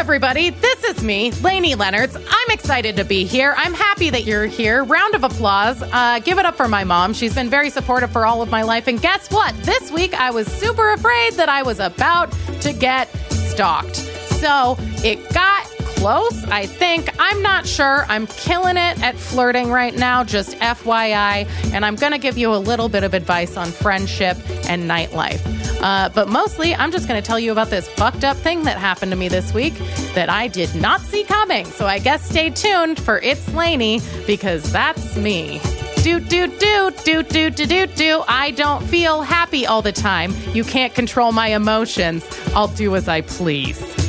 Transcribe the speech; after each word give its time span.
everybody. 0.00 0.48
This 0.48 0.82
is 0.84 1.02
me, 1.02 1.30
Lainie 1.42 1.74
Lenertz. 1.74 2.16
I'm 2.16 2.50
excited 2.50 2.96
to 2.96 3.04
be 3.04 3.26
here. 3.26 3.54
I'm 3.58 3.74
happy 3.74 4.08
that 4.08 4.24
you're 4.24 4.46
here. 4.46 4.82
Round 4.82 5.14
of 5.14 5.24
applause. 5.24 5.82
Uh, 5.82 6.20
give 6.20 6.38
it 6.38 6.46
up 6.46 6.56
for 6.56 6.68
my 6.68 6.84
mom. 6.84 7.12
She's 7.12 7.34
been 7.34 7.50
very 7.50 7.68
supportive 7.68 8.10
for 8.10 8.24
all 8.24 8.40
of 8.40 8.50
my 8.50 8.62
life. 8.62 8.88
And 8.88 8.98
guess 8.98 9.30
what? 9.30 9.54
This 9.62 9.92
week 9.92 10.18
I 10.18 10.30
was 10.30 10.46
super 10.46 10.94
afraid 10.94 11.34
that 11.34 11.50
I 11.50 11.62
was 11.62 11.80
about 11.80 12.32
to 12.62 12.72
get 12.72 13.12
stalked. 13.30 13.96
So 13.96 14.76
it 15.04 15.18
got 15.34 15.70
close, 16.00 16.44
I 16.44 16.64
think. 16.64 17.10
I'm 17.18 17.42
not 17.42 17.66
sure. 17.66 18.06
I'm 18.08 18.26
killing 18.26 18.78
it 18.78 19.02
at 19.02 19.18
flirting 19.18 19.70
right 19.70 19.94
now, 19.94 20.24
just 20.24 20.56
FYI. 20.56 21.46
And 21.74 21.84
I'm 21.84 21.94
going 21.94 22.12
to 22.12 22.18
give 22.18 22.38
you 22.38 22.54
a 22.54 22.56
little 22.56 22.88
bit 22.88 23.04
of 23.04 23.12
advice 23.12 23.58
on 23.58 23.70
friendship 23.70 24.38
and 24.66 24.88
nightlife. 24.88 25.42
Uh, 25.82 26.08
but 26.08 26.26
mostly, 26.26 26.74
I'm 26.74 26.90
just 26.90 27.06
going 27.06 27.20
to 27.20 27.26
tell 27.26 27.38
you 27.38 27.52
about 27.52 27.68
this 27.68 27.86
fucked 27.86 28.24
up 28.24 28.38
thing 28.38 28.62
that 28.62 28.78
happened 28.78 29.12
to 29.12 29.16
me 29.16 29.28
this 29.28 29.52
week 29.52 29.74
that 30.14 30.30
I 30.30 30.48
did 30.48 30.74
not 30.74 31.02
see 31.02 31.22
coming. 31.22 31.66
So 31.66 31.86
I 31.86 31.98
guess 31.98 32.26
stay 32.26 32.48
tuned 32.48 32.98
for 32.98 33.18
It's 33.18 33.46
Lainie 33.50 34.00
because 34.26 34.72
that's 34.72 35.18
me. 35.18 35.60
Do, 36.02 36.18
do, 36.18 36.46
do, 36.46 36.92
do, 37.04 37.22
do, 37.22 37.50
do, 37.50 37.66
do, 37.66 37.86
do. 37.86 38.22
I 38.26 38.52
don't 38.52 38.82
feel 38.84 39.20
happy 39.20 39.66
all 39.66 39.82
the 39.82 39.92
time. 39.92 40.32
You 40.54 40.64
can't 40.64 40.94
control 40.94 41.32
my 41.32 41.48
emotions. 41.48 42.26
I'll 42.54 42.68
do 42.68 42.96
as 42.96 43.06
I 43.06 43.20
please. 43.20 43.99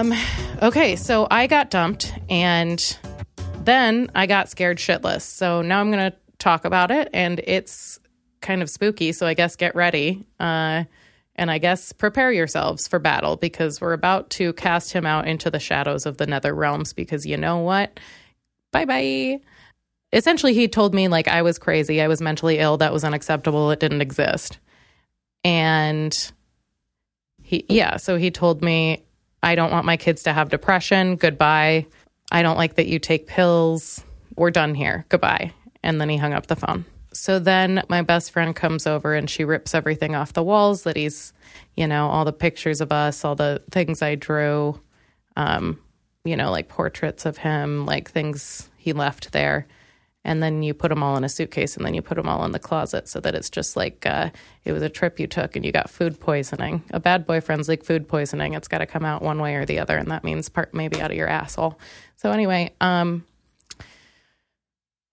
Um, 0.00 0.14
okay, 0.62 0.96
so 0.96 1.26
I 1.30 1.46
got 1.46 1.68
dumped 1.68 2.14
and 2.30 2.98
then 3.64 4.10
I 4.14 4.24
got 4.24 4.48
scared 4.48 4.78
shitless. 4.78 5.20
So 5.20 5.60
now 5.60 5.78
I'm 5.78 5.90
going 5.90 6.10
to 6.10 6.16
talk 6.38 6.64
about 6.64 6.90
it 6.90 7.10
and 7.12 7.38
it's 7.40 8.00
kind 8.40 8.62
of 8.62 8.70
spooky. 8.70 9.12
So 9.12 9.26
I 9.26 9.34
guess 9.34 9.56
get 9.56 9.74
ready. 9.74 10.26
Uh, 10.38 10.84
and 11.36 11.50
I 11.50 11.58
guess 11.58 11.92
prepare 11.92 12.32
yourselves 12.32 12.88
for 12.88 12.98
battle 12.98 13.36
because 13.36 13.78
we're 13.78 13.92
about 13.92 14.30
to 14.30 14.54
cast 14.54 14.90
him 14.90 15.04
out 15.04 15.28
into 15.28 15.50
the 15.50 15.60
shadows 15.60 16.06
of 16.06 16.16
the 16.16 16.26
nether 16.26 16.54
realms 16.54 16.94
because 16.94 17.26
you 17.26 17.36
know 17.36 17.58
what? 17.58 18.00
Bye 18.72 18.86
bye. 18.86 19.40
Essentially, 20.14 20.54
he 20.54 20.66
told 20.66 20.94
me 20.94 21.08
like 21.08 21.28
I 21.28 21.42
was 21.42 21.58
crazy, 21.58 22.00
I 22.00 22.08
was 22.08 22.22
mentally 22.22 22.58
ill, 22.58 22.78
that 22.78 22.94
was 22.94 23.04
unacceptable, 23.04 23.70
it 23.70 23.80
didn't 23.80 24.00
exist. 24.00 24.58
And 25.44 26.32
he, 27.42 27.66
yeah, 27.68 27.98
so 27.98 28.16
he 28.16 28.30
told 28.30 28.62
me 28.62 29.04
I 29.42 29.54
don't 29.54 29.70
want 29.70 29.86
my 29.86 29.96
kids 29.96 30.22
to 30.24 30.32
have 30.32 30.50
depression. 30.50 31.16
Goodbye. 31.16 31.86
I 32.32 32.42
don't 32.42 32.56
like 32.56 32.76
that 32.76 32.86
you 32.86 32.98
take 32.98 33.26
pills. 33.26 34.04
We're 34.36 34.50
done 34.50 34.74
here. 34.74 35.06
Goodbye. 35.08 35.52
And 35.82 36.00
then 36.00 36.08
he 36.08 36.16
hung 36.16 36.32
up 36.32 36.46
the 36.46 36.56
phone. 36.56 36.84
So 37.12 37.38
then 37.38 37.82
my 37.88 38.02
best 38.02 38.30
friend 38.30 38.54
comes 38.54 38.86
over 38.86 39.14
and 39.14 39.28
she 39.28 39.44
rips 39.44 39.74
everything 39.74 40.14
off 40.14 40.32
the 40.32 40.42
walls 40.42 40.84
that 40.84 40.96
he's, 40.96 41.32
you 41.76 41.86
know, 41.86 42.08
all 42.08 42.24
the 42.24 42.32
pictures 42.32 42.80
of 42.80 42.92
us, 42.92 43.24
all 43.24 43.34
the 43.34 43.62
things 43.70 44.00
I 44.00 44.14
drew, 44.14 44.80
um, 45.36 45.80
you 46.24 46.36
know, 46.36 46.50
like 46.50 46.68
portraits 46.68 47.26
of 47.26 47.38
him, 47.38 47.84
like 47.84 48.10
things 48.10 48.68
he 48.76 48.92
left 48.92 49.32
there 49.32 49.66
and 50.24 50.42
then 50.42 50.62
you 50.62 50.74
put 50.74 50.88
them 50.88 51.02
all 51.02 51.16
in 51.16 51.24
a 51.24 51.28
suitcase 51.28 51.76
and 51.76 51.86
then 51.86 51.94
you 51.94 52.02
put 52.02 52.16
them 52.16 52.28
all 52.28 52.44
in 52.44 52.52
the 52.52 52.58
closet 52.58 53.08
so 53.08 53.20
that 53.20 53.34
it's 53.34 53.48
just 53.48 53.76
like 53.76 54.04
uh, 54.04 54.30
it 54.64 54.72
was 54.72 54.82
a 54.82 54.88
trip 54.88 55.18
you 55.18 55.26
took 55.26 55.56
and 55.56 55.64
you 55.64 55.72
got 55.72 55.88
food 55.88 56.20
poisoning. 56.20 56.82
A 56.90 57.00
bad 57.00 57.26
boyfriend's 57.26 57.68
like 57.68 57.82
food 57.82 58.06
poisoning. 58.06 58.54
It's 58.54 58.68
got 58.68 58.78
to 58.78 58.86
come 58.86 59.04
out 59.04 59.22
one 59.22 59.40
way 59.40 59.54
or 59.54 59.64
the 59.64 59.78
other, 59.78 59.96
and 59.96 60.10
that 60.10 60.24
means 60.24 60.48
part 60.48 60.74
maybe 60.74 61.00
out 61.00 61.10
of 61.10 61.16
your 61.16 61.28
asshole. 61.28 61.78
So 62.16 62.32
anyway, 62.32 62.74
um, 62.80 63.24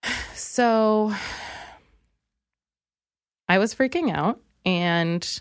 so 0.34 1.14
I 3.48 3.58
was 3.58 3.74
freaking 3.74 4.14
out 4.14 4.40
and 4.66 5.40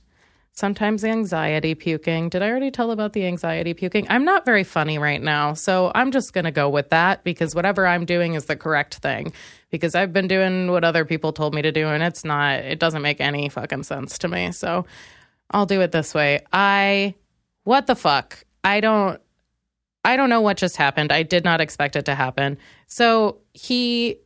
sometimes 0.58 1.04
anxiety 1.04 1.76
puking. 1.76 2.30
Did 2.30 2.42
I 2.42 2.50
already 2.50 2.72
tell 2.72 2.90
about 2.90 3.14
the 3.14 3.28
anxiety 3.28 3.76
puking? 3.76 4.08
I'm 4.10 4.26
not 4.26 4.44
very 4.44 4.64
funny 4.64 4.98
right 4.98 5.22
now, 5.22 5.54
so 5.54 5.92
I'm 5.94 6.12
just 6.12 6.34
going 6.34 6.46
to 6.46 6.52
go 6.52 6.68
with 6.68 6.90
that 6.90 7.24
because 7.24 7.54
whatever 7.54 7.86
I'm 7.86 8.06
doing 8.06 8.34
is 8.34 8.46
the 8.46 8.56
correct 8.56 8.96
thing. 8.96 9.34
Because 9.70 9.94
I've 9.94 10.14
been 10.14 10.28
doing 10.28 10.72
what 10.72 10.84
other 10.84 11.06
people 11.06 11.32
told 11.32 11.54
me 11.54 11.62
to 11.62 11.72
do, 11.72 11.88
and 11.88 12.02
it's 12.02 12.26
not, 12.26 12.62
it 12.62 12.80
doesn't 12.80 13.04
make 13.04 13.22
any 13.22 13.50
fucking 13.50 13.84
sense 13.84 14.18
to 14.20 14.28
me. 14.28 14.52
So 14.52 14.88
I'll 15.52 15.68
do 15.68 15.80
it 15.82 15.92
this 15.92 16.16
way. 16.16 16.40
I, 16.52 17.14
what 17.64 17.86
the 17.86 17.96
fuck? 17.96 18.44
I 18.64 18.80
don't, 18.80 19.22
I 20.04 20.18
don't 20.18 20.30
know 20.32 20.42
what 20.42 20.58
just 20.58 20.76
happened. 20.76 21.12
I 21.12 21.22
did 21.22 21.44
not 21.44 21.62
expect 21.62 21.96
it 21.96 22.06
to 22.06 22.16
happen. 22.16 22.58
So 22.88 23.42
he 23.54 24.18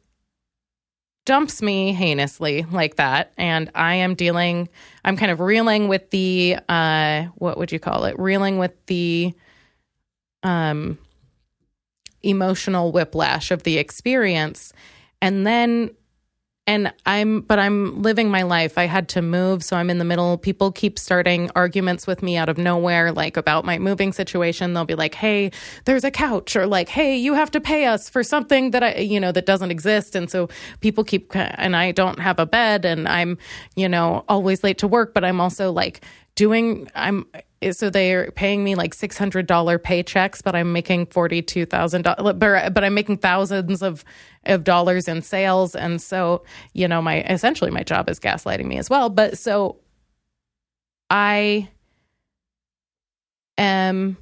dumps 1.31 1.61
me 1.61 1.93
heinously 1.93 2.65
like 2.73 2.97
that 2.97 3.31
and 3.37 3.71
i 3.73 3.95
am 3.95 4.15
dealing 4.15 4.67
i'm 5.05 5.15
kind 5.15 5.31
of 5.31 5.39
reeling 5.39 5.87
with 5.87 6.09
the 6.09 6.57
uh 6.67 7.23
what 7.35 7.57
would 7.57 7.71
you 7.71 7.79
call 7.79 8.03
it? 8.03 8.19
Reeling 8.19 8.57
with 8.57 8.73
the 8.87 9.33
um 10.43 10.97
emotional 12.23 12.91
whiplash 12.91 13.51
of 13.51 13.63
the 13.63 13.77
experience. 13.77 14.73
And 15.21 15.45
then 15.45 15.91
and 16.67 16.93
I'm, 17.05 17.41
but 17.41 17.57
I'm 17.57 18.01
living 18.03 18.29
my 18.29 18.43
life. 18.43 18.77
I 18.77 18.85
had 18.85 19.09
to 19.09 19.21
move, 19.21 19.63
so 19.63 19.75
I'm 19.75 19.89
in 19.89 19.97
the 19.97 20.05
middle. 20.05 20.37
People 20.37 20.71
keep 20.71 20.99
starting 20.99 21.49
arguments 21.55 22.05
with 22.05 22.21
me 22.21 22.37
out 22.37 22.49
of 22.49 22.57
nowhere, 22.57 23.11
like 23.11 23.35
about 23.35 23.65
my 23.65 23.79
moving 23.79 24.13
situation. 24.13 24.73
They'll 24.73 24.85
be 24.85 24.95
like, 24.95 25.15
"Hey, 25.15 25.51
there's 25.85 26.03
a 26.03 26.11
couch," 26.11 26.55
or 26.55 26.67
like, 26.67 26.89
"Hey, 26.89 27.17
you 27.17 27.33
have 27.33 27.49
to 27.51 27.59
pay 27.61 27.85
us 27.85 28.09
for 28.09 28.21
something 28.23 28.71
that 28.71 28.83
I, 28.83 28.95
you 28.97 29.19
know, 29.19 29.31
that 29.31 29.47
doesn't 29.47 29.71
exist." 29.71 30.15
And 30.15 30.29
so 30.29 30.49
people 30.81 31.03
keep, 31.03 31.35
and 31.35 31.75
I 31.75 31.91
don't 31.91 32.19
have 32.19 32.37
a 32.39 32.45
bed, 32.45 32.85
and 32.85 33.07
I'm, 33.07 33.39
you 33.75 33.89
know, 33.89 34.23
always 34.29 34.63
late 34.63 34.77
to 34.79 34.87
work, 34.87 35.13
but 35.15 35.23
I'm 35.23 35.41
also 35.41 35.71
like 35.71 36.01
doing, 36.35 36.89
I'm 36.95 37.25
so 37.71 37.91
they're 37.91 38.31
paying 38.31 38.63
me 38.63 38.75
like 38.75 38.93
six 38.93 39.17
hundred 39.17 39.45
dollar 39.45 39.77
paychecks, 39.77 40.41
but 40.43 40.55
I'm 40.55 40.73
making 40.73 41.07
forty 41.07 41.41
two 41.41 41.65
thousand 41.65 42.03
dollars. 42.03 42.33
But 42.37 42.83
I'm 42.83 42.93
making 42.93 43.17
thousands 43.17 43.83
of 43.83 44.03
of 44.45 44.63
dollars 44.63 45.07
in 45.07 45.21
sales, 45.21 45.75
and 45.75 46.01
so 46.01 46.43
you 46.73 46.87
know 46.87 47.01
my 47.01 47.21
essentially 47.23 47.69
my 47.69 47.83
job 47.83 48.09
is 48.09 48.19
gaslighting 48.19 48.65
me 48.65 48.77
as 48.77 48.89
well. 48.89 49.09
But 49.09 49.37
so 49.37 49.77
I 51.09 51.69
am 53.57 54.17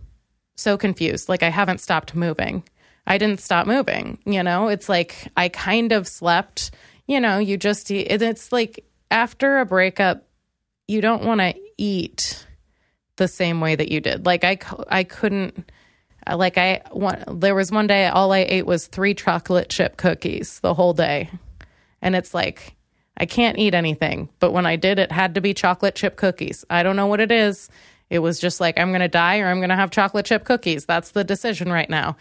so 0.57 0.77
confused. 0.77 1.29
Like 1.29 1.43
I 1.43 1.49
haven't 1.49 1.79
stopped 1.79 2.15
moving. 2.15 2.63
I 3.07 3.17
didn't 3.17 3.39
stop 3.39 3.65
moving. 3.65 4.19
You 4.25 4.43
know, 4.43 4.67
it's 4.67 4.89
like 4.89 5.29
I 5.37 5.49
kind 5.49 5.93
of 5.93 6.07
slept. 6.07 6.71
You 7.07 7.19
know, 7.19 7.39
you 7.39 7.57
just 7.57 7.89
it's 7.89 8.51
like 8.51 8.85
after 9.09 9.59
a 9.59 9.65
breakup, 9.65 10.27
you 10.87 10.99
don't 11.01 11.23
want 11.23 11.39
to 11.41 11.55
eat 11.79 12.45
the 13.15 13.27
same 13.27 13.61
way 13.61 13.75
that 13.75 13.91
you 13.91 14.01
did. 14.01 14.25
Like 14.25 14.43
I, 14.43 14.59
I 14.87 15.03
couldn't. 15.03 15.71
Like 16.31 16.57
I, 16.57 16.81
one, 16.91 17.23
there 17.27 17.55
was 17.55 17.71
one 17.71 17.87
day 17.87 18.07
all 18.07 18.31
I 18.31 18.39
ate 18.47 18.65
was 18.65 18.87
three 18.87 19.15
chocolate 19.15 19.69
chip 19.69 19.97
cookies 19.97 20.59
the 20.59 20.73
whole 20.73 20.93
day, 20.93 21.29
and 22.01 22.15
it's 22.15 22.33
like 22.33 22.75
I 23.17 23.25
can't 23.25 23.57
eat 23.57 23.73
anything. 23.73 24.29
But 24.39 24.51
when 24.51 24.65
I 24.65 24.75
did, 24.75 24.99
it 24.99 25.11
had 25.11 25.35
to 25.35 25.41
be 25.41 25.53
chocolate 25.53 25.95
chip 25.95 26.17
cookies. 26.17 26.65
I 26.69 26.83
don't 26.83 26.95
know 26.95 27.07
what 27.07 27.19
it 27.19 27.31
is. 27.31 27.69
It 28.09 28.19
was 28.19 28.39
just 28.39 28.59
like 28.59 28.79
I'm 28.79 28.91
to 29.01 29.07
die 29.07 29.39
or 29.39 29.47
I'm 29.47 29.59
to 29.69 29.75
have 29.75 29.91
chocolate 29.91 30.25
chip 30.25 30.43
cookies. 30.43 30.85
That's 30.85 31.11
the 31.11 31.23
decision 31.23 31.71
right 31.71 31.89
now 31.89 32.15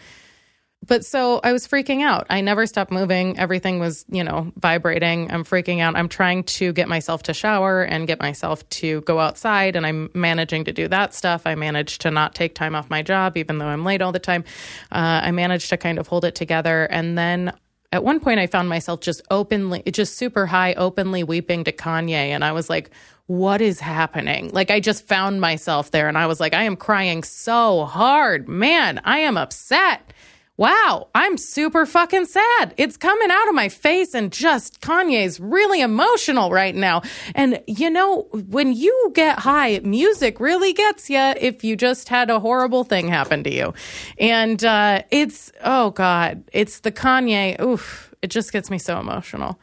but 0.85 1.05
so 1.05 1.39
I 1.43 1.51
was 1.51 1.67
freaking 1.67 2.01
out. 2.01 2.25
I 2.29 2.41
never 2.41 2.65
stopped 2.65 2.91
moving. 2.91 3.37
Everything 3.37 3.79
was, 3.79 4.05
you 4.09 4.23
know, 4.23 4.51
vibrating. 4.55 5.29
I'm 5.31 5.43
freaking 5.43 5.81
out. 5.81 5.95
I'm 5.95 6.07
trying 6.07 6.43
to 6.43 6.71
get 6.71 6.87
myself 6.87 7.23
to 7.23 7.33
shower 7.33 7.83
and 7.83 8.07
get 8.07 8.19
myself 8.19 8.67
to 8.69 9.01
go 9.01 9.19
outside, 9.19 9.75
and 9.75 9.85
I'm 9.85 10.09
managing 10.13 10.63
to 10.65 10.71
do 10.71 10.87
that 10.87 11.13
stuff. 11.13 11.43
I 11.45 11.55
managed 11.55 12.01
to 12.01 12.11
not 12.11 12.33
take 12.33 12.55
time 12.55 12.75
off 12.75 12.89
my 12.89 13.01
job, 13.01 13.37
even 13.37 13.57
though 13.57 13.67
I'm 13.67 13.83
late 13.83 14.01
all 14.01 14.11
the 14.11 14.19
time. 14.19 14.43
Uh, 14.91 15.21
I 15.23 15.31
managed 15.31 15.69
to 15.69 15.77
kind 15.77 15.99
of 15.99 16.07
hold 16.07 16.23
it 16.23 16.35
together. 16.35 16.85
And 16.85 17.17
then 17.17 17.53
at 17.91 18.03
one 18.03 18.19
point, 18.19 18.39
I 18.39 18.47
found 18.47 18.69
myself 18.69 19.01
just 19.01 19.21
openly, 19.29 19.83
just 19.91 20.15
super 20.15 20.45
high, 20.45 20.73
openly 20.73 21.23
weeping 21.23 21.65
to 21.65 21.71
Kanye. 21.71 22.29
And 22.29 22.43
I 22.43 22.51
was 22.53 22.69
like, 22.69 22.89
what 23.25 23.61
is 23.61 23.79
happening? 23.79 24.49
Like, 24.53 24.71
I 24.71 24.79
just 24.79 25.05
found 25.07 25.41
myself 25.41 25.91
there, 25.91 26.07
and 26.07 26.17
I 26.17 26.25
was 26.25 26.39
like, 26.39 26.53
I 26.53 26.63
am 26.63 26.75
crying 26.75 27.23
so 27.23 27.85
hard. 27.85 28.47
Man, 28.47 29.01
I 29.03 29.19
am 29.19 29.37
upset 29.37 30.13
wow, 30.59 31.07
I'm 31.15 31.37
super 31.37 31.85
fucking 31.85 32.25
sad. 32.25 32.73
It's 32.75 32.97
coming 32.97 33.31
out 33.31 33.47
of 33.47 33.55
my 33.55 33.69
face 33.69 34.13
and 34.13 34.29
just 34.29 34.81
Kanye's 34.81 35.39
really 35.39 35.79
emotional 35.79 36.51
right 36.51 36.75
now. 36.75 37.01
And 37.33 37.63
you 37.65 37.89
know, 37.89 38.23
when 38.33 38.73
you 38.73 39.11
get 39.15 39.39
high, 39.39 39.79
music 39.79 40.41
really 40.41 40.73
gets 40.73 41.09
you 41.09 41.17
if 41.17 41.63
you 41.63 41.77
just 41.77 42.09
had 42.09 42.29
a 42.29 42.41
horrible 42.41 42.83
thing 42.83 43.07
happen 43.07 43.41
to 43.45 43.53
you. 43.53 43.73
And 44.19 44.61
uh, 44.65 45.03
it's, 45.11 45.49
oh 45.63 45.91
God, 45.91 46.43
it's 46.51 46.81
the 46.81 46.91
Kanye, 46.91 47.57
oof, 47.61 48.13
it 48.21 48.27
just 48.27 48.51
gets 48.51 48.69
me 48.69 48.79
so 48.79 48.99
emotional. 48.99 49.61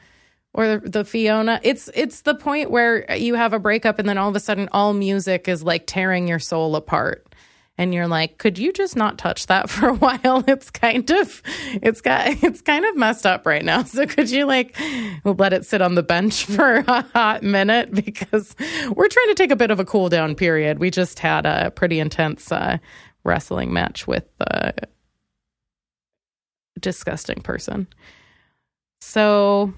Or 0.55 0.79
the, 0.79 1.05
Fiona, 1.05 1.61
it's 1.63 1.91
it's 1.93 2.23
the 2.23 2.35
point 2.35 2.71
where 2.71 3.15
you 3.15 3.35
have 3.35 3.53
a 3.53 3.59
breakup 3.59 3.99
and 3.99 4.09
then 4.09 4.17
all 4.17 4.31
of 4.31 4.37
a 4.37 4.41
sudden 4.41 4.71
all 4.73 4.95
music 4.95 5.47
is 5.47 5.63
like 5.63 5.87
tearing 5.87 6.27
your 6.27 6.39
soul 6.39 6.75
apart 6.75 7.27
and 7.79 7.93
you're 7.93 8.09
like, 8.09 8.39
could 8.39 8.59
you 8.59 8.73
just 8.73 8.97
not 8.97 9.19
touch 9.19 9.47
that 9.47 9.69
for 9.71 9.89
a 9.89 9.95
while? 9.95 10.45
It's 10.47 10.71
kind 10.71 11.09
of, 11.11 11.43
it's 11.75 12.01
got, 12.01 12.29
it's 12.43 12.61
kind 12.61 12.85
of 12.85 12.97
messed 12.97 13.27
up 13.27 13.47
right 13.47 13.65
now. 13.65 13.85
So 13.97 14.05
could 14.07 14.31
you 14.31 14.45
like 14.45 14.77
let 15.25 15.53
it 15.55 15.65
sit 15.65 15.81
on 15.81 15.95
the 15.95 16.03
bench 16.03 16.45
for 16.47 16.85
a 16.87 17.03
hot 17.15 17.43
minute 17.43 17.95
because 17.95 18.55
we're 18.91 19.09
trying 19.09 19.29
to 19.29 19.35
take 19.35 19.51
a 19.51 19.57
bit 19.57 19.71
of 19.71 19.81
a 19.81 19.85
cool 19.85 20.09
down 20.09 20.35
period. 20.35 20.79
We 20.79 20.91
just 20.91 21.19
had 21.21 21.47
a 21.47 21.71
pretty 21.71 21.99
intense 21.99 22.53
uh, 22.53 22.77
wrestling 23.25 23.73
match 23.73 24.07
with 24.07 24.25
a 24.41 24.75
disgusting 26.81 27.41
person. 27.41 27.87
So 29.01 29.73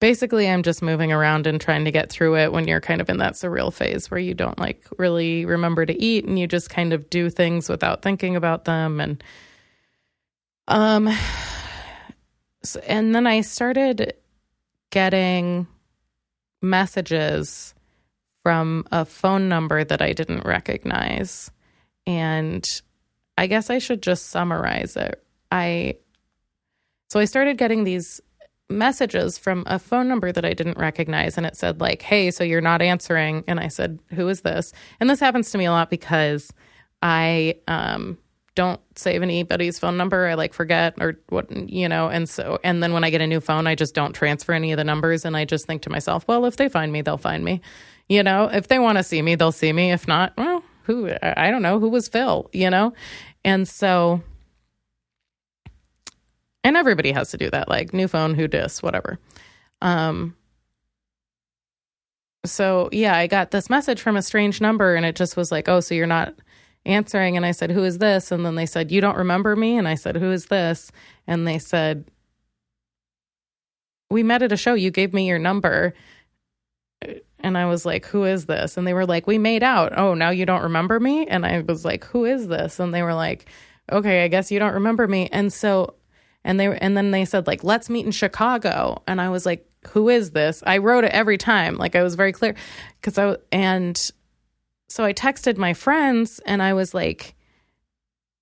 basically 0.00 0.48
i'm 0.48 0.62
just 0.62 0.82
moving 0.82 1.12
around 1.12 1.46
and 1.46 1.60
trying 1.60 1.84
to 1.84 1.90
get 1.90 2.10
through 2.10 2.36
it 2.36 2.52
when 2.52 2.68
you're 2.68 2.80
kind 2.80 3.00
of 3.00 3.08
in 3.08 3.18
that 3.18 3.34
surreal 3.34 3.72
phase 3.72 4.10
where 4.10 4.20
you 4.20 4.34
don't 4.34 4.58
like 4.58 4.82
really 4.98 5.44
remember 5.44 5.86
to 5.86 6.00
eat 6.00 6.24
and 6.24 6.38
you 6.38 6.46
just 6.46 6.70
kind 6.70 6.92
of 6.92 7.08
do 7.10 7.30
things 7.30 7.68
without 7.68 8.02
thinking 8.02 8.36
about 8.36 8.64
them 8.64 9.00
and 9.00 9.22
um 10.68 11.08
so, 12.62 12.80
and 12.86 13.14
then 13.14 13.26
i 13.26 13.40
started 13.40 14.12
getting 14.90 15.66
messages 16.62 17.74
from 18.42 18.84
a 18.92 19.04
phone 19.04 19.48
number 19.48 19.82
that 19.84 20.00
i 20.00 20.12
didn't 20.12 20.44
recognize. 20.44 21.50
And 22.06 22.64
i 23.36 23.46
guess 23.46 23.70
i 23.70 23.78
should 23.78 24.02
just 24.02 24.26
summarize 24.26 24.96
it. 24.96 25.22
I 25.50 25.96
so 27.08 27.20
i 27.20 27.24
started 27.24 27.58
getting 27.58 27.84
these 27.84 28.20
messages 28.68 29.38
from 29.38 29.62
a 29.66 29.78
phone 29.78 30.08
number 30.08 30.32
that 30.32 30.44
I 30.44 30.52
didn't 30.52 30.78
recognize. 30.78 31.36
And 31.36 31.46
it 31.46 31.56
said, 31.56 31.80
like, 31.80 32.02
hey, 32.02 32.30
so 32.30 32.44
you're 32.44 32.60
not 32.60 32.82
answering. 32.82 33.44
And 33.46 33.60
I 33.60 33.68
said, 33.68 33.98
who 34.14 34.28
is 34.28 34.40
this? 34.40 34.72
And 35.00 35.08
this 35.08 35.20
happens 35.20 35.50
to 35.50 35.58
me 35.58 35.66
a 35.66 35.70
lot 35.70 35.90
because 35.90 36.52
I 37.02 37.56
um, 37.68 38.18
don't 38.54 38.80
save 38.96 39.22
anybody's 39.22 39.78
phone 39.78 39.96
number. 39.96 40.26
I 40.26 40.34
like 40.34 40.52
forget 40.52 40.94
or 41.00 41.18
what, 41.28 41.50
you 41.50 41.88
know. 41.88 42.08
And 42.08 42.28
so, 42.28 42.58
and 42.64 42.82
then 42.82 42.92
when 42.92 43.04
I 43.04 43.10
get 43.10 43.20
a 43.20 43.26
new 43.26 43.40
phone, 43.40 43.66
I 43.66 43.74
just 43.74 43.94
don't 43.94 44.12
transfer 44.12 44.52
any 44.52 44.72
of 44.72 44.78
the 44.78 44.84
numbers. 44.84 45.24
And 45.24 45.36
I 45.36 45.44
just 45.44 45.66
think 45.66 45.82
to 45.82 45.90
myself, 45.90 46.26
well, 46.26 46.44
if 46.46 46.56
they 46.56 46.68
find 46.68 46.92
me, 46.92 47.02
they'll 47.02 47.18
find 47.18 47.44
me. 47.44 47.60
You 48.08 48.22
know, 48.22 48.44
if 48.44 48.68
they 48.68 48.78
want 48.78 48.98
to 48.98 49.04
see 49.04 49.22
me, 49.22 49.34
they'll 49.34 49.52
see 49.52 49.72
me. 49.72 49.92
If 49.92 50.08
not, 50.08 50.32
well, 50.36 50.62
who, 50.84 51.10
I 51.22 51.50
don't 51.50 51.62
know, 51.62 51.78
who 51.80 51.88
was 51.88 52.08
Phil, 52.08 52.48
you 52.52 52.70
know? 52.70 52.94
And 53.44 53.68
so, 53.68 54.22
and 56.66 56.76
everybody 56.76 57.12
has 57.12 57.30
to 57.30 57.36
do 57.36 57.48
that 57.48 57.68
like 57.68 57.94
new 57.94 58.08
phone 58.08 58.34
who 58.34 58.48
dis 58.48 58.82
whatever. 58.82 59.20
Um 59.80 60.34
so 62.44 62.88
yeah 62.92 63.16
i 63.16 63.26
got 63.26 63.50
this 63.50 63.68
message 63.68 64.00
from 64.00 64.16
a 64.16 64.22
strange 64.22 64.60
number 64.60 64.94
and 64.94 65.04
it 65.04 65.16
just 65.16 65.36
was 65.36 65.50
like 65.50 65.68
oh 65.68 65.80
so 65.80 65.94
you're 65.94 66.06
not 66.06 66.34
answering. 66.84 67.36
And 67.36 67.46
i 67.46 67.52
said 67.52 67.70
who 67.70 67.84
is 67.84 67.98
this? 67.98 68.32
And 68.32 68.44
then 68.44 68.56
they 68.56 68.66
said 68.66 68.90
you 68.90 69.00
don't 69.00 69.16
remember 69.16 69.54
me? 69.54 69.78
And 69.78 69.86
i 69.86 69.94
said 69.94 70.16
who 70.16 70.32
is 70.32 70.46
this? 70.46 70.90
And 71.28 71.46
they 71.46 71.58
said 71.60 72.10
we 74.10 74.22
met 74.24 74.42
at 74.42 74.52
a 74.52 74.56
show. 74.56 74.74
You 74.74 74.90
gave 74.90 75.12
me 75.12 75.28
your 75.28 75.38
number. 75.38 75.94
And 77.40 77.56
i 77.56 77.66
was 77.66 77.86
like 77.86 78.06
who 78.06 78.24
is 78.24 78.46
this? 78.46 78.76
And 78.76 78.86
they 78.86 78.94
were 78.94 79.06
like 79.06 79.28
we 79.28 79.38
made 79.38 79.62
out. 79.62 79.96
Oh 79.96 80.14
now 80.14 80.30
you 80.30 80.46
don't 80.46 80.62
remember 80.62 80.98
me? 80.98 81.26
And 81.28 81.46
i 81.46 81.60
was 81.60 81.84
like 81.84 82.04
who 82.06 82.24
is 82.24 82.48
this? 82.48 82.80
And 82.80 82.92
they 82.92 83.04
were 83.04 83.14
like 83.14 83.46
okay 83.92 84.24
i 84.24 84.28
guess 84.28 84.50
you 84.50 84.58
don't 84.58 84.74
remember 84.74 85.06
me. 85.06 85.28
And 85.30 85.52
so 85.52 85.95
and 86.46 86.58
they 86.58 86.78
and 86.78 86.96
then 86.96 87.10
they 87.10 87.26
said 87.26 87.46
like 87.46 87.62
let's 87.64 87.90
meet 87.90 88.06
in 88.06 88.12
Chicago. 88.12 89.02
And 89.06 89.20
I 89.20 89.28
was 89.28 89.44
like 89.44 89.68
who 89.88 90.08
is 90.08 90.30
this? 90.30 90.62
I 90.66 90.78
wrote 90.78 91.04
it 91.04 91.12
every 91.12 91.38
time. 91.38 91.76
Like 91.76 91.94
I 91.94 92.02
was 92.02 92.14
very 92.14 92.32
clear 92.32 92.54
cuz 93.02 93.18
I 93.18 93.36
and 93.52 94.10
so 94.88 95.04
I 95.04 95.12
texted 95.12 95.58
my 95.58 95.74
friends 95.74 96.40
and 96.46 96.62
I 96.62 96.72
was 96.72 96.94
like 96.94 97.34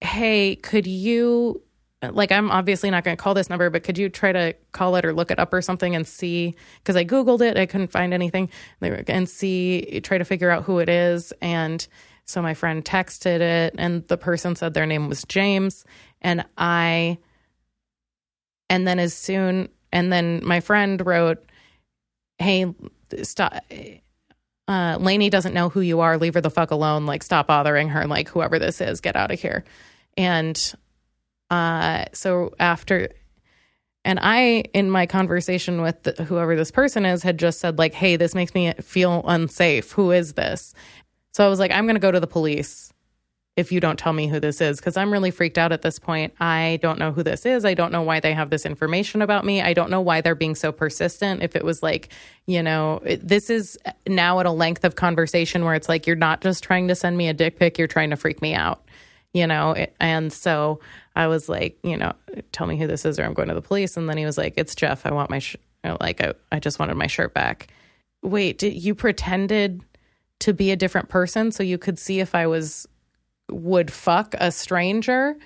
hey 0.01 0.57
could 0.57 0.87
you 0.87 1.63
like 2.03 2.31
I'm 2.31 2.51
obviously 2.51 2.91
not 2.91 3.03
going 3.03 3.17
to 3.17 3.23
call 3.23 3.33
this 3.33 3.49
number 3.49 3.71
but 3.71 3.83
could 3.83 3.97
you 3.97 4.11
try 4.11 4.31
to 4.31 4.55
call 4.73 4.97
it 4.97 5.07
or 5.07 5.15
look 5.15 5.31
it 5.31 5.39
up 5.39 5.55
or 5.55 5.63
something 5.63 5.97
and 5.97 6.07
see 6.07 6.55
cuz 6.85 6.97
I 6.97 7.05
googled 7.07 7.41
it. 7.41 7.57
I 7.57 7.65
couldn't 7.65 7.91
find 7.91 8.13
anything. 8.13 8.51
And 8.83 9.27
see 9.27 10.01
try 10.05 10.19
to 10.19 10.25
figure 10.27 10.51
out 10.51 10.65
who 10.65 10.79
it 10.79 10.91
is 10.91 11.33
and 11.41 11.87
so 12.27 12.43
my 12.43 12.53
friend 12.53 12.85
texted 12.85 13.41
it 13.41 13.75
and 13.79 14.07
the 14.09 14.19
person 14.19 14.57
said 14.57 14.75
their 14.75 14.87
name 14.87 15.09
was 15.09 15.25
James. 15.25 15.85
And 16.21 16.45
I 16.59 17.19
and 18.75 18.89
then 18.89 18.99
as 18.99 19.15
soon 19.15 19.69
and 19.93 20.13
then 20.13 20.41
my 20.45 20.59
friend 20.59 21.07
wrote 21.07 21.39
hey 22.39 22.75
stop 23.23 23.53
uh 24.67 24.99
Lainie 24.99 25.31
doesn't 25.31 25.55
know 25.55 25.69
who 25.69 25.81
you 25.81 26.01
are. 26.01 26.17
Leave 26.19 26.35
her 26.35 26.41
the 26.41 26.51
fuck 26.51 26.71
alone. 26.71 27.07
Like 27.07 27.23
stop 27.23 27.47
bothering 27.47 27.91
her. 27.91 28.07
Like 28.07 28.29
whoever 28.29 28.59
this 28.59 28.81
is 28.81 29.01
get 29.01 29.15
out 29.15 29.31
of 29.31 29.41
here. 29.41 29.65
And 30.17 30.59
uh 31.51 32.07
so 32.13 32.55
after 32.59 33.11
and 34.07 34.19
I, 34.21 34.65
in 34.75 34.91
my 34.91 35.07
conversation 35.07 35.81
with 35.81 36.03
the, 36.03 36.25
whoever 36.25 36.57
this 36.57 36.71
person 36.71 37.07
is, 37.07 37.23
had 37.23 37.39
just 37.39 37.59
said, 37.59 37.79
like, 37.79 37.95
hey, 37.95 38.17
this 38.17 38.35
makes 38.35 38.55
me 38.55 38.75
feel 38.75 39.25
unsafe. 39.27 39.93
Who 39.93 40.11
is 40.11 40.35
this? 40.35 40.75
So 41.33 41.43
I 41.43 41.49
was 41.49 41.59
like, 41.59 41.71
I'm 41.71 41.87
going 41.87 41.95
to 41.95 42.01
go 42.01 42.13
to 42.13 42.21
the 42.21 42.27
police 42.27 42.93
if 43.57 43.71
you 43.71 43.79
don't 43.79 43.99
tell 43.99 44.13
me 44.13 44.27
who 44.27 44.41
this 44.41 44.61
is 44.61 44.79
because 44.79 44.97
I'm 44.97 45.13
really 45.13 45.31
freaked 45.31 45.59
out 45.59 45.71
at 45.71 45.83
this 45.83 46.01
point. 46.01 46.35
I 46.41 46.81
don't 46.83 46.99
know 46.99 47.13
who 47.13 47.23
this 47.23 47.47
is. 47.47 47.65
I 47.65 47.75
don't 47.75 47.93
know 47.93 48.03
why 48.03 48.19
they 48.19 48.35
have 48.35 48.51
this 48.51 48.67
information 48.67 49.23
about 49.23 49.45
me. 49.45 49.63
I 49.63 49.75
don't 49.75 49.91
know 49.91 50.01
why 50.01 50.21
they're 50.21 50.35
being 50.35 50.57
so 50.57 50.73
persistent. 50.73 51.43
If 51.43 51.55
it 51.55 51.65
was 51.65 51.83
like, 51.83 52.09
you 52.47 52.63
know, 52.63 53.01
this 53.05 53.51
is 53.51 53.79
now 54.09 54.41
at 54.41 54.47
a 54.47 54.51
length 54.51 54.85
of 54.85 54.97
conversation 54.97 55.65
where 55.65 55.75
it's 55.75 55.89
like 55.89 56.07
you're 56.07 56.17
not 56.17 56.41
just 56.41 56.65
trying 56.65 56.89
to 56.89 56.97
send 56.97 57.17
me 57.17 57.29
a 57.29 57.35
dick 57.35 57.59
pic, 57.59 57.79
you're 57.79 57.87
trying 57.87 58.11
to 58.11 58.17
freak 58.17 58.43
me 58.43 58.55
out, 58.55 58.85
you 59.33 59.47
know? 59.47 59.87
And 60.01 60.33
so 60.33 60.81
I 61.15 61.29
was 61.29 61.49
like, 61.49 61.79
you 61.85 61.97
know, 61.97 62.13
tell 62.51 62.67
me 62.67 62.77
who 62.77 62.89
this 62.89 63.05
is 63.05 63.21
or 63.21 63.25
I'm 63.25 63.35
going 63.35 63.49
to 63.49 63.55
the 63.55 63.63
police. 63.63 63.97
And 63.97 64.09
then 64.09 64.17
he 64.17 64.25
was 64.25 64.37
like, 64.37 64.55
it's 64.57 64.75
Jeff. 64.75 65.07
I 65.07 65.13
want 65.13 65.31
my, 65.31 65.39
sh-. 65.39 65.57
like, 66.01 66.21
I, 66.21 66.35
I 66.51 66.59
just 66.59 66.81
wanted 66.81 66.97
my 66.97 67.07
shirt 67.07 67.33
back. 67.33 67.69
Wait, 68.21 68.65
you 68.65 68.97
pretended 68.97 69.85
to 70.41 70.53
be 70.53 70.73
a 70.73 70.77
different 70.77 71.09
person 71.09 71.53
so 71.53 71.63
you 71.63 71.79
could 71.79 72.01
see 72.01 72.19
if 72.19 72.35
I 72.35 72.49
was 72.49 72.89
would 73.51 73.93
fuck 73.93 74.35
a 74.39 74.51
stranger 74.51 75.37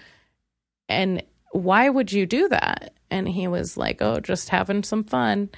and 0.89 1.23
why 1.53 1.89
would 1.89 2.13
you 2.13 2.27
do 2.27 2.49
that? 2.49 2.95
And 3.11 3.29
he 3.29 3.49
was 3.49 3.77
like 3.77 4.01
oh 4.01 4.21
just 4.21 4.49
having 4.49 4.83
some 4.83 5.05
fun. 5.05 5.51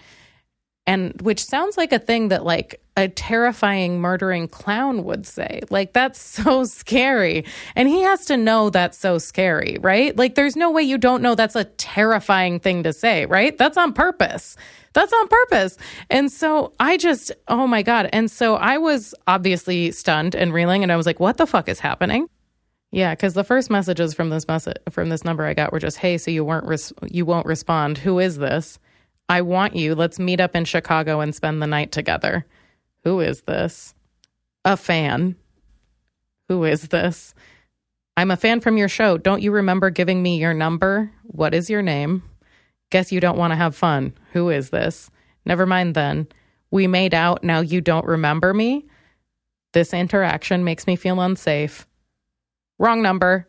And 0.86 1.20
which 1.20 1.44
sounds 1.44 1.76
like 1.76 1.92
a 1.92 1.98
thing 1.98 2.28
that 2.28 2.44
like 2.44 2.82
a 2.96 3.08
terrifying 3.08 4.00
murdering 4.00 4.48
clown 4.48 5.04
would 5.04 5.26
say. 5.26 5.60
Like 5.70 5.92
that's 5.92 6.20
so 6.44 6.64
scary. 6.64 7.44
And 7.76 7.88
he 7.88 8.02
has 8.02 8.26
to 8.26 8.36
know 8.36 8.70
that's 8.70 8.98
so 8.98 9.18
scary 9.18 9.78
right? 9.80 10.16
Like 10.16 10.34
there's 10.34 10.56
no 10.56 10.70
way 10.70 10.82
you 10.82 10.98
don't 10.98 11.22
know 11.22 11.34
that's 11.34 11.56
a 11.56 11.64
terrifying 11.64 12.60
thing 12.60 12.82
to 12.84 12.92
say 12.92 13.26
right? 13.26 13.56
That's 13.56 13.76
on 13.76 13.92
purpose 13.92 14.56
that's 14.92 15.12
on 15.12 15.28
purpose. 15.28 15.78
And 16.08 16.30
so 16.30 16.72
I 16.80 16.96
just, 16.96 17.32
oh 17.48 17.66
my 17.66 17.82
God. 17.82 18.08
And 18.12 18.30
so 18.30 18.56
I 18.56 18.78
was 18.78 19.14
obviously 19.26 19.92
stunned 19.92 20.34
and 20.34 20.52
reeling, 20.52 20.82
and 20.82 20.90
I 20.90 20.96
was 20.96 21.06
like, 21.06 21.20
what 21.20 21.36
the 21.36 21.46
fuck 21.46 21.68
is 21.68 21.80
happening? 21.80 22.28
Yeah, 22.92 23.14
because 23.14 23.34
the 23.34 23.44
first 23.44 23.70
messages 23.70 24.14
from 24.14 24.30
this 24.30 24.48
message 24.48 24.76
from 24.90 25.10
this 25.10 25.24
number 25.24 25.44
I 25.46 25.54
got 25.54 25.72
were 25.72 25.78
just, 25.78 25.98
"Hey, 25.98 26.18
so 26.18 26.30
you 26.32 26.44
weren't 26.44 26.66
res- 26.66 26.92
you 27.08 27.24
won't 27.24 27.46
respond. 27.46 27.98
Who 27.98 28.18
is 28.18 28.38
this? 28.38 28.80
I 29.28 29.42
want 29.42 29.76
you. 29.76 29.94
Let's 29.94 30.18
meet 30.18 30.40
up 30.40 30.56
in 30.56 30.64
Chicago 30.64 31.20
and 31.20 31.32
spend 31.32 31.62
the 31.62 31.68
night 31.68 31.92
together. 31.92 32.46
Who 33.04 33.20
is 33.20 33.42
this? 33.42 33.94
A 34.64 34.76
fan. 34.76 35.36
Who 36.48 36.64
is 36.64 36.88
this? 36.88 37.32
I'm 38.16 38.32
a 38.32 38.36
fan 38.36 38.60
from 38.60 38.76
your 38.76 38.88
show. 38.88 39.16
Don't 39.16 39.40
you 39.40 39.52
remember 39.52 39.90
giving 39.90 40.20
me 40.20 40.38
your 40.38 40.52
number? 40.52 41.12
What 41.22 41.54
is 41.54 41.70
your 41.70 41.82
name? 41.82 42.24
Guess 42.90 43.12
you 43.12 43.20
don't 43.20 43.38
want 43.38 43.52
to 43.52 43.56
have 43.56 43.76
fun. 43.76 44.12
Who 44.32 44.50
is 44.50 44.70
this? 44.70 45.10
Never 45.44 45.66
mind 45.66 45.94
then. 45.94 46.26
We 46.70 46.86
made 46.86 47.14
out. 47.14 47.42
Now 47.42 47.60
you 47.60 47.80
don't 47.80 48.06
remember 48.06 48.52
me? 48.52 48.86
This 49.72 49.94
interaction 49.94 50.64
makes 50.64 50.86
me 50.86 50.96
feel 50.96 51.20
unsafe. 51.20 51.86
Wrong 52.78 53.02
number. 53.02 53.48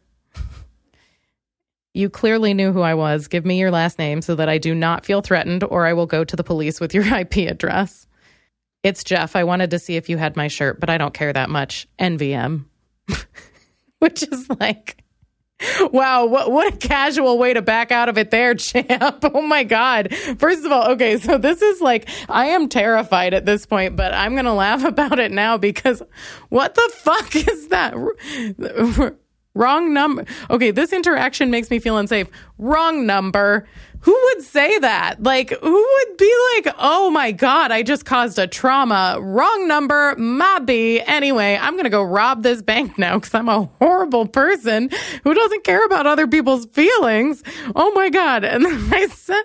you 1.93 2.10
clearly 2.10 2.53
knew 2.53 2.71
who 2.71 2.81
I 2.81 2.93
was. 2.93 3.27
Give 3.27 3.45
me 3.45 3.60
your 3.60 3.71
last 3.71 3.98
name 3.98 4.21
so 4.21 4.36
that 4.36 4.50
I 4.50 4.57
do 4.57 4.75
not 4.75 5.05
feel 5.05 5.21
threatened, 5.21 5.63
or 5.63 5.86
I 5.86 5.93
will 5.93 6.05
go 6.05 6.24
to 6.24 6.36
the 6.36 6.43
police 6.43 6.79
with 6.79 6.93
your 6.93 7.03
IP 7.19 7.38
address. 7.50 8.07
It's 8.83 9.03
Jeff. 9.03 9.36
I 9.36 9.43
wanted 9.43 9.71
to 9.71 9.79
see 9.79 9.95
if 9.95 10.10
you 10.10 10.17
had 10.17 10.36
my 10.36 10.48
shirt, 10.48 10.79
but 10.79 10.89
I 10.89 10.98
don't 10.98 11.13
care 11.13 11.33
that 11.33 11.50
much. 11.50 11.88
NVM. 12.00 12.65
Which 14.00 14.24
is 14.24 14.50
like 14.60 15.03
Wow, 15.91 16.25
what 16.25 16.51
what 16.51 16.73
a 16.73 16.77
casual 16.77 17.37
way 17.37 17.53
to 17.53 17.61
back 17.61 17.91
out 17.91 18.09
of 18.09 18.17
it 18.17 18.31
there, 18.31 18.55
champ. 18.55 19.23
Oh 19.23 19.41
my 19.41 19.63
god. 19.63 20.13
First 20.39 20.65
of 20.65 20.71
all, 20.71 20.91
okay, 20.91 21.17
so 21.17 21.37
this 21.37 21.61
is 21.61 21.81
like 21.81 22.09
I 22.29 22.47
am 22.47 22.69
terrified 22.69 23.33
at 23.33 23.45
this 23.45 23.65
point, 23.65 23.95
but 23.95 24.13
I'm 24.13 24.33
going 24.33 24.45
to 24.45 24.53
laugh 24.53 24.83
about 24.91 25.19
it 25.19 25.31
now 25.31 25.57
because 25.57 26.01
what 26.49 26.75
the 26.75 26.91
fuck 26.95 27.35
is 27.35 27.67
that? 27.69 27.93
Wrong 29.53 29.93
number. 29.93 30.25
Okay, 30.49 30.71
this 30.71 30.93
interaction 30.93 31.51
makes 31.51 31.69
me 31.69 31.79
feel 31.79 31.97
unsafe. 31.97 32.27
Wrong 32.57 33.05
number. 33.05 33.67
Who 34.01 34.12
would 34.12 34.41
say 34.43 34.79
that? 34.79 35.22
Like, 35.22 35.50
who 35.50 35.74
would 35.74 36.17
be 36.17 36.34
like, 36.55 36.75
oh 36.79 37.10
my 37.12 37.31
God, 37.31 37.72
I 37.72 37.84
just 37.84 38.05
caused 38.05 38.39
a 38.39 38.48
trauma. 38.48 39.17
Wrong 39.20 39.67
number, 39.67 40.15
Mobby. 40.15 41.03
Anyway, 41.05 41.58
I'm 41.62 41.74
going 41.74 41.84
to 41.84 41.89
go 41.89 42.03
rob 42.03 42.43
this 42.43 42.62
bank 42.62 42.98
now 42.98 43.15
because 43.20 43.34
I'm 43.34 43.50
a 43.50 43.70
horrible 43.79 44.27
person 44.27 44.89
who 45.24 45.34
doesn't 45.34 45.63
care 45.63 45.86
about 45.86 46.08
other 46.08 46.27
people's 46.27 46.65
feelings. 46.67 47.43
Oh 47.75 47.91
my 47.93 48.10
God. 48.10 48.43
And 48.43 48.65
then 48.65 48.89
I 48.91 49.08
said, 49.08 49.43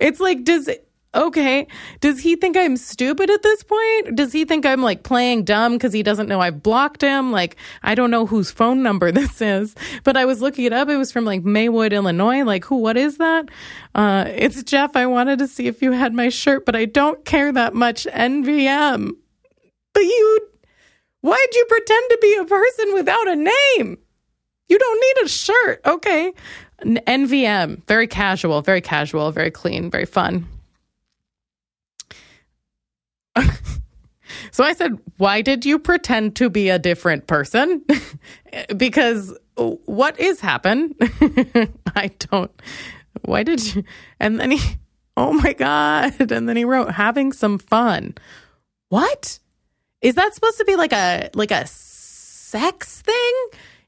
it's 0.00 0.20
like, 0.20 0.44
does 0.44 0.68
okay, 1.16 1.66
does 2.00 2.20
he 2.20 2.36
think 2.36 2.56
I'm 2.56 2.76
stupid 2.76 3.30
at 3.30 3.42
this 3.42 3.62
point? 3.62 4.14
Does 4.14 4.32
he 4.32 4.44
think 4.44 4.66
I'm 4.66 4.82
like 4.82 5.02
playing 5.02 5.44
dumb 5.44 5.72
because 5.72 5.92
he 5.92 6.02
doesn't 6.02 6.28
know 6.28 6.40
I've 6.40 6.62
blocked 6.62 7.02
him? 7.02 7.32
Like, 7.32 7.56
I 7.82 7.94
don't 7.94 8.10
know 8.10 8.26
whose 8.26 8.50
phone 8.50 8.82
number 8.82 9.10
this 9.12 9.40
is, 9.40 9.74
but 10.04 10.16
I 10.16 10.24
was 10.24 10.40
looking 10.40 10.66
it 10.66 10.72
up. 10.72 10.88
It 10.88 10.96
was 10.96 11.10
from 11.10 11.24
like 11.24 11.44
Maywood, 11.44 11.92
Illinois. 11.92 12.44
Like, 12.44 12.64
who, 12.64 12.76
what 12.76 12.96
is 12.96 13.18
that? 13.18 13.48
Uh, 13.94 14.24
it's 14.28 14.62
Jeff. 14.62 14.94
I 14.96 15.06
wanted 15.06 15.38
to 15.40 15.48
see 15.48 15.66
if 15.66 15.82
you 15.82 15.92
had 15.92 16.14
my 16.14 16.28
shirt, 16.28 16.66
but 16.66 16.76
I 16.76 16.84
don't 16.84 17.24
care 17.24 17.52
that 17.52 17.74
much. 17.74 18.04
NVM. 18.04 19.10
But 19.94 20.02
you, 20.02 20.40
why'd 21.22 21.54
you 21.54 21.64
pretend 21.68 22.04
to 22.10 22.18
be 22.20 22.36
a 22.36 22.44
person 22.44 22.94
without 22.94 23.28
a 23.28 23.36
name? 23.36 23.98
You 24.68 24.78
don't 24.78 25.00
need 25.00 25.24
a 25.24 25.28
shirt. 25.28 25.80
Okay. 25.86 26.32
NVM, 26.84 27.84
very 27.86 28.06
casual, 28.06 28.60
very 28.60 28.80
casual, 28.80 29.30
very 29.30 29.50
clean, 29.50 29.90
very 29.90 30.04
fun. 30.04 30.46
So 34.56 34.64
I 34.64 34.72
said, 34.72 34.98
Why 35.18 35.42
did 35.42 35.66
you 35.66 35.78
pretend 35.78 36.34
to 36.36 36.48
be 36.48 36.70
a 36.70 36.78
different 36.78 37.26
person? 37.26 37.84
because 38.78 39.36
what 39.56 40.18
is 40.18 40.40
happen? 40.40 40.94
I 41.94 42.10
don't. 42.18 42.50
Why 43.26 43.42
did 43.42 43.74
you? 43.74 43.84
And 44.18 44.40
then 44.40 44.52
he, 44.52 44.78
oh 45.14 45.34
my 45.34 45.52
God. 45.52 46.14
And 46.32 46.48
then 46.48 46.56
he 46.56 46.64
wrote, 46.64 46.90
having 46.92 47.34
some 47.34 47.58
fun. 47.58 48.14
What? 48.88 49.40
Is 50.00 50.14
that 50.14 50.34
supposed 50.34 50.56
to 50.56 50.64
be 50.64 50.74
like 50.74 50.94
a, 50.94 51.28
like 51.34 51.50
a 51.50 51.66
sex 51.66 53.02
thing? 53.02 53.32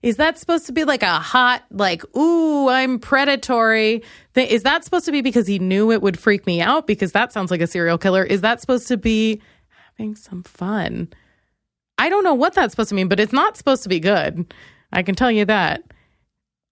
Is 0.02 0.16
that 0.16 0.36
supposed 0.36 0.66
to 0.66 0.72
be 0.72 0.84
like 0.84 1.02
a 1.02 1.18
hot, 1.18 1.64
like, 1.70 2.04
ooh, 2.14 2.68
I'm 2.68 2.98
predatory? 2.98 4.02
Is 4.36 4.64
that 4.64 4.84
supposed 4.84 5.06
to 5.06 5.12
be 5.12 5.22
because 5.22 5.46
he 5.46 5.58
knew 5.58 5.92
it 5.92 6.02
would 6.02 6.18
freak 6.18 6.46
me 6.46 6.60
out? 6.60 6.86
Because 6.86 7.12
that 7.12 7.32
sounds 7.32 7.50
like 7.50 7.62
a 7.62 7.66
serial 7.66 7.96
killer. 7.96 8.22
Is 8.22 8.42
that 8.42 8.60
supposed 8.60 8.86
to 8.88 8.98
be 8.98 9.40
having 9.98 10.14
some 10.14 10.42
fun? 10.42 11.08
I 11.98 12.08
don't 12.08 12.24
know 12.24 12.34
what 12.34 12.54
that's 12.54 12.72
supposed 12.72 12.90
to 12.90 12.94
mean, 12.94 13.08
but 13.08 13.20
it's 13.20 13.32
not 13.32 13.56
supposed 13.56 13.82
to 13.82 13.88
be 13.88 14.00
good. 14.00 14.52
I 14.92 15.02
can 15.02 15.14
tell 15.14 15.30
you 15.30 15.44
that. 15.46 15.82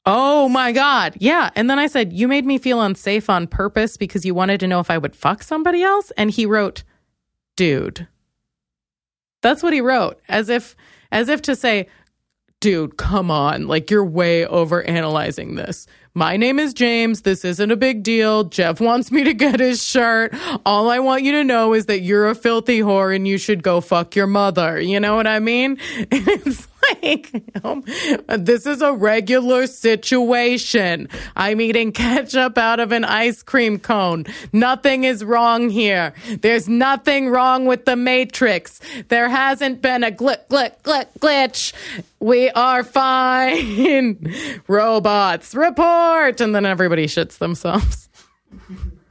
Oh 0.04 0.49
my 0.49 0.71
God. 0.71 1.16
Yeah. 1.18 1.50
And 1.56 1.68
then 1.68 1.80
I 1.80 1.88
said, 1.88 2.12
You 2.12 2.28
made 2.28 2.47
me 2.47 2.59
feel 2.59 2.80
unsafe 2.80 3.28
on 3.28 3.49
purpose 3.49 3.97
because 3.97 4.25
you 4.25 4.35
wanted 4.35 4.61
to 4.61 4.68
know 4.68 4.78
if 4.78 4.90
I 4.90 4.99
would 4.99 5.16
fuck 5.16 5.42
somebody 5.42 5.83
else. 5.83 6.12
And 6.16 6.30
he 6.30 6.47
wrote, 6.47 6.85
Dude. 7.56 8.06
That's 9.42 9.62
what 9.62 9.73
he 9.73 9.80
wrote, 9.80 10.21
as 10.28 10.49
if 10.49 10.76
as 11.11 11.28
if 11.28 11.42
to 11.42 11.56
say, 11.56 11.88
dude, 12.60 12.96
come 12.96 13.30
on. 13.30 13.66
Like, 13.68 13.90
you're 13.90 14.04
way 14.04 14.46
over 14.46 14.82
analyzing 14.82 15.54
this. 15.54 15.86
My 16.14 16.36
name 16.38 16.58
is 16.58 16.72
James. 16.72 17.22
This 17.22 17.44
isn't 17.44 17.70
a 17.70 17.76
big 17.76 18.02
deal. 18.02 18.44
Jeff 18.44 18.80
wants 18.80 19.12
me 19.12 19.25
to 19.25 19.34
get 19.34 19.60
his 19.60 19.84
shirt. 19.84 20.34
All 20.64 20.88
I 20.88 20.98
want 20.98 21.25
you 21.25 21.32
to 21.32 21.44
know 21.44 21.75
is 21.75 21.86
that 21.86 22.00
you're 22.00 22.28
a 22.28 22.34
filthy 22.34 22.80
whore 22.80 23.14
and 23.14 23.28
you 23.28 23.36
should 23.36 23.62
go 23.62 23.82
fuck 23.82 24.16
your 24.16 24.26
mother. 24.26 24.80
You 24.80 24.98
know 24.98 25.14
what 25.14 25.26
I 25.26 25.40
mean? 25.40 25.78
It's 26.10 26.66
like, 27.02 27.42
um, 27.64 27.84
this 28.28 28.66
is 28.66 28.82
a 28.82 28.92
regular 28.92 29.66
situation. 29.66 31.08
I'm 31.34 31.60
eating 31.60 31.92
ketchup 31.92 32.58
out 32.58 32.80
of 32.80 32.92
an 32.92 33.04
ice 33.04 33.42
cream 33.42 33.78
cone. 33.78 34.24
Nothing 34.52 35.04
is 35.04 35.24
wrong 35.24 35.68
here. 35.70 36.12
There's 36.40 36.68
nothing 36.68 37.28
wrong 37.28 37.66
with 37.66 37.84
the 37.84 37.96
matrix. 37.96 38.80
There 39.08 39.28
hasn't 39.28 39.82
been 39.82 40.04
a 40.04 40.10
glitch, 40.10 40.46
glitch, 40.48 40.80
glitch, 40.82 41.18
glitch. 41.18 41.72
We 42.20 42.50
are 42.50 42.82
fine. 42.82 44.32
Robots, 44.68 45.54
report. 45.54 46.40
And 46.40 46.54
then 46.54 46.66
everybody 46.66 47.06
shits 47.06 47.38
themselves. 47.38 48.08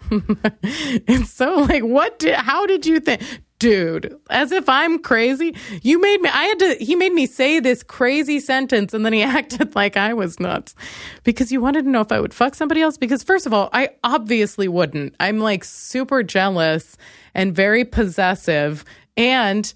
it's 0.12 1.32
so 1.32 1.62
like, 1.62 1.84
what 1.84 2.20
did, 2.20 2.36
how 2.36 2.66
did 2.66 2.86
you 2.86 3.00
think? 3.00 3.22
Dude, 3.60 4.18
as 4.30 4.52
if 4.52 4.68
I'm 4.68 5.00
crazy. 5.00 5.56
You 5.82 6.00
made 6.00 6.22
me, 6.22 6.30
I 6.30 6.46
had 6.46 6.60
to, 6.60 6.76
he 6.80 6.96
made 6.96 7.14
me 7.14 7.26
say 7.26 7.60
this 7.60 7.84
crazy 7.84 8.40
sentence 8.40 8.94
and 8.94 9.06
then 9.06 9.14
he 9.14 9.24
acted 9.24 9.76
like 9.76 9.98
I 9.98 10.14
was 10.14 10.40
nuts 10.40 10.76
because 11.24 11.52
you 11.52 11.62
wanted 11.62 11.84
to 11.84 11.90
know 11.90 12.02
if 12.02 12.12
I 12.12 12.20
would 12.20 12.34
fuck 12.34 12.56
somebody 12.56 12.82
else. 12.82 12.98
Because, 12.98 13.24
first 13.24 13.46
of 13.46 13.54
all, 13.54 13.70
I 13.74 13.90
obviously 14.04 14.68
wouldn't. 14.68 15.16
I'm 15.20 15.40
like 15.40 15.64
super 15.64 16.24
jealous 16.24 16.98
and 17.34 17.56
very 17.56 17.86
possessive 17.86 18.84
and 19.18 19.74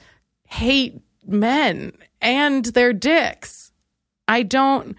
hate 0.47 1.01
men 1.25 1.93
and 2.21 2.65
their 2.65 2.93
dicks. 2.93 3.71
I 4.27 4.43
don't. 4.43 4.95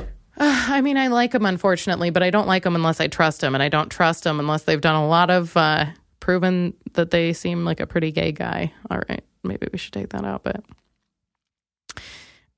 I 0.36 0.80
mean, 0.80 0.96
I 0.96 1.08
like 1.08 1.32
them, 1.32 1.44
unfortunately, 1.44 2.10
but 2.10 2.22
I 2.22 2.30
don't 2.30 2.46
like 2.46 2.62
them 2.62 2.74
unless 2.74 3.00
I 3.00 3.08
trust 3.08 3.42
them, 3.42 3.54
and 3.54 3.62
I 3.62 3.68
don't 3.68 3.90
trust 3.90 4.24
them 4.24 4.40
unless 4.40 4.62
they've 4.62 4.80
done 4.80 4.94
a 4.94 5.06
lot 5.06 5.30
of 5.30 5.56
uh, 5.56 5.86
proven 6.20 6.74
that 6.92 7.10
they 7.10 7.32
seem 7.32 7.64
like 7.64 7.80
a 7.80 7.86
pretty 7.86 8.12
gay 8.12 8.32
guy. 8.32 8.72
All 8.90 9.00
right, 9.08 9.24
maybe 9.42 9.66
we 9.72 9.78
should 9.78 9.92
take 9.92 10.10
that 10.10 10.24
out, 10.24 10.44
but 10.44 10.62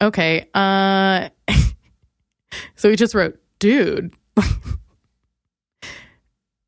okay. 0.00 0.48
Uh 0.54 1.28
so 2.76 2.90
he 2.90 2.96
just 2.96 3.14
wrote, 3.14 3.38
dude. 3.58 4.12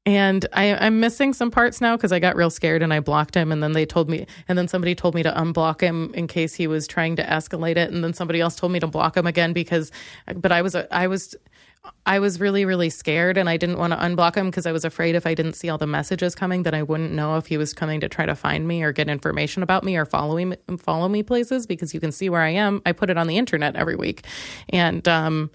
and 0.06 0.46
I, 0.52 0.74
I'm 0.74 1.00
missing 1.00 1.32
some 1.32 1.50
parts 1.50 1.80
now 1.80 1.96
because 1.96 2.12
I 2.12 2.18
got 2.18 2.36
real 2.36 2.50
scared 2.50 2.82
and 2.82 2.92
I 2.92 3.00
blocked 3.00 3.34
him. 3.34 3.50
And 3.50 3.62
then 3.62 3.72
they 3.72 3.86
told 3.86 4.10
me, 4.10 4.26
and 4.48 4.58
then 4.58 4.68
somebody 4.68 4.94
told 4.94 5.14
me 5.14 5.22
to 5.22 5.32
unblock 5.32 5.80
him 5.80 6.12
in 6.14 6.26
case 6.26 6.54
he 6.54 6.66
was 6.66 6.86
trying 6.86 7.16
to 7.16 7.24
escalate 7.24 7.76
it. 7.76 7.90
And 7.90 8.04
then 8.04 8.12
somebody 8.12 8.40
else 8.40 8.56
told 8.56 8.72
me 8.72 8.80
to 8.80 8.86
block 8.86 9.16
him 9.16 9.26
again 9.26 9.52
because, 9.52 9.90
but 10.36 10.52
I 10.52 10.62
was, 10.62 10.74
I 10.74 11.06
was 11.06 11.34
I 12.06 12.18
was 12.18 12.40
really, 12.40 12.64
really 12.64 12.90
scared 12.90 13.36
and 13.36 13.48
I 13.48 13.56
didn't 13.56 13.78
want 13.78 13.92
to 13.92 13.98
unblock 13.98 14.34
him 14.34 14.46
because 14.46 14.66
I 14.66 14.72
was 14.72 14.84
afraid 14.84 15.14
if 15.14 15.26
I 15.26 15.34
didn't 15.34 15.54
see 15.54 15.68
all 15.68 15.78
the 15.78 15.86
messages 15.86 16.34
coming 16.34 16.62
that 16.64 16.74
I 16.74 16.82
wouldn't 16.82 17.12
know 17.12 17.36
if 17.36 17.46
he 17.46 17.56
was 17.56 17.72
coming 17.72 18.00
to 18.00 18.08
try 18.08 18.26
to 18.26 18.34
find 18.34 18.68
me 18.68 18.82
or 18.82 18.92
get 18.92 19.08
information 19.08 19.62
about 19.62 19.84
me 19.84 19.96
or 19.96 20.04
follow 20.04 20.36
me, 20.36 20.56
follow 20.78 21.08
me 21.08 21.22
places 21.22 21.66
because 21.66 21.94
you 21.94 22.00
can 22.00 22.12
see 22.12 22.28
where 22.28 22.42
I 22.42 22.50
am. 22.50 22.82
I 22.84 22.92
put 22.92 23.10
it 23.10 23.16
on 23.16 23.26
the 23.26 23.38
internet 23.38 23.76
every 23.76 23.96
week. 23.96 24.26
And, 24.68 25.06
um, 25.08 25.50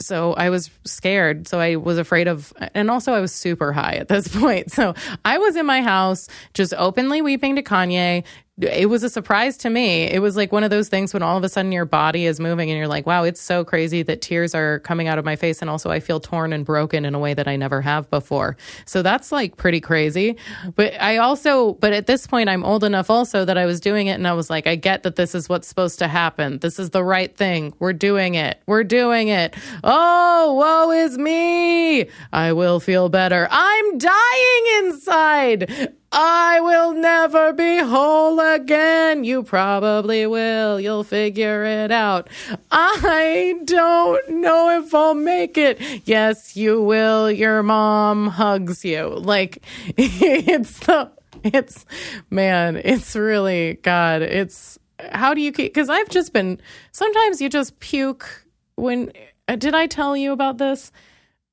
so 0.00 0.32
I 0.34 0.50
was 0.50 0.70
scared. 0.84 1.46
So 1.46 1.60
I 1.60 1.76
was 1.76 1.96
afraid 1.96 2.28
of, 2.28 2.52
and 2.74 2.90
also 2.90 3.12
I 3.12 3.20
was 3.20 3.32
super 3.32 3.72
high 3.72 3.94
at 3.94 4.08
this 4.08 4.28
point. 4.36 4.72
So 4.72 4.94
I 5.24 5.38
was 5.38 5.56
in 5.56 5.66
my 5.66 5.80
house 5.82 6.28
just 6.54 6.74
openly 6.76 7.22
weeping 7.22 7.56
to 7.56 7.62
Kanye, 7.62 8.24
it 8.60 8.90
was 8.90 9.02
a 9.02 9.08
surprise 9.08 9.56
to 9.58 9.70
me. 9.70 10.02
It 10.02 10.20
was 10.20 10.36
like 10.36 10.52
one 10.52 10.62
of 10.62 10.68
those 10.68 10.90
things 10.90 11.14
when 11.14 11.22
all 11.22 11.38
of 11.38 11.44
a 11.44 11.48
sudden 11.48 11.72
your 11.72 11.86
body 11.86 12.26
is 12.26 12.38
moving 12.38 12.70
and 12.70 12.78
you're 12.78 12.86
like, 12.86 13.06
wow, 13.06 13.24
it's 13.24 13.40
so 13.40 13.64
crazy 13.64 14.02
that 14.02 14.20
tears 14.20 14.54
are 14.54 14.80
coming 14.80 15.08
out 15.08 15.18
of 15.18 15.24
my 15.24 15.36
face. 15.36 15.62
And 15.62 15.70
also, 15.70 15.90
I 15.90 16.00
feel 16.00 16.20
torn 16.20 16.52
and 16.52 16.64
broken 16.64 17.06
in 17.06 17.14
a 17.14 17.18
way 17.18 17.32
that 17.32 17.48
I 17.48 17.56
never 17.56 17.80
have 17.80 18.10
before. 18.10 18.58
So 18.84 19.00
that's 19.00 19.32
like 19.32 19.56
pretty 19.56 19.80
crazy. 19.80 20.36
But 20.76 21.00
I 21.00 21.16
also, 21.16 21.74
but 21.74 21.94
at 21.94 22.06
this 22.06 22.26
point, 22.26 22.50
I'm 22.50 22.62
old 22.62 22.84
enough 22.84 23.08
also 23.08 23.46
that 23.46 23.56
I 23.56 23.64
was 23.64 23.80
doing 23.80 24.08
it 24.08 24.12
and 24.12 24.28
I 24.28 24.34
was 24.34 24.50
like, 24.50 24.66
I 24.66 24.76
get 24.76 25.02
that 25.04 25.16
this 25.16 25.34
is 25.34 25.48
what's 25.48 25.66
supposed 25.66 25.98
to 26.00 26.08
happen. 26.08 26.58
This 26.58 26.78
is 26.78 26.90
the 26.90 27.02
right 27.02 27.34
thing. 27.34 27.72
We're 27.78 27.94
doing 27.94 28.34
it. 28.34 28.62
We're 28.66 28.84
doing 28.84 29.28
it. 29.28 29.56
Oh, 29.82 30.54
woe 30.54 30.90
is 30.90 31.16
me. 31.16 32.06
I 32.34 32.52
will 32.52 32.80
feel 32.80 33.08
better. 33.08 33.48
I'm 33.50 33.96
dying 33.96 34.64
inside. 34.84 35.94
I 36.14 36.60
will 36.60 36.92
never 36.92 37.54
be 37.54 37.78
whole 37.78 38.38
again. 38.38 39.24
You 39.24 39.42
probably 39.42 40.26
will. 40.26 40.78
You'll 40.78 41.04
figure 41.04 41.64
it 41.64 41.90
out. 41.90 42.28
I 42.70 43.58
don't 43.64 44.28
know 44.28 44.78
if 44.78 44.94
I'll 44.94 45.14
make 45.14 45.56
it. 45.56 45.80
Yes, 46.06 46.54
you 46.54 46.82
will. 46.82 47.30
Your 47.30 47.62
mom 47.62 48.26
hugs 48.28 48.84
you. 48.84 49.08
Like, 49.08 49.64
it's 49.96 50.80
the, 50.80 51.10
it's, 51.42 51.86
man, 52.28 52.76
it's 52.76 53.16
really, 53.16 53.74
God, 53.82 54.20
it's, 54.20 54.78
how 55.12 55.32
do 55.32 55.40
you 55.40 55.50
keep, 55.50 55.72
because 55.72 55.88
I've 55.88 56.10
just 56.10 56.34
been, 56.34 56.60
sometimes 56.92 57.40
you 57.40 57.48
just 57.48 57.80
puke 57.80 58.46
when, 58.74 59.12
did 59.56 59.74
I 59.74 59.86
tell 59.86 60.14
you 60.14 60.32
about 60.32 60.58
this? 60.58 60.92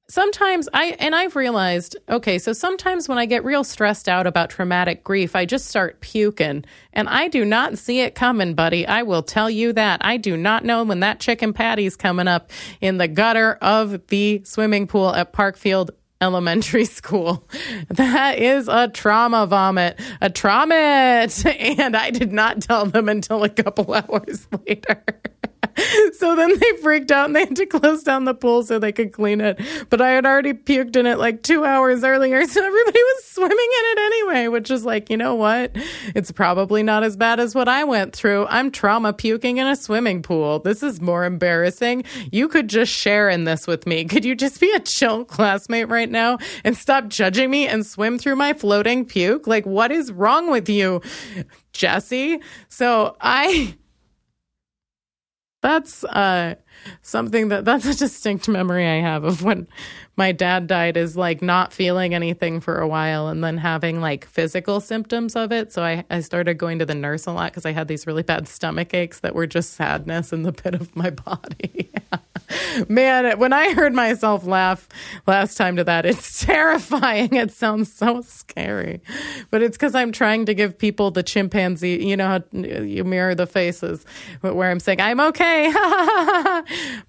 Sometimes 0.10 0.68
I 0.74 0.98
and 1.00 1.16
I've 1.16 1.36
realized, 1.36 1.96
okay, 2.10 2.38
so 2.40 2.52
sometimes 2.52 3.08
when 3.08 3.18
I 3.18 3.26
get 3.26 3.46
real 3.46 3.64
stressed 3.64 4.10
out 4.10 4.28
about 4.28 4.50
traumatic 4.50 5.04
grief, 5.04 5.36
I 5.36 5.46
just 5.46 5.68
start 5.68 6.02
puking. 6.02 6.66
And 6.92 7.08
I 7.08 7.30
do 7.30 7.46
not 7.46 7.78
see 7.78 8.02
it 8.02 8.16
coming, 8.16 8.56
buddy. 8.56 8.86
I 8.86 9.04
will 9.04 9.24
tell 9.24 9.50
you 9.50 9.72
that. 9.74 10.04
I 10.04 10.18
do 10.18 10.36
not 10.36 10.66
know 10.66 10.84
when 10.84 11.00
that 11.00 11.20
chicken 11.20 11.54
patty's 11.54 11.96
coming 11.96 12.28
up 12.28 12.52
in 12.82 12.98
the 12.98 13.08
gutter 13.08 13.54
of 13.62 14.08
the 14.08 14.42
swimming 14.44 14.88
pool 14.88 15.16
at 15.16 15.32
Parkfield 15.32 15.92
elementary 16.22 16.86
school. 17.00 17.48
That 17.90 18.40
is 18.40 18.68
a 18.68 18.88
trauma 18.90 19.46
vomit, 19.48 20.00
a 20.22 20.30
trauma. 20.30 20.70
And 21.46 21.96
I 21.96 22.12
did 22.12 22.32
not 22.32 22.62
tell 22.62 22.86
them 22.86 23.10
until 23.10 23.44
a 23.44 23.50
couple 23.50 23.94
hours 23.94 24.48
later. 24.68 25.04
so 26.18 26.36
then 26.36 26.58
they 26.58 26.78
freaked 26.82 27.12
out 27.12 27.26
and 27.26 27.36
they 27.36 27.42
had 27.42 27.56
to 27.56 27.66
close 27.66 28.04
down 28.04 28.26
the 28.26 28.34
pool 28.34 28.64
so 28.64 28.80
they 28.80 28.92
could 28.92 29.12
clean 29.12 29.42
it. 29.42 29.60
But 29.90 30.02
I 30.02 30.12
had 30.12 30.26
already 30.26 30.54
puked 30.54 30.96
in 30.96 31.06
it 31.06 31.18
like 31.20 31.44
two 31.44 31.66
hours 31.66 32.04
earlier. 32.04 32.46
So 32.46 32.64
everybody 32.64 33.00
was 33.00 33.26
swimming 33.26 33.52
in 33.52 33.86
it 33.86 34.00
anyway, 34.00 34.48
which 34.48 34.72
is 34.72 34.86
like, 34.86 35.10
you 35.10 35.18
know 35.18 35.36
what? 35.36 35.72
It's 36.16 36.32
probably 36.32 36.84
not 36.84 37.04
as 37.04 37.16
bad 37.16 37.40
as 37.40 37.56
what 37.56 37.68
I 37.68 37.84
went 37.84 38.16
through. 38.16 38.46
I'm 38.48 38.72
trauma 38.72 39.14
puking 39.14 39.58
in 39.58 39.68
a 39.68 39.76
swimming 39.76 40.22
pool. 40.22 40.60
This 40.60 40.84
is 40.84 41.02
more 41.02 41.26
embarrassing. 41.26 42.04
You 42.32 42.48
could 42.48 42.68
just 42.68 42.92
share 42.92 43.30
in 43.30 43.44
this 43.44 43.68
with 43.68 43.86
me. 43.86 44.06
Could 44.06 44.26
you 44.26 44.36
just 44.36 44.60
be 44.60 44.72
a 44.74 44.80
chill 44.80 45.26
classmate 45.26 45.90
right 45.90 46.09
now 46.10 46.38
and 46.64 46.76
stop 46.76 47.08
judging 47.08 47.50
me 47.50 47.68
and 47.68 47.86
swim 47.86 48.18
through 48.18 48.36
my 48.36 48.54
floating 48.54 49.06
puke? 49.06 49.48
Like, 49.48 49.66
what 49.66 49.92
is 49.92 50.12
wrong 50.12 50.50
with 50.52 50.70
you, 50.70 51.02
Jesse? 51.74 52.40
So 52.68 53.16
I 53.22 53.76
that's 55.62 56.04
uh, 56.06 56.56
something 57.02 57.50
that 57.50 57.66
that's 57.66 57.86
a 57.86 57.96
distinct 57.96 58.48
memory 58.48 58.88
I 58.88 59.02
have 59.02 59.24
of 59.24 59.44
when 59.44 59.68
my 60.20 60.34
dad 60.34 60.68
died 60.68 60.98
is 60.98 61.16
like 61.16 61.42
not 61.42 61.72
feeling 61.72 62.14
anything 62.14 62.60
for 62.60 62.80
a 62.80 62.88
while 62.90 63.30
and 63.30 63.42
then 63.42 63.58
having 63.58 64.02
like 64.02 64.26
physical 64.26 64.82
symptoms 64.82 65.34
of 65.34 65.54
it. 65.54 65.72
So 65.72 65.82
I, 65.82 66.04
I 66.10 66.20
started 66.20 66.58
going 66.58 66.78
to 66.80 66.86
the 66.86 66.94
nurse 66.94 67.26
a 67.26 67.32
lot 67.32 67.54
because 67.54 67.66
I 67.66 67.72
had 67.72 67.88
these 67.88 68.06
really 68.06 68.22
bad 68.22 68.46
stomach 68.46 68.94
aches 68.94 69.22
that 69.22 69.34
were 69.34 69.48
just 69.48 69.76
sadness 69.76 70.34
in 70.34 70.44
the 70.44 70.52
pit 70.62 70.76
of 70.76 70.94
my 70.94 71.10
body. 71.10 71.90
Man, 72.90 73.40
when 73.40 73.54
I 73.54 73.74
heard 73.74 73.94
myself 73.94 74.46
laugh 74.46 74.90
last 75.28 75.56
time 75.56 75.76
to 75.78 75.84
that, 75.86 76.06
it's 76.06 76.46
terrifying. 76.46 77.36
It 77.36 77.52
sounds 77.52 77.94
so 77.94 78.22
scary. 78.22 79.02
But 79.52 79.62
it's 79.62 79.78
because 79.78 79.96
I'm 79.96 80.12
trying 80.12 80.46
to 80.48 80.54
give 80.54 80.78
people 80.78 81.12
the 81.12 81.24
chimpanzee, 81.24 82.06
you 82.06 82.18
know 82.18 82.28
how 82.28 82.60
you 82.60 83.04
mirror 83.04 83.36
the 83.36 83.48
faces 83.48 84.06
where 84.42 84.70
I'm 84.70 84.80
saying, 84.80 85.00
I'm 85.00 85.20
okay. 85.20 85.72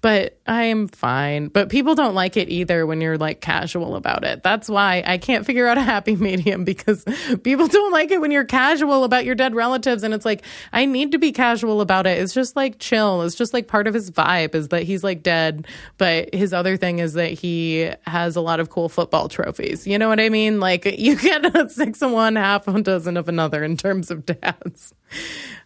but 0.01 0.39
I'm 0.47 0.87
fine. 0.87 1.47
But 1.47 1.69
people 1.69 1.95
don't 1.95 2.15
like 2.15 2.37
it 2.37 2.49
either 2.49 2.85
when 2.85 3.00
you're 3.01 3.17
like 3.17 3.41
casual 3.41 3.95
about 3.95 4.23
it. 4.23 4.43
That's 4.43 4.69
why 4.69 5.03
I 5.05 5.17
can't 5.17 5.45
figure 5.45 5.67
out 5.67 5.77
a 5.77 5.81
happy 5.81 6.15
medium 6.21 6.63
because 6.63 7.03
people 7.43 7.67
don't 7.67 7.91
like 7.91 8.11
it 8.11 8.21
when 8.21 8.31
you're 8.31 8.45
casual 8.45 9.03
about 9.03 9.25
your 9.25 9.35
dead 9.35 9.55
relatives. 9.55 10.03
And 10.03 10.13
it's 10.13 10.25
like, 10.25 10.43
I 10.71 10.85
need 10.85 11.11
to 11.11 11.17
be 11.17 11.31
casual 11.31 11.81
about 11.81 12.07
it. 12.07 12.19
It's 12.19 12.33
just 12.33 12.55
like 12.55 12.79
chill. 12.79 13.23
It's 13.23 13.35
just 13.35 13.53
like 13.53 13.67
part 13.67 13.87
of 13.87 13.93
his 13.93 14.11
vibe 14.11 14.55
is 14.55 14.69
that 14.69 14.83
he's 14.83 15.03
like 15.03 15.23
dead. 15.23 15.67
But 15.97 16.33
his 16.33 16.53
other 16.53 16.77
thing 16.77 16.99
is 16.99 17.13
that 17.13 17.31
he 17.31 17.91
has 18.05 18.35
a 18.35 18.41
lot 18.41 18.59
of 18.59 18.69
cool 18.69 18.89
football 18.89 19.27
trophies. 19.27 19.87
You 19.87 19.97
know 19.97 20.09
what 20.09 20.19
I 20.19 20.29
mean? 20.29 20.59
Like 20.59 20.85
you 20.99 21.15
get 21.15 21.55
a 21.55 21.69
six 21.69 22.01
of 22.01 22.11
one, 22.11 22.35
half 22.35 22.67
a 22.67 22.81
dozen 22.81 23.17
of 23.17 23.27
another 23.27 23.63
in 23.63 23.77
terms 23.77 24.11
of 24.11 24.25
dads. 24.25 24.93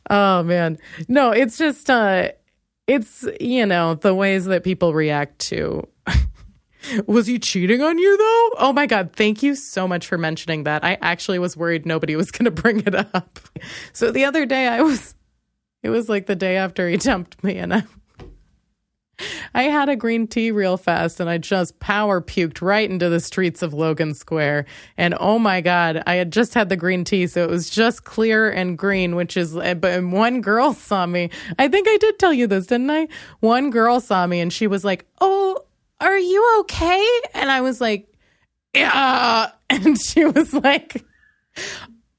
Oh 0.09 0.43
man. 0.43 0.77
No, 1.07 1.31
it's 1.31 1.57
just, 1.57 1.89
uh, 1.89 2.29
it's, 2.87 3.25
you 3.39 3.65
know, 3.65 3.95
the 3.95 4.13
ways 4.13 4.45
that 4.45 4.63
people 4.63 4.93
react 4.93 5.39
to 5.39 5.87
was 7.07 7.27
he 7.27 7.39
cheating 7.39 7.81
on 7.81 7.97
you 7.97 8.17
though? 8.17 8.49
Oh 8.59 8.73
my 8.73 8.85
God. 8.85 9.11
Thank 9.15 9.43
you 9.43 9.55
so 9.55 9.87
much 9.87 10.07
for 10.07 10.17
mentioning 10.17 10.63
that. 10.63 10.83
I 10.83 10.97
actually 11.01 11.39
was 11.39 11.57
worried 11.57 11.85
nobody 11.85 12.15
was 12.15 12.31
going 12.31 12.45
to 12.45 12.51
bring 12.51 12.81
it 12.81 12.95
up. 12.95 13.39
So 13.93 14.11
the 14.11 14.25
other 14.25 14.45
day 14.45 14.67
I 14.67 14.81
was, 14.81 15.15
it 15.81 15.89
was 15.89 16.09
like 16.09 16.25
the 16.27 16.35
day 16.35 16.57
after 16.57 16.87
he 16.87 16.97
dumped 16.97 17.43
me 17.43 17.57
and 17.57 17.73
I, 17.73 17.83
I 19.53 19.63
had 19.63 19.89
a 19.89 19.95
green 19.95 20.27
tea 20.27 20.51
real 20.51 20.77
fast 20.77 21.19
and 21.19 21.29
I 21.29 21.37
just 21.37 21.79
power 21.79 22.21
puked 22.21 22.61
right 22.61 22.89
into 22.89 23.09
the 23.09 23.19
streets 23.19 23.61
of 23.61 23.73
Logan 23.73 24.13
Square. 24.13 24.65
And 24.97 25.15
oh 25.19 25.39
my 25.39 25.61
God, 25.61 26.03
I 26.05 26.15
had 26.15 26.31
just 26.31 26.53
had 26.53 26.69
the 26.69 26.75
green 26.75 27.05
tea. 27.05 27.25
So 27.27 27.43
it 27.43 27.49
was 27.49 27.69
just 27.69 28.03
clear 28.03 28.51
and 28.51 28.77
green, 28.77 29.15
which 29.15 29.37
is, 29.37 29.55
eh, 29.55 29.73
but 29.73 30.03
one 30.03 30.41
girl 30.41 30.73
saw 30.73 31.05
me. 31.05 31.29
I 31.57 31.67
think 31.67 31.87
I 31.87 31.97
did 31.97 32.19
tell 32.19 32.33
you 32.33 32.47
this, 32.47 32.67
didn't 32.67 32.91
I? 32.91 33.07
One 33.39 33.69
girl 33.69 33.99
saw 33.99 34.27
me 34.27 34.41
and 34.41 34.51
she 34.51 34.67
was 34.67 34.83
like, 34.83 35.05
Oh, 35.21 35.64
are 35.99 36.17
you 36.17 36.59
okay? 36.61 37.07
And 37.33 37.51
I 37.51 37.61
was 37.61 37.81
like, 37.81 38.07
Yeah. 38.73 39.51
And 39.69 39.99
she 39.99 40.23
was 40.25 40.53
like, 40.53 41.03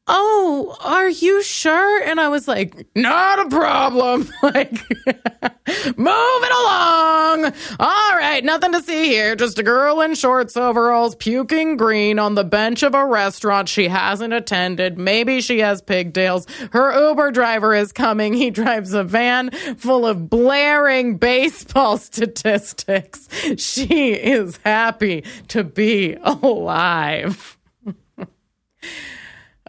Oh, 0.08 0.76
are 0.84 1.08
you 1.08 1.42
sure? 1.42 2.02
And 2.02 2.20
I 2.20 2.28
was 2.28 2.46
like, 2.46 2.86
Not 2.94 3.46
a 3.46 3.48
problem. 3.48 4.28
Like, 4.42 4.70
moving 5.96 6.50
along. 6.60 7.52
All 7.80 8.16
right, 8.16 8.44
nothing 8.44 8.70
to 8.72 8.82
see 8.82 9.06
here. 9.08 9.34
Just 9.34 9.58
a 9.58 9.62
girl 9.64 10.00
in 10.00 10.14
shorts 10.14 10.56
overalls 10.56 11.16
puking 11.16 11.76
green 11.76 12.20
on 12.20 12.36
the 12.36 12.44
bench 12.44 12.84
of 12.84 12.94
a 12.94 13.04
restaurant 13.04 13.68
she 13.68 13.88
hasn't 13.88 14.32
attended. 14.32 14.98
Maybe 14.98 15.40
she 15.40 15.58
has 15.60 15.82
pigtails. 15.82 16.46
Her 16.70 17.08
Uber 17.08 17.32
driver 17.32 17.74
is 17.74 17.92
coming. 17.92 18.34
He 18.34 18.50
drives 18.50 18.92
a 18.94 19.02
van 19.02 19.50
full 19.50 20.06
of 20.06 20.30
blaring 20.30 21.16
baseball 21.16 21.98
statistics. 21.98 23.28
She 23.56 24.12
is 24.12 24.58
happy 24.64 25.24
to 25.48 25.64
be 25.64 26.16
alive. 26.22 27.58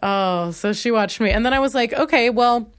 Oh, 0.03 0.51
so 0.51 0.73
she 0.73 0.91
watched 0.91 1.19
me. 1.19 1.31
And 1.31 1.45
then 1.45 1.53
I 1.53 1.59
was 1.59 1.73
like, 1.75 1.93
okay, 1.93 2.29
well, 2.29 2.71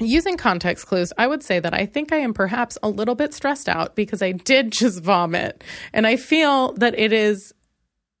Using 0.00 0.36
context 0.36 0.88
clues, 0.88 1.12
I 1.18 1.28
would 1.28 1.44
say 1.44 1.60
that 1.60 1.72
I 1.72 1.86
think 1.86 2.12
I 2.12 2.16
am 2.16 2.34
perhaps 2.34 2.76
a 2.82 2.88
little 2.88 3.14
bit 3.14 3.32
stressed 3.32 3.68
out 3.68 3.94
because 3.94 4.22
I 4.22 4.32
did 4.32 4.72
just 4.72 5.00
vomit. 5.00 5.62
And 5.92 6.06
I 6.06 6.16
feel 6.16 6.72
that 6.74 6.98
it 6.98 7.12
is 7.12 7.54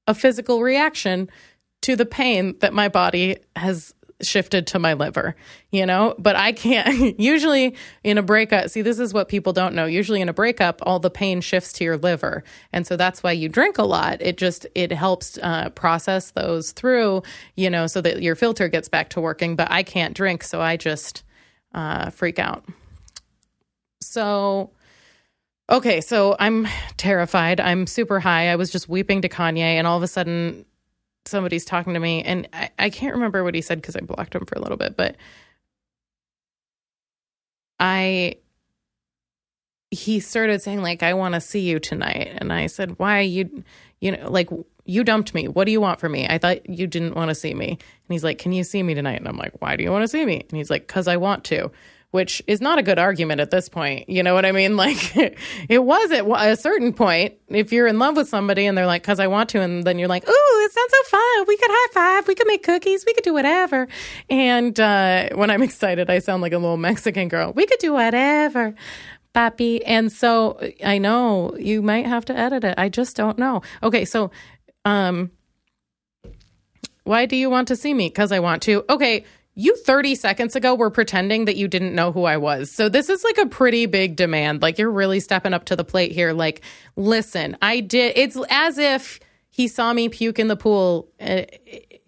a 0.06 0.14
physical 0.14 0.62
reaction 0.62 1.28
to 1.82 1.96
the 1.96 2.06
pain 2.06 2.56
that 2.60 2.72
my 2.72 2.88
body 2.88 3.38
has 3.56 3.92
shifted 4.26 4.66
to 4.68 4.78
my 4.78 4.94
liver, 4.94 5.36
you 5.70 5.86
know? 5.86 6.14
But 6.18 6.36
I 6.36 6.52
can't, 6.52 7.18
usually 7.20 7.76
in 8.02 8.18
a 8.18 8.22
breakup, 8.22 8.70
see, 8.70 8.82
this 8.82 8.98
is 8.98 9.14
what 9.14 9.28
people 9.28 9.52
don't 9.52 9.74
know. 9.74 9.86
Usually 9.86 10.20
in 10.20 10.28
a 10.28 10.32
breakup, 10.32 10.80
all 10.82 10.98
the 10.98 11.10
pain 11.10 11.40
shifts 11.40 11.72
to 11.74 11.84
your 11.84 11.96
liver. 11.96 12.44
And 12.72 12.86
so 12.86 12.96
that's 12.96 13.22
why 13.22 13.32
you 13.32 13.48
drink 13.48 13.78
a 13.78 13.84
lot. 13.84 14.20
It 14.20 14.36
just, 14.36 14.66
it 14.74 14.92
helps 14.92 15.38
uh, 15.38 15.70
process 15.70 16.30
those 16.30 16.72
through, 16.72 17.22
you 17.56 17.70
know, 17.70 17.86
so 17.86 18.00
that 18.00 18.22
your 18.22 18.34
filter 18.34 18.68
gets 18.68 18.88
back 18.88 19.10
to 19.10 19.20
working. 19.20 19.56
But 19.56 19.70
I 19.70 19.82
can't 19.82 20.14
drink. 20.14 20.42
So 20.42 20.60
I 20.60 20.76
just, 20.76 21.22
uh, 21.74 22.10
freak 22.10 22.38
out. 22.38 22.64
So, 24.00 24.70
okay, 25.68 26.00
so 26.00 26.36
I'm 26.38 26.68
terrified. 26.96 27.60
I'm 27.60 27.86
super 27.86 28.20
high. 28.20 28.48
I 28.48 28.56
was 28.56 28.70
just 28.70 28.88
weeping 28.88 29.22
to 29.22 29.28
Kanye, 29.28 29.58
and 29.58 29.86
all 29.86 29.96
of 29.96 30.02
a 30.02 30.08
sudden, 30.08 30.64
somebody's 31.26 31.64
talking 31.64 31.94
to 31.94 32.00
me, 32.00 32.22
and 32.22 32.48
I, 32.52 32.70
I 32.78 32.90
can't 32.90 33.14
remember 33.14 33.44
what 33.44 33.54
he 33.54 33.60
said 33.60 33.80
because 33.80 33.96
I 33.96 34.00
blocked 34.00 34.34
him 34.34 34.46
for 34.46 34.56
a 34.56 34.60
little 34.62 34.76
bit, 34.76 34.96
but 34.96 35.16
I 37.78 38.36
he 39.94 40.18
started 40.18 40.60
saying 40.60 40.82
like 40.82 41.02
i 41.02 41.14
want 41.14 41.34
to 41.34 41.40
see 41.40 41.60
you 41.60 41.78
tonight 41.78 42.36
and 42.38 42.52
i 42.52 42.66
said 42.66 42.98
why? 42.98 43.20
You 43.20 43.62
you 44.00 44.12
know 44.12 44.28
like 44.28 44.50
you 44.86 45.02
dumped 45.02 45.32
me. 45.32 45.48
What 45.48 45.64
do 45.64 45.72
you 45.72 45.80
want 45.80 45.98
from 45.98 46.12
me? 46.12 46.26
I 46.28 46.36
thought 46.36 46.68
you 46.68 46.86
didn't 46.86 47.14
want 47.14 47.30
to 47.30 47.34
see 47.34 47.54
me. 47.54 47.68
And 47.70 47.78
he's 48.10 48.24
like 48.24 48.38
can 48.38 48.52
you 48.52 48.64
see 48.64 48.82
me 48.82 48.94
tonight? 48.94 49.18
And 49.18 49.28
i'm 49.28 49.36
like 49.36 49.60
why 49.60 49.76
do 49.76 49.84
you 49.84 49.90
want 49.90 50.02
to 50.02 50.08
see 50.08 50.26
me? 50.26 50.44
And 50.48 50.58
he's 50.58 50.70
like 50.70 50.86
because 50.86 51.08
i 51.08 51.16
want 51.16 51.44
to 51.44 51.70
which 52.14 52.40
is 52.46 52.60
not 52.60 52.78
a 52.78 52.82
good 52.82 52.96
argument 52.96 53.40
at 53.40 53.50
this 53.50 53.68
point 53.68 54.08
you 54.08 54.22
know 54.22 54.34
what 54.34 54.46
i 54.46 54.52
mean 54.52 54.76
like 54.84 55.16
it 55.16 55.82
was 55.82 56.12
at 56.12 56.24
a 56.24 56.56
certain 56.56 56.92
point 56.92 57.34
if 57.48 57.72
you're 57.72 57.88
in 57.88 57.98
love 57.98 58.16
with 58.16 58.28
somebody 58.28 58.66
and 58.66 58.78
they're 58.78 58.86
like 58.86 59.02
because 59.02 59.18
i 59.18 59.26
want 59.26 59.48
to 59.48 59.60
and 59.60 59.82
then 59.82 59.98
you're 59.98 60.06
like 60.06 60.22
oh 60.28 60.62
it 60.64 60.72
sounds 60.72 60.92
so 60.92 61.18
fun 61.18 61.44
we 61.48 61.56
could 61.56 61.70
high 61.72 61.92
five 61.92 62.28
we 62.28 62.36
could 62.36 62.46
make 62.46 62.62
cookies 62.62 63.04
we 63.04 63.12
could 63.14 63.24
do 63.24 63.32
whatever 63.32 63.88
and 64.30 64.78
uh, 64.78 65.28
when 65.34 65.50
i'm 65.50 65.62
excited 65.70 66.08
i 66.08 66.20
sound 66.20 66.40
like 66.40 66.52
a 66.52 66.58
little 66.58 66.76
mexican 66.76 67.26
girl 67.26 67.52
we 67.52 67.66
could 67.66 67.80
do 67.80 67.92
whatever 67.92 68.76
papi. 69.34 69.82
And 69.84 70.12
so 70.12 70.60
I 70.84 70.98
know 70.98 71.56
you 71.58 71.82
might 71.82 72.06
have 72.06 72.24
to 72.26 72.38
edit 72.38 72.62
it. 72.62 72.76
I 72.78 72.88
just 72.88 73.16
don't 73.16 73.36
know. 73.36 73.62
Okay, 73.82 74.04
so 74.04 74.30
um 74.84 75.32
why 77.02 77.26
do 77.26 77.34
you 77.34 77.50
want 77.50 77.66
to 77.68 77.74
see 77.76 77.92
me? 77.92 78.08
Cuz 78.10 78.30
I 78.30 78.38
want 78.38 78.62
to. 78.62 78.84
Okay, 78.88 79.24
you 79.54 79.76
30 79.76 80.14
seconds 80.16 80.56
ago 80.56 80.74
were 80.74 80.90
pretending 80.90 81.44
that 81.44 81.56
you 81.56 81.68
didn't 81.68 81.94
know 81.94 82.10
who 82.12 82.24
I 82.24 82.36
was. 82.36 82.70
So 82.70 82.88
this 82.88 83.08
is 83.08 83.22
like 83.22 83.38
a 83.38 83.46
pretty 83.46 83.86
big 83.86 84.16
demand. 84.16 84.62
Like 84.62 84.78
you're 84.78 84.90
really 84.90 85.20
stepping 85.20 85.54
up 85.54 85.66
to 85.66 85.76
the 85.76 85.84
plate 85.84 86.12
here. 86.12 86.32
Like, 86.32 86.62
listen, 86.96 87.56
I 87.62 87.80
did 87.80 88.14
it's 88.16 88.36
as 88.50 88.78
if 88.78 89.20
he 89.50 89.68
saw 89.68 89.92
me 89.92 90.08
puke 90.08 90.40
in 90.40 90.48
the 90.48 90.56
pool. 90.56 91.08
Uh, 91.20 91.42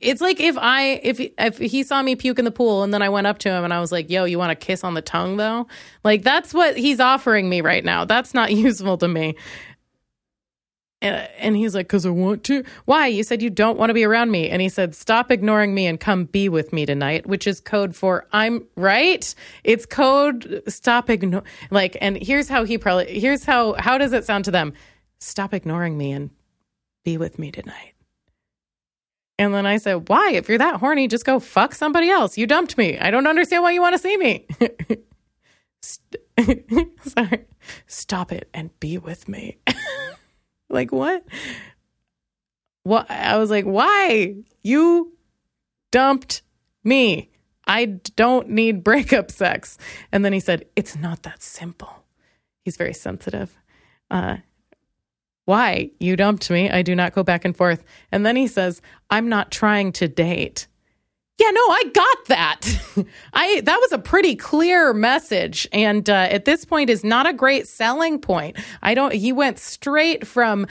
it's 0.01 0.21
like 0.21 0.41
if 0.41 0.59
I 0.59 1.01
if 1.03 1.21
if 1.21 1.59
he 1.59 1.85
saw 1.85 2.03
me 2.03 2.17
puke 2.17 2.41
in 2.41 2.45
the 2.45 2.51
pool 2.51 2.83
and 2.83 2.93
then 2.93 3.03
I 3.03 3.09
went 3.09 3.29
up 3.29 3.39
to 3.39 3.49
him 3.49 3.63
and 3.63 3.73
I 3.73 3.81
was 3.81 3.93
like, 3.93 4.11
"Yo, 4.11 4.25
you 4.25 4.39
want 4.39 4.51
a 4.51 4.57
kiss 4.57 4.83
on 4.83 4.95
the 4.95 5.03
tongue 5.03 5.37
though?" 5.37 5.69
Like 6.03 6.23
that's 6.23 6.53
what 6.53 6.77
he's 6.77 6.99
offering 6.99 7.49
me 7.49 7.61
right 7.61 7.85
now. 7.85 8.05
That's 8.05 8.35
not 8.35 8.53
useful 8.53 8.99
to 8.99 9.07
me. 9.07 9.37
And, 11.03 11.29
and 11.39 11.57
he's 11.57 11.75
like, 11.75 11.89
"Cuz 11.89 12.07
I 12.07 12.11
want 12.11 12.43
to." 12.45 12.65
Why? 12.87 13.07
You 13.07 13.23
said 13.23 13.43
you 13.43 13.51
don't 13.51 13.79
want 13.79 13.91
to 13.91 13.95
be 13.95 14.05
around 14.05 14.31
me. 14.31 14.49
And 14.49 14.63
he 14.63 14.69
said, 14.69 14.95
"Stop 14.95 15.31
ignoring 15.31 15.75
me 15.75 15.87
and 15.87 16.01
come 16.01 16.25
be 16.25 16.49
with 16.49 16.73
me 16.73 16.87
tonight," 16.87 17.27
which 17.27 17.47
is 17.47 17.61
code 17.61 17.95
for 17.95 18.27
I'm 18.33 18.65
right. 18.77 19.35
It's 19.63 19.85
code 19.85 20.63
stop 20.69 21.11
ignore 21.11 21.45
like 21.71 21.97
and 22.01 22.17
here's 22.17 22.49
how 22.49 22.65
he 22.65 22.79
probably 22.79 23.21
here's 23.21 23.45
how 23.45 23.75
how 23.75 23.99
does 23.99 24.13
it 24.13 24.25
sound 24.25 24.47
to 24.47 24.51
them? 24.51 24.73
Stop 25.19 25.53
ignoring 25.53 25.99
me 25.99 26.13
and 26.13 26.31
be 27.05 27.19
with 27.19 27.39
me 27.39 27.51
tonight. 27.53 27.93
And 29.39 29.53
then 29.53 29.67
I 29.67 29.77
said, 29.77 30.09
Why? 30.09 30.31
If 30.33 30.49
you're 30.49 30.59
that 30.59 30.77
horny, 30.77 31.09
just 31.09 31.25
go 31.25 31.39
fuck 31.41 31.75
somebody 31.75 32.09
else. 32.09 32.39
You 32.39 32.47
dumped 32.47 32.79
me. 32.79 32.99
I 32.99 33.11
don't 33.11 33.27
understand 33.27 33.63
why 33.63 33.73
you 33.73 33.83
want 33.83 33.95
to 33.95 33.99
see 33.99 34.17
me. 34.17 34.47
Sorry. 37.03 37.45
Stop 37.87 38.33
it 38.33 38.49
and 38.55 38.79
be 38.81 38.99
with 38.99 39.29
me. 39.29 39.59
like, 40.69 40.93
what? 40.93 41.25
What? 42.83 43.11
I 43.11 43.37
was 43.37 43.51
like, 43.51 43.65
Why? 43.65 44.37
You 44.63 45.13
dumped 45.91 46.43
me. 46.85 47.31
I 47.67 47.87
don't 47.87 48.51
need 48.51 48.85
breakup 48.85 49.33
sex. 49.33 49.77
And 50.13 50.25
then 50.25 50.33
he 50.33 50.39
said, 50.39 50.67
It's 50.77 50.97
not 50.97 51.25
that 51.25 51.43
simple. 51.43 52.05
He's 52.65 52.77
very 52.77 52.95
sensitive. 52.95 53.57
Uh, 54.09 54.37
why? 55.47 55.91
You 55.99 56.15
dumped 56.17 56.49
me. 56.49 56.71
I 56.71 56.83
do 56.83 56.95
not 56.95 57.13
go 57.13 57.25
back 57.25 57.45
and 57.45 57.57
forth. 57.57 57.85
And 58.13 58.25
then 58.25 58.37
he 58.37 58.47
says, 58.47 58.81
I'm 59.11 59.29
not 59.29 59.51
trying 59.51 59.93
to 59.93 60.07
date. 60.07 60.69
Yeah, 61.39 61.51
no, 61.51 61.61
I 61.61 61.83
got 61.93 62.25
that. 62.27 62.61
I 63.35 63.61
that 63.61 63.79
was 63.79 63.93
a 63.93 63.99
pretty 63.99 64.37
clear 64.37 64.95
message, 64.95 65.69
and 65.71 66.09
uh, 66.09 66.29
at 66.31 66.47
this 66.47 66.65
point 66.65 66.89
is 66.89 67.05
not 67.05 67.27
a 67.27 67.33
great 67.35 67.69
selling 67.69 68.19
point. 68.19 68.57
I 68.83 68.95
don't. 68.95 69.13
He 69.13 69.33
went 69.33 69.59
straight 69.59 70.27
from 70.27 70.67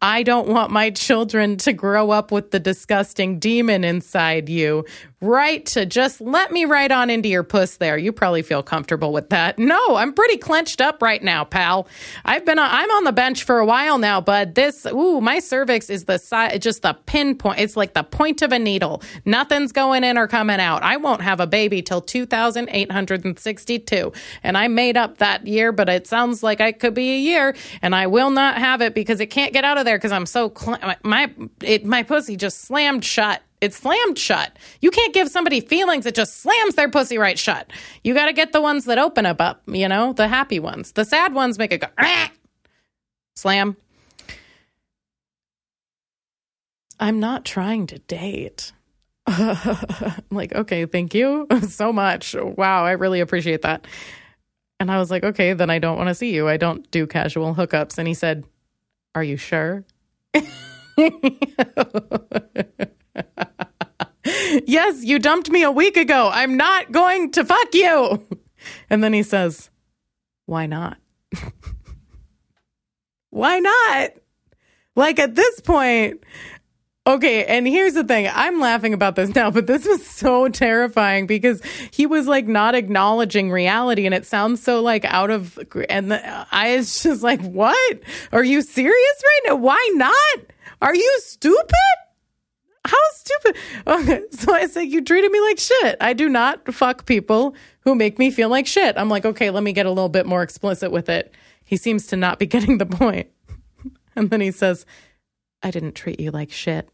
I 0.00 0.22
don't 0.22 0.48
want 0.48 0.70
my 0.70 0.90
children 0.90 1.56
to 1.58 1.72
grow 1.72 2.10
up 2.10 2.30
with 2.30 2.52
the 2.52 2.60
disgusting 2.60 3.38
demon 3.38 3.82
inside 3.82 4.48
you 4.48 4.84
right 5.20 5.66
to 5.66 5.84
just 5.84 6.20
let 6.20 6.52
me 6.52 6.64
right 6.64 6.92
on 6.92 7.10
into 7.10 7.28
your 7.28 7.42
puss 7.42 7.78
there. 7.78 7.98
You 7.98 8.12
probably 8.12 8.42
feel 8.42 8.62
comfortable 8.62 9.12
with 9.12 9.30
that. 9.30 9.58
No, 9.58 9.96
I'm 9.96 10.12
pretty 10.12 10.36
clenched 10.36 10.80
up 10.80 11.02
right 11.02 11.20
now, 11.22 11.42
pal. 11.44 11.88
I've 12.24 12.44
been 12.44 12.56
on, 12.58 12.68
I'm 12.70 12.90
on 12.92 13.04
the 13.04 13.12
bench 13.12 13.42
for 13.42 13.58
a 13.58 13.66
while 13.66 13.98
now, 13.98 14.20
but 14.20 14.54
this 14.54 14.86
ooh, 14.86 15.20
my 15.20 15.40
cervix 15.40 15.90
is 15.90 16.04
the 16.04 16.18
size 16.18 16.60
just 16.60 16.82
the 16.82 16.94
pinpoint. 17.06 17.58
It's 17.58 17.76
like 17.76 17.94
the 17.94 18.04
point 18.04 18.42
of 18.42 18.52
a 18.52 18.58
needle. 18.58 19.02
Nothing's 19.24 19.72
going 19.72 20.04
in 20.04 20.16
or 20.16 20.28
coming 20.28 20.60
out. 20.60 20.84
I 20.84 20.98
won't 20.98 21.22
have 21.22 21.40
a 21.40 21.46
baby 21.46 21.82
till 21.82 22.00
2862. 22.00 24.12
And 24.44 24.56
I 24.56 24.68
made 24.68 24.96
up 24.96 25.18
that 25.18 25.44
year, 25.46 25.72
but 25.72 25.88
it 25.88 26.06
sounds 26.06 26.44
like 26.44 26.60
I 26.60 26.72
could 26.72 26.94
be 26.94 27.14
a 27.14 27.18
year 27.18 27.56
and 27.82 27.94
I 27.94 28.06
will 28.06 28.30
not 28.30 28.58
have 28.58 28.80
it 28.82 28.94
because 28.94 29.20
it 29.20 29.26
can't 29.26 29.52
get 29.52 29.64
out 29.64 29.78
of 29.78 29.84
there 29.84 29.98
because 29.98 30.12
I'm 30.12 30.26
so 30.26 30.52
cl- 30.56 30.78
my 31.02 31.32
it, 31.62 31.84
my 31.84 32.04
pussy 32.04 32.36
just 32.36 32.60
slammed 32.60 33.04
shut 33.04 33.42
it's 33.60 33.76
slammed 33.76 34.18
shut. 34.18 34.56
You 34.80 34.90
can't 34.90 35.14
give 35.14 35.28
somebody 35.28 35.60
feelings 35.60 36.04
that 36.04 36.14
just 36.14 36.40
slams 36.40 36.74
their 36.74 36.88
pussy 36.88 37.18
right 37.18 37.38
shut. 37.38 37.70
You 38.04 38.14
got 38.14 38.26
to 38.26 38.32
get 38.32 38.52
the 38.52 38.60
ones 38.60 38.84
that 38.84 38.98
open 38.98 39.26
up, 39.26 39.40
up, 39.40 39.62
you 39.66 39.88
know, 39.88 40.12
the 40.12 40.28
happy 40.28 40.60
ones. 40.60 40.92
The 40.92 41.04
sad 41.04 41.34
ones 41.34 41.58
make 41.58 41.72
it 41.72 41.80
go 41.80 41.88
ah! 41.98 42.30
slam. 43.34 43.76
I'm 47.00 47.20
not 47.20 47.44
trying 47.44 47.86
to 47.88 47.98
date. 48.00 48.72
I'm 49.26 50.24
like, 50.30 50.54
okay, 50.54 50.86
thank 50.86 51.14
you 51.14 51.46
so 51.68 51.92
much. 51.92 52.34
Wow, 52.34 52.84
I 52.84 52.92
really 52.92 53.20
appreciate 53.20 53.62
that. 53.62 53.86
And 54.80 54.90
I 54.90 54.98
was 54.98 55.10
like, 55.10 55.24
okay, 55.24 55.52
then 55.52 55.70
I 55.70 55.78
don't 55.78 55.96
want 55.96 56.08
to 56.08 56.14
see 56.14 56.32
you. 56.32 56.48
I 56.48 56.56
don't 56.56 56.88
do 56.90 57.06
casual 57.06 57.54
hookups. 57.54 57.98
And 57.98 58.08
he 58.08 58.14
said, 58.14 58.44
Are 59.14 59.24
you 59.24 59.36
sure? 59.36 59.84
yes, 64.66 65.04
you 65.04 65.18
dumped 65.18 65.50
me 65.50 65.62
a 65.62 65.70
week 65.70 65.96
ago. 65.96 66.30
I'm 66.32 66.56
not 66.56 66.92
going 66.92 67.32
to 67.32 67.44
fuck 67.44 67.74
you. 67.74 68.26
And 68.90 69.04
then 69.04 69.12
he 69.12 69.22
says, 69.22 69.70
Why 70.46 70.66
not? 70.66 70.98
Why 73.30 73.60
not? 73.60 74.10
Like 74.96 75.20
at 75.20 75.36
this 75.36 75.60
point, 75.60 76.24
okay, 77.06 77.44
and 77.44 77.68
here's 77.68 77.94
the 77.94 78.02
thing 78.02 78.28
I'm 78.34 78.58
laughing 78.58 78.94
about 78.94 79.14
this 79.14 79.32
now, 79.32 79.52
but 79.52 79.68
this 79.68 79.86
was 79.86 80.04
so 80.04 80.48
terrifying 80.48 81.28
because 81.28 81.62
he 81.92 82.04
was 82.06 82.26
like 82.26 82.48
not 82.48 82.74
acknowledging 82.74 83.52
reality 83.52 84.06
and 84.06 84.14
it 84.14 84.26
sounds 84.26 84.60
so 84.60 84.82
like 84.82 85.04
out 85.04 85.30
of, 85.30 85.56
and 85.88 86.10
the, 86.10 86.46
I 86.52 86.76
was 86.76 87.00
just 87.00 87.22
like, 87.22 87.40
What? 87.40 88.00
Are 88.32 88.44
you 88.44 88.60
serious 88.60 89.22
right 89.24 89.40
now? 89.46 89.54
Why 89.54 89.90
not? 89.94 90.40
Are 90.82 90.96
you 90.96 91.20
stupid? 91.22 91.74
How 92.88 92.96
stupid. 93.12 93.56
Okay, 93.86 94.22
so 94.30 94.52
I 94.52 94.66
said, 94.66 94.82
You 94.82 95.02
treated 95.02 95.30
me 95.30 95.40
like 95.40 95.58
shit. 95.58 95.96
I 96.00 96.12
do 96.14 96.28
not 96.28 96.72
fuck 96.72 97.04
people 97.06 97.54
who 97.80 97.94
make 97.94 98.18
me 98.18 98.30
feel 98.30 98.48
like 98.48 98.66
shit. 98.66 98.96
I'm 98.96 99.10
like, 99.10 99.26
Okay, 99.26 99.50
let 99.50 99.62
me 99.62 99.72
get 99.72 99.84
a 99.86 99.90
little 99.90 100.08
bit 100.08 100.24
more 100.26 100.42
explicit 100.42 100.90
with 100.90 101.08
it. 101.08 101.34
He 101.64 101.76
seems 101.76 102.06
to 102.08 102.16
not 102.16 102.38
be 102.38 102.46
getting 102.54 102.78
the 102.78 102.86
point. 102.86 103.28
And 104.16 104.30
then 104.30 104.40
he 104.40 104.50
says, 104.50 104.84
I 105.62 105.70
didn't 105.70 105.94
treat 105.94 106.18
you 106.18 106.32
like 106.32 106.50
shit. 106.50 106.88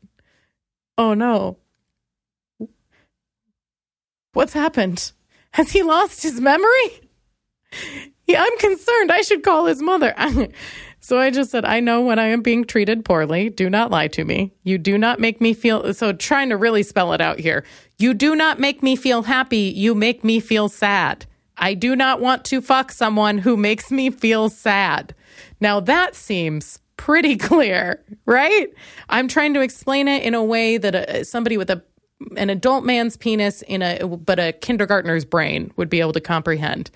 Oh 0.99 1.15
no. 1.15 1.57
What's 4.35 4.53
happened? 4.53 5.13
Has 5.53 5.73
he 5.73 5.83
lost 5.83 6.23
his 6.23 6.39
memory? 6.39 7.09
Yeah, 8.27 8.43
I'm 8.43 8.59
concerned. 8.59 9.11
I 9.11 9.23
should 9.23 9.43
call 9.43 9.65
his 9.65 9.81
mother. 9.81 10.13
So 11.05 11.19
I 11.19 11.29
just 11.29 11.51
said, 11.51 11.67
I 11.67 11.81
know 11.81 12.01
when 12.01 12.19
I 12.19 12.29
am 12.29 12.41
being 12.41 12.65
treated 12.65 13.05
poorly. 13.05 13.51
Do 13.51 13.69
not 13.69 13.91
lie 13.91 14.09
to 14.09 14.25
me. 14.25 14.55
You 14.63 14.79
do 14.79 14.97
not 14.97 15.21
make 15.21 15.39
me 15.39 15.53
feel. 15.53 15.93
So 15.93 16.15
trying 16.15 16.49
to 16.49 16.57
really 16.57 16.83
spell 16.83 17.13
it 17.13 17.21
out 17.21 17.39
here. 17.39 17.63
You 17.99 18.15
do 18.15 18.35
not 18.35 18.59
make 18.59 18.83
me 18.83 18.97
feel 18.97 19.25
happy. 19.25 19.71
You 19.77 19.95
make 19.95 20.25
me 20.25 20.41
feel 20.41 20.71
sad. 20.71 21.27
I 21.59 21.75
do 21.75 21.95
not 21.95 22.23
want 22.23 22.47
to 22.47 22.63
fuck 22.63 22.91
someone 22.91 23.37
who 23.37 23.55
makes 23.55 23.91
me 23.91 24.09
feel 24.09 24.49
sad. 24.49 25.15
Now 25.61 25.79
that 25.79 26.15
seems 26.15 26.79
pretty 26.97 27.37
clear, 27.51 28.03
right? 28.25 28.73
I'm 29.11 29.29
trying 29.29 29.53
to 29.53 29.61
explain 29.61 30.09
it 30.09 30.23
in 30.23 30.33
a 30.33 30.43
way 30.43 30.79
that 30.79 30.95
a, 30.95 31.25
somebody 31.27 31.59
with 31.59 31.69
a 31.69 31.83
an 32.39 32.49
adult 32.49 32.83
man's 32.83 33.19
penis 33.19 33.61
in 33.61 33.83
a 33.83 34.07
but 34.07 34.39
a 34.39 34.55
kindergartner's 34.63 35.27
brain 35.27 35.71
would 35.77 35.91
be 35.91 36.01
able 36.01 36.15
to 36.15 36.21
comprehend. 36.23 36.91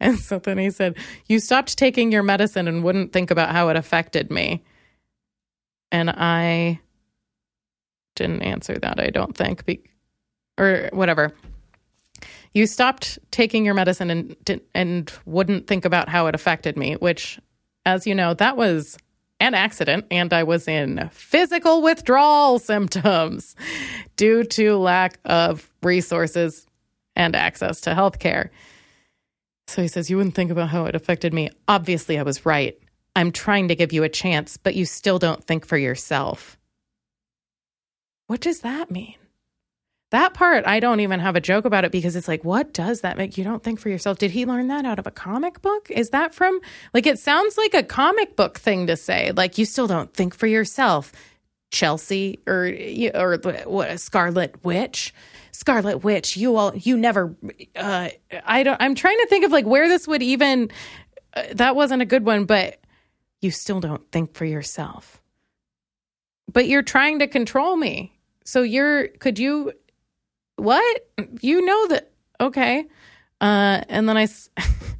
And 0.02 0.18
so 0.18 0.38
then 0.38 0.56
he 0.56 0.70
said, 0.70 0.96
You 1.28 1.38
stopped 1.40 1.76
taking 1.76 2.10
your 2.10 2.22
medicine 2.22 2.66
and 2.66 2.82
wouldn't 2.82 3.12
think 3.12 3.30
about 3.30 3.50
how 3.50 3.68
it 3.68 3.76
affected 3.76 4.30
me. 4.30 4.64
And 5.92 6.08
I 6.08 6.80
didn't 8.14 8.42
answer 8.42 8.78
that, 8.78 8.98
I 8.98 9.10
don't 9.10 9.36
think, 9.36 9.66
be- 9.66 9.82
or 10.58 10.88
whatever. 10.92 11.34
You 12.54 12.66
stopped 12.66 13.18
taking 13.30 13.64
your 13.64 13.74
medicine 13.74 14.10
and 14.10 14.60
and 14.74 15.12
wouldn't 15.26 15.66
think 15.66 15.84
about 15.84 16.08
how 16.08 16.26
it 16.28 16.34
affected 16.34 16.78
me, 16.78 16.94
which, 16.94 17.38
as 17.84 18.06
you 18.06 18.14
know, 18.14 18.32
that 18.34 18.56
was 18.56 18.96
an 19.38 19.54
accident, 19.54 20.06
and 20.10 20.32
I 20.32 20.42
was 20.42 20.66
in 20.66 21.08
physical 21.12 21.82
withdrawal 21.82 22.58
symptoms 22.58 23.54
due 24.16 24.44
to 24.44 24.76
lack 24.76 25.18
of 25.24 25.70
resources 25.82 26.66
and 27.16 27.36
access 27.36 27.80
to 27.82 27.94
health 27.94 28.18
care. 28.18 28.50
So 29.70 29.82
he 29.82 29.88
says, 29.88 30.10
You 30.10 30.16
wouldn't 30.16 30.34
think 30.34 30.50
about 30.50 30.68
how 30.68 30.86
it 30.86 30.96
affected 30.96 31.32
me. 31.32 31.50
Obviously, 31.68 32.18
I 32.18 32.22
was 32.22 32.44
right. 32.44 32.76
I'm 33.14 33.32
trying 33.32 33.68
to 33.68 33.76
give 33.76 33.92
you 33.92 34.02
a 34.02 34.08
chance, 34.08 34.56
but 34.56 34.74
you 34.74 34.84
still 34.84 35.18
don't 35.18 35.44
think 35.44 35.64
for 35.64 35.76
yourself. 35.76 36.58
What 38.26 38.40
does 38.40 38.60
that 38.60 38.90
mean? 38.90 39.14
That 40.10 40.34
part, 40.34 40.66
I 40.66 40.80
don't 40.80 41.00
even 41.00 41.20
have 41.20 41.36
a 41.36 41.40
joke 41.40 41.64
about 41.64 41.84
it 41.84 41.92
because 41.92 42.16
it's 42.16 42.26
like, 42.26 42.44
what 42.44 42.72
does 42.72 43.02
that 43.02 43.16
make? 43.16 43.38
You 43.38 43.44
don't 43.44 43.62
think 43.62 43.78
for 43.78 43.88
yourself. 43.88 44.18
Did 44.18 44.32
he 44.32 44.44
learn 44.44 44.66
that 44.66 44.84
out 44.84 44.98
of 44.98 45.06
a 45.06 45.12
comic 45.12 45.62
book? 45.62 45.88
Is 45.88 46.10
that 46.10 46.34
from, 46.34 46.60
like, 46.92 47.06
it 47.06 47.20
sounds 47.20 47.56
like 47.56 47.74
a 47.74 47.84
comic 47.84 48.34
book 48.34 48.58
thing 48.58 48.88
to 48.88 48.96
say. 48.96 49.30
Like, 49.30 49.56
you 49.56 49.64
still 49.64 49.86
don't 49.86 50.12
think 50.12 50.34
for 50.34 50.48
yourself. 50.48 51.12
Chelsea 51.70 52.40
or, 52.48 52.72
or 53.14 53.38
what, 53.66 53.90
a 53.90 53.98
Scarlet 53.98 54.64
Witch. 54.64 55.14
Scarlet 55.52 55.98
Witch, 56.04 56.36
you 56.36 56.56
all, 56.56 56.74
you 56.74 56.96
never, 56.96 57.34
uh, 57.76 58.08
I 58.44 58.62
don't, 58.62 58.80
I'm 58.80 58.94
trying 58.94 59.18
to 59.18 59.26
think 59.26 59.44
of 59.44 59.52
like 59.52 59.66
where 59.66 59.88
this 59.88 60.06
would 60.06 60.22
even, 60.22 60.70
uh, 61.34 61.44
that 61.52 61.76
wasn't 61.76 62.02
a 62.02 62.06
good 62.06 62.24
one, 62.24 62.44
but 62.44 62.80
you 63.40 63.50
still 63.50 63.80
don't 63.80 64.10
think 64.12 64.34
for 64.34 64.44
yourself. 64.44 65.20
But 66.52 66.68
you're 66.68 66.82
trying 66.82 67.20
to 67.20 67.26
control 67.26 67.76
me. 67.76 68.12
So 68.44 68.62
you're, 68.62 69.08
could 69.08 69.38
you, 69.38 69.72
what? 70.56 71.06
You 71.40 71.64
know 71.64 71.88
that, 71.88 72.10
okay. 72.40 72.86
Uh, 73.40 73.82
and 73.88 74.08
then 74.08 74.16
I, 74.16 74.28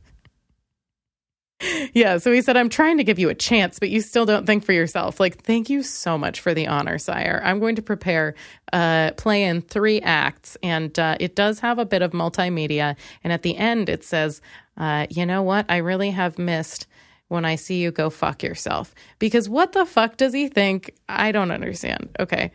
yeah, 1.93 2.19
so 2.19 2.33
he 2.33 2.41
said, 2.41 2.57
I'm 2.57 2.69
trying 2.69 2.99
to 2.99 3.05
give 3.05 3.19
you 3.19 3.29
a 3.29 3.35
chance, 3.35 3.79
but 3.79 3.91
you 3.91 4.01
still 4.01 4.25
don't 4.25 4.47
think 4.47 4.65
for 4.65 4.73
yourself. 4.73 5.21
Like, 5.21 5.43
thank 5.43 5.69
you 5.69 5.83
so 5.83 6.17
much 6.17 6.41
for 6.41 6.55
the 6.55 6.67
honor, 6.67 6.99
sire. 6.99 7.41
I'm 7.45 7.61
going 7.61 7.77
to 7.77 7.83
prepare 7.83 8.35
uh, 8.73 9.13
play 9.13 9.45
in 9.45 9.61
three 9.61 10.01
acts, 10.01 10.57
and 10.63 10.97
uh, 10.99 11.17
it 11.21 11.37
does 11.37 11.61
have 11.61 11.79
a 11.79 11.85
bit 11.85 12.03
of 12.03 12.13
multimedia. 12.13 12.97
And 13.23 13.33
at 13.33 13.43
the 13.43 13.57
end, 13.57 13.89
it 13.89 14.05
says, 14.05 14.41
uh, 14.77 15.07
You 15.11 15.27
know 15.27 15.43
what? 15.43 15.67
I 15.69 15.79
really 15.79 16.11
have 16.11 16.39
missed 16.39 16.87
when 17.29 17.45
I 17.45 17.55
see 17.55 17.81
you 17.81 17.91
go 17.91 18.11
fuck 18.11 18.43
yourself. 18.43 18.95
Because 19.19 19.49
what 19.49 19.73
the 19.73 19.87
fuck 19.87 20.17
does 20.17 20.33
he 20.33 20.49
think? 20.49 20.95
I 21.09 21.31
don't 21.31 21.53
understand. 21.53 22.11
Okay. 22.19 22.51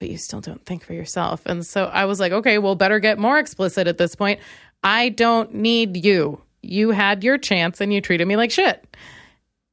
But 0.00 0.10
you 0.10 0.18
still 0.18 0.40
don't 0.40 0.64
think 0.66 0.84
for 0.84 0.92
yourself. 0.92 1.46
And 1.46 1.64
so 1.64 1.86
I 1.86 2.04
was 2.04 2.20
like, 2.20 2.32
okay, 2.32 2.58
well, 2.58 2.74
better 2.74 2.98
get 2.98 3.18
more 3.18 3.38
explicit 3.38 3.86
at 3.86 3.96
this 3.96 4.14
point. 4.14 4.40
I 4.82 5.08
don't 5.08 5.54
need 5.54 5.96
you 6.04 6.43
you 6.64 6.90
had 6.90 7.24
your 7.24 7.38
chance 7.38 7.80
and 7.80 7.92
you 7.92 8.00
treated 8.00 8.26
me 8.26 8.36
like 8.36 8.50
shit. 8.50 8.86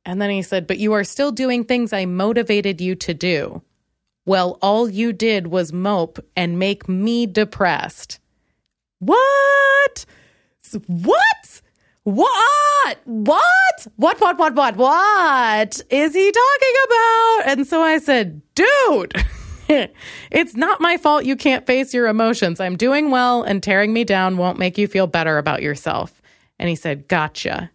And 0.05 0.21
then 0.21 0.29
he 0.29 0.41
said, 0.41 0.67
But 0.67 0.79
you 0.79 0.93
are 0.93 1.03
still 1.03 1.31
doing 1.31 1.63
things 1.63 1.93
I 1.93 2.05
motivated 2.05 2.81
you 2.81 2.95
to 2.95 3.13
do. 3.13 3.61
Well, 4.25 4.57
all 4.61 4.89
you 4.89 5.13
did 5.13 5.47
was 5.47 5.73
mope 5.73 6.19
and 6.35 6.59
make 6.59 6.87
me 6.87 7.25
depressed. 7.25 8.19
What? 8.99 10.05
What? 10.87 11.61
What? 12.03 12.99
What? 13.05 13.87
What, 13.95 14.21
what, 14.21 14.37
what, 14.37 14.55
what, 14.55 14.75
what 14.75 15.81
is 15.89 16.13
he 16.13 16.31
talking 16.31 16.75
about? 16.85 17.41
And 17.47 17.67
so 17.67 17.81
I 17.81 17.97
said, 17.97 18.41
dude, 18.53 19.13
it's 20.31 20.55
not 20.55 20.81
my 20.81 20.97
fault 20.97 21.25
you 21.25 21.35
can't 21.35 21.65
face 21.65 21.93
your 21.93 22.07
emotions. 22.07 22.59
I'm 22.59 22.75
doing 22.75 23.09
well, 23.11 23.43
and 23.43 23.61
tearing 23.61 23.93
me 23.93 24.03
down 24.03 24.37
won't 24.37 24.59
make 24.59 24.77
you 24.77 24.87
feel 24.87 25.07
better 25.07 25.37
about 25.37 25.61
yourself. 25.61 26.20
And 26.61 26.69
he 26.69 26.75
said, 26.75 27.07
gotcha. 27.07 27.71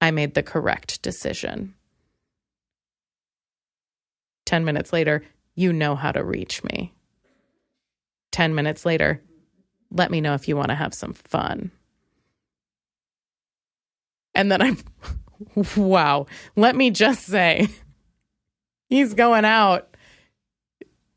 I 0.00 0.10
made 0.10 0.34
the 0.34 0.42
correct 0.42 1.00
decision. 1.00 1.74
10 4.46 4.64
minutes 4.64 4.92
later, 4.92 5.24
you 5.54 5.72
know 5.72 5.94
how 5.94 6.10
to 6.10 6.24
reach 6.24 6.64
me. 6.64 6.92
10 8.32 8.52
minutes 8.52 8.84
later, 8.84 9.22
let 9.92 10.10
me 10.10 10.20
know 10.20 10.34
if 10.34 10.48
you 10.48 10.56
want 10.56 10.70
to 10.70 10.74
have 10.74 10.92
some 10.92 11.14
fun. 11.14 11.70
And 14.34 14.50
then 14.50 14.60
I'm, 14.60 14.78
wow, 15.76 16.26
let 16.56 16.74
me 16.74 16.90
just 16.90 17.22
say, 17.22 17.68
he's 18.88 19.14
going 19.14 19.44
out 19.44 19.93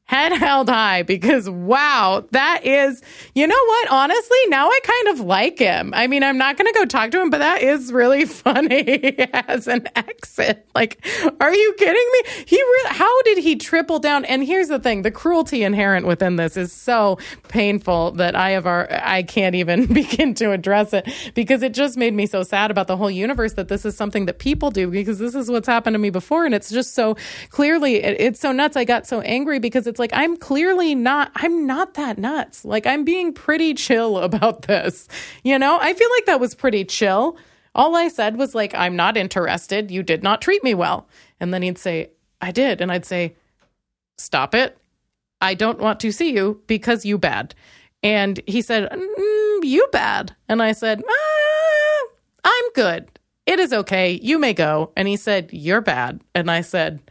head 0.07 0.31
held 0.31 0.69
high 0.69 1.03
because 1.03 1.49
wow, 1.49 2.25
that 2.31 2.65
is, 2.65 3.01
you 3.35 3.45
know 3.45 3.65
what? 3.67 3.91
Honestly, 3.91 4.37
now 4.47 4.67
I 4.69 4.79
kind 4.83 5.07
of 5.09 5.25
like 5.25 5.59
him. 5.59 5.93
I 5.93 6.07
mean, 6.07 6.23
I'm 6.23 6.37
not 6.37 6.57
going 6.57 6.71
to 6.71 6.79
go 6.79 6.85
talk 6.85 7.11
to 7.11 7.21
him, 7.21 7.29
but 7.29 7.39
that 7.39 7.61
is 7.61 7.91
really 7.91 8.25
funny 8.25 9.15
as 9.33 9.67
an 9.67 9.87
exit. 9.95 10.65
Like, 10.73 11.05
are 11.41 11.53
you 11.53 11.73
kidding 11.77 12.09
me? 12.13 12.43
He 12.45 12.55
really, 12.55 12.95
how 12.95 13.21
did 13.23 13.39
he 13.39 13.57
triple 13.57 13.99
down? 13.99 14.23
And 14.25 14.43
here's 14.43 14.69
the 14.69 14.79
thing: 14.79 15.01
the 15.01 15.11
cruelty 15.11 15.63
inherent 15.63 16.07
within 16.07 16.37
this 16.37 16.55
is 16.55 16.71
so 16.71 17.17
painful 17.49 18.11
that 18.11 18.35
I 18.35 18.51
have 18.51 18.65
our, 18.65 18.87
I 18.89 19.23
can't 19.23 19.55
even 19.55 19.85
begin 19.93 20.33
to 20.35 20.51
address 20.51 20.93
it 20.93 21.07
because 21.33 21.61
it 21.61 21.73
just 21.73 21.97
made 21.97 22.13
me 22.13 22.25
so 22.27 22.43
sad 22.43 22.71
about 22.71 22.87
the 22.87 22.95
whole 22.95 23.11
universe 23.11 23.53
that 23.53 23.67
this 23.67 23.85
is 23.85 23.97
something 23.97 24.25
that 24.27 24.39
people 24.39 24.71
do 24.71 24.89
because 24.89 25.19
this 25.19 25.35
is 25.35 25.49
what's 25.49 25.67
happened 25.67 25.95
to 25.95 25.99
me 25.99 26.09
before, 26.09 26.45
and 26.45 26.55
it's 26.55 26.71
just 26.71 26.93
so 26.93 27.17
clearly, 27.49 27.95
it, 27.95 28.21
it's 28.21 28.39
so 28.39 28.53
nuts. 28.53 28.77
I 28.77 28.85
got 28.85 29.05
so 29.05 29.19
angry 29.21 29.59
because 29.59 29.85
it's 29.85 29.96
it's 29.97 29.99
like 29.99 30.11
I'm 30.13 30.37
clearly 30.37 30.93
not 30.93 31.31
I'm 31.35 31.65
not 31.65 31.95
that 31.95 32.19
nuts. 32.19 32.63
Like 32.63 32.85
I'm 32.85 33.03
being 33.03 33.33
pretty 33.33 33.73
chill 33.73 34.17
about 34.29 34.63
this. 34.63 35.07
You 35.43 35.57
know? 35.57 35.79
I 35.81 35.93
feel 35.93 36.09
like 36.11 36.27
that 36.27 36.39
was 36.39 36.53
pretty 36.53 36.85
chill. 36.85 37.37
All 37.73 37.95
I 37.95 38.07
said 38.07 38.37
was 38.37 38.53
like 38.53 38.75
I'm 38.75 38.95
not 38.95 39.17
interested. 39.17 39.89
You 39.89 40.03
did 40.03 40.21
not 40.21 40.41
treat 40.41 40.63
me 40.63 40.75
well. 40.75 41.07
And 41.39 41.51
then 41.51 41.63
he'd 41.63 41.79
say, 41.79 42.11
"I 42.41 42.51
did." 42.51 42.79
And 42.79 42.91
I'd 42.91 43.05
say, 43.05 43.35
"Stop 44.17 44.53
it. 44.53 44.77
I 45.41 45.55
don't 45.55 45.79
want 45.79 45.99
to 46.01 46.11
see 46.11 46.31
you 46.31 46.61
because 46.67 47.03
you 47.03 47.17
bad." 47.17 47.55
And 48.03 48.39
he 48.45 48.61
said, 48.61 48.89
mm, 48.91 49.59
"You 49.63 49.87
bad." 49.91 50.35
And 50.47 50.61
I 50.61 50.73
said, 50.73 51.01
ah, 51.07 52.07
"I'm 52.43 52.71
good. 52.73 53.09
It 53.47 53.59
is 53.59 53.73
okay. 53.73 54.19
You 54.21 54.37
may 54.37 54.53
go." 54.53 54.91
And 54.95 55.07
he 55.07 55.17
said, 55.17 55.49
"You're 55.51 55.81
bad." 55.81 56.21
And 56.35 56.49
I 56.49 56.61
said, 56.61 57.01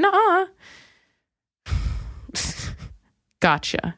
nah. 0.00 0.46
gotcha. 3.40 3.96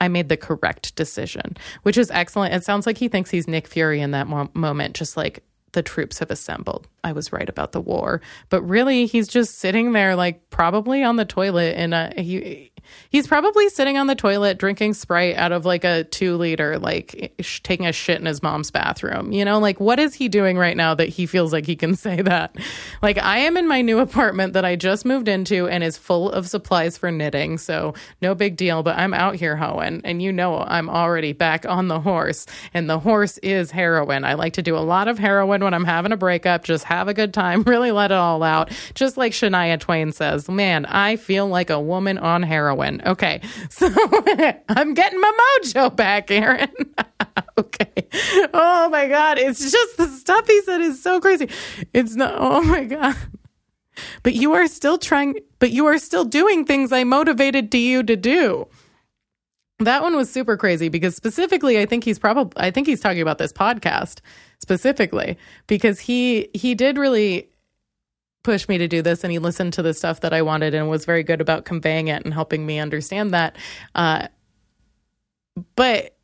I 0.00 0.08
made 0.08 0.28
the 0.28 0.36
correct 0.36 0.94
decision, 0.96 1.56
which 1.82 1.96
is 1.96 2.10
excellent. 2.10 2.54
It 2.54 2.64
sounds 2.64 2.86
like 2.86 2.98
he 2.98 3.08
thinks 3.08 3.30
he's 3.30 3.48
Nick 3.48 3.66
Fury 3.66 4.00
in 4.00 4.10
that 4.10 4.26
mo- 4.26 4.50
moment, 4.52 4.94
just 4.94 5.16
like 5.16 5.42
the 5.72 5.82
troops 5.82 6.18
have 6.18 6.30
assembled. 6.30 6.88
I 7.04 7.12
was 7.12 7.32
right 7.32 7.48
about 7.48 7.72
the 7.72 7.80
war, 7.80 8.20
but 8.48 8.62
really, 8.62 9.06
he's 9.06 9.28
just 9.28 9.58
sitting 9.58 9.92
there, 9.92 10.16
like 10.16 10.50
probably 10.50 11.02
on 11.02 11.16
the 11.16 11.24
toilet 11.24 11.76
and 11.76 12.18
he 12.18 12.72
He's 13.10 13.26
probably 13.26 13.68
sitting 13.68 13.96
on 13.96 14.06
the 14.06 14.14
toilet 14.14 14.58
drinking 14.58 14.94
Sprite 14.94 15.36
out 15.36 15.52
of 15.52 15.64
like 15.64 15.84
a 15.84 16.04
two 16.04 16.36
liter, 16.36 16.78
like 16.78 17.34
sh- 17.40 17.60
taking 17.62 17.86
a 17.86 17.92
shit 17.92 18.20
in 18.20 18.26
his 18.26 18.42
mom's 18.42 18.70
bathroom. 18.70 19.32
You 19.32 19.44
know, 19.44 19.58
like 19.58 19.80
what 19.80 19.98
is 19.98 20.14
he 20.14 20.28
doing 20.28 20.58
right 20.58 20.76
now 20.76 20.94
that 20.94 21.08
he 21.08 21.26
feels 21.26 21.52
like 21.52 21.66
he 21.66 21.76
can 21.76 21.94
say 21.96 22.22
that? 22.22 22.56
Like, 23.02 23.18
I 23.18 23.38
am 23.38 23.56
in 23.56 23.68
my 23.68 23.82
new 23.82 23.98
apartment 23.98 24.52
that 24.54 24.64
I 24.64 24.76
just 24.76 25.04
moved 25.04 25.28
into 25.28 25.68
and 25.68 25.84
is 25.84 25.96
full 25.96 26.30
of 26.30 26.48
supplies 26.48 26.98
for 26.98 27.10
knitting. 27.10 27.58
So, 27.58 27.94
no 28.20 28.34
big 28.34 28.56
deal, 28.56 28.82
but 28.82 28.98
I'm 28.98 29.14
out 29.14 29.36
here 29.36 29.56
hoeing. 29.56 30.00
And 30.04 30.22
you 30.22 30.32
know, 30.32 30.58
I'm 30.58 30.88
already 30.88 31.32
back 31.32 31.66
on 31.66 31.88
the 31.88 32.00
horse, 32.00 32.46
and 32.72 32.88
the 32.88 32.98
horse 32.98 33.38
is 33.38 33.70
heroin. 33.70 34.24
I 34.24 34.34
like 34.34 34.54
to 34.54 34.62
do 34.62 34.76
a 34.76 34.78
lot 34.78 35.08
of 35.08 35.18
heroin 35.18 35.62
when 35.62 35.74
I'm 35.74 35.84
having 35.84 36.12
a 36.12 36.16
breakup, 36.16 36.64
just 36.64 36.84
have 36.94 37.08
a 37.08 37.14
good 37.14 37.34
time, 37.34 37.62
really 37.66 37.92
let 37.92 38.10
it 38.10 38.16
all 38.16 38.42
out. 38.42 38.70
Just 38.94 39.16
like 39.16 39.32
Shania 39.32 39.78
Twain 39.78 40.12
says, 40.12 40.48
man, 40.48 40.86
I 40.86 41.16
feel 41.16 41.46
like 41.46 41.70
a 41.70 41.80
woman 41.80 42.18
on 42.18 42.42
heroin. 42.42 43.02
Okay. 43.04 43.40
So 43.70 43.88
I'm 44.68 44.94
getting 44.94 45.20
my 45.20 45.58
mojo 45.64 45.94
back, 45.94 46.30
Aaron. 46.30 46.70
okay. 47.58 48.08
Oh 48.52 48.88
my 48.88 49.08
God. 49.08 49.38
It's 49.38 49.70
just 49.70 49.96
the 49.96 50.06
stuff 50.06 50.46
he 50.46 50.60
said 50.62 50.80
is 50.80 51.02
so 51.02 51.20
crazy. 51.20 51.48
It's 51.92 52.14
not, 52.14 52.34
oh 52.36 52.62
my 52.62 52.84
God. 52.84 53.16
But 54.22 54.34
you 54.34 54.52
are 54.54 54.66
still 54.68 54.98
trying, 54.98 55.40
but 55.58 55.70
you 55.70 55.86
are 55.86 55.98
still 55.98 56.24
doing 56.24 56.64
things 56.64 56.92
I 56.92 57.04
motivated 57.04 57.72
to 57.72 57.78
you 57.78 58.02
to 58.04 58.16
do. 58.16 58.68
That 59.80 60.02
one 60.02 60.16
was 60.16 60.30
super 60.30 60.56
crazy 60.56 60.88
because 60.88 61.16
specifically, 61.16 61.80
I 61.80 61.86
think 61.86 62.04
he's 62.04 62.18
probably, 62.18 62.52
I 62.62 62.70
think 62.70 62.86
he's 62.86 63.00
talking 63.00 63.22
about 63.22 63.38
this 63.38 63.52
podcast 63.52 64.20
specifically 64.60 65.36
because 65.66 65.98
he, 66.00 66.48
he 66.54 66.74
did 66.74 66.96
really 66.96 67.50
push 68.44 68.68
me 68.68 68.78
to 68.78 68.86
do 68.86 69.02
this 69.02 69.24
and 69.24 69.32
he 69.32 69.38
listened 69.38 69.72
to 69.72 69.82
the 69.82 69.92
stuff 69.92 70.20
that 70.20 70.32
I 70.32 70.42
wanted 70.42 70.74
and 70.74 70.88
was 70.88 71.04
very 71.04 71.24
good 71.24 71.40
about 71.40 71.64
conveying 71.64 72.08
it 72.08 72.24
and 72.24 72.32
helping 72.32 72.64
me 72.64 72.78
understand 72.78 73.32
that. 73.34 73.56
Uh, 73.94 74.28
but 75.74 76.16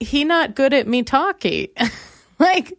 he 0.00 0.24
not 0.24 0.54
good 0.54 0.74
at 0.74 0.86
me 0.86 1.02
talking. 1.02 1.68
like 2.38 2.77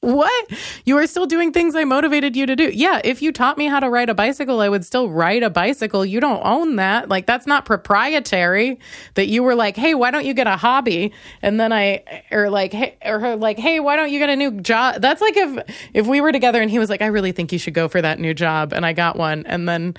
what? 0.00 0.50
You 0.86 0.96
are 0.96 1.06
still 1.06 1.26
doing 1.26 1.52
things 1.52 1.74
I 1.74 1.84
motivated 1.84 2.34
you 2.34 2.46
to 2.46 2.56
do. 2.56 2.70
Yeah, 2.72 3.02
if 3.04 3.20
you 3.20 3.32
taught 3.32 3.58
me 3.58 3.66
how 3.66 3.80
to 3.80 3.90
ride 3.90 4.08
a 4.08 4.14
bicycle, 4.14 4.60
I 4.60 4.68
would 4.68 4.84
still 4.84 5.10
ride 5.10 5.42
a 5.42 5.50
bicycle. 5.50 6.06
You 6.06 6.20
don't 6.20 6.40
own 6.42 6.76
that. 6.76 7.10
Like 7.10 7.26
that's 7.26 7.46
not 7.46 7.66
proprietary. 7.66 8.78
That 9.14 9.28
you 9.28 9.42
were 9.42 9.54
like, 9.54 9.76
"Hey, 9.76 9.94
why 9.94 10.10
don't 10.10 10.24
you 10.24 10.32
get 10.32 10.46
a 10.46 10.56
hobby?" 10.56 11.12
And 11.42 11.60
then 11.60 11.70
I 11.72 12.02
or 12.30 12.48
like, 12.48 12.72
"Hey," 12.72 12.96
or 13.04 13.18
her 13.20 13.36
like, 13.36 13.58
"Hey, 13.58 13.78
why 13.78 13.96
don't 13.96 14.10
you 14.10 14.18
get 14.18 14.30
a 14.30 14.36
new 14.36 14.52
job?" 14.62 15.02
That's 15.02 15.20
like 15.20 15.36
if 15.36 15.90
if 15.92 16.06
we 16.06 16.22
were 16.22 16.32
together 16.32 16.62
and 16.62 16.70
he 16.70 16.78
was 16.78 16.88
like, 16.88 17.02
"I 17.02 17.06
really 17.06 17.32
think 17.32 17.52
you 17.52 17.58
should 17.58 17.74
go 17.74 17.86
for 17.86 18.00
that 18.00 18.18
new 18.18 18.32
job." 18.32 18.72
And 18.72 18.86
I 18.86 18.94
got 18.94 19.16
one. 19.16 19.44
And 19.46 19.68
then 19.68 19.94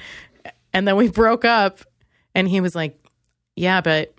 and 0.74 0.88
then 0.88 0.96
we 0.96 1.10
broke 1.10 1.46
up 1.46 1.80
and 2.34 2.48
he 2.48 2.60
was 2.60 2.74
like, 2.74 2.98
"Yeah, 3.56 3.82
but 3.82 4.16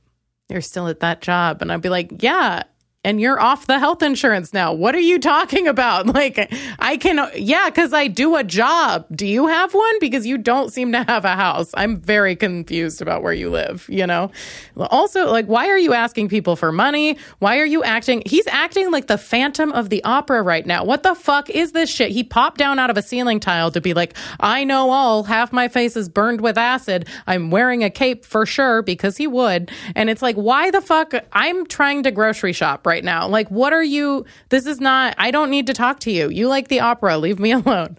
you're 0.49 0.61
still 0.61 0.87
at 0.87 1.01
that 1.01 1.23
job." 1.23 1.61
And 1.61 1.73
I'd 1.73 1.83
be 1.83 1.89
like, 1.89 2.23
"Yeah, 2.23 2.63
and 3.05 3.21
you're 3.21 3.41
off 3.41 3.67
the 3.67 3.79
health 3.79 4.03
insurance 4.03 4.53
now. 4.53 4.73
What 4.73 4.95
are 4.95 5.01
you 5.01 5.19
talking 5.19 5.69
about? 5.69 6.07
Like, 6.13 6.53
I 6.79 6.99
can, 6.99 7.27
yeah, 7.37 7.71
because 7.71 7.95
I 7.95 8.07
do 8.07 8.37
a 8.37 8.45
job. 8.45 9.07
Do 9.13 9.27
you 9.27 9.47
have 9.47 9.73
one? 9.73 9.99
Because 9.99 10.27
you 10.27 10.37
don't 10.37 10.71
seem 10.71 10.93
to 10.93 11.03
have 11.05 11.25
a 11.25 11.35
house. 11.35 11.71
I'm 11.75 11.97
very 11.97 12.37
confused 12.37 13.01
about 13.01 13.23
where 13.23 13.33
you 13.33 13.49
live, 13.49 13.87
you 13.89 14.07
know? 14.07 14.31
Also, 14.77 15.31
like, 15.31 15.47
why 15.47 15.69
are 15.69 15.79
you 15.79 15.95
asking 15.95 16.29
people 16.29 16.55
for 16.55 16.71
money? 16.71 17.17
Why 17.39 17.59
are 17.61 17.65
you 17.65 17.83
acting? 17.83 18.23
He's 18.27 18.47
acting 18.47 18.91
like 18.91 19.07
the 19.07 19.17
Phantom 19.17 19.73
of 19.73 19.89
the 19.89 20.05
Opera 20.05 20.43
right 20.43 20.67
now. 20.67 20.85
What 20.85 21.03
the 21.03 21.15
fuck 21.15 21.49
is 21.49 21.73
this 21.73 21.91
shit? 21.91 22.11
He 22.11 22.23
popped 22.23 22.59
down 22.59 22.79
out 22.79 22.91
of 22.91 22.99
a 22.99 23.03
ceiling 23.03 23.41
tile 23.41 23.71
to 23.71 23.81
be 23.81 23.95
like, 23.95 24.15
I 24.39 24.65
know 24.65 24.91
all. 24.91 25.23
Half 25.23 25.51
my 25.51 25.69
face 25.69 25.97
is 25.97 26.11
burned 26.11 26.43
with 26.43 26.59
acid. 26.59 27.09
I'm 27.27 27.51
wearing 27.51 27.83
a 27.83 27.91
cape 27.91 28.27
for 28.27 28.45
sure 28.45 28.83
because 28.83 29.17
he 29.17 29.27
would. 29.27 29.71
And 29.97 30.11
it's 30.11 30.21
like, 30.21 30.37
why 30.37 30.71
the 30.71 30.83
fuck? 30.83 31.15
I'm 31.33 31.67
trying 31.67 32.03
to 32.03 32.11
grocery 32.11 32.53
shop 32.53 32.87
right 32.87 32.92
now. 33.01 33.29
Like, 33.29 33.49
what 33.51 33.73
are 33.73 33.83
you? 33.83 34.25
This 34.49 34.67
is 34.67 34.81
not, 34.81 35.15
I 35.19 35.31
don't 35.31 35.51
need 35.51 35.69
to 35.69 35.73
talk 35.73 36.01
to 36.01 36.11
you. 36.11 36.29
You 36.29 36.49
like 36.49 36.69
the 36.69 36.81
opera. 36.81 37.19
Leave 37.19 37.39
me 37.39 37.53
alone. 37.53 37.99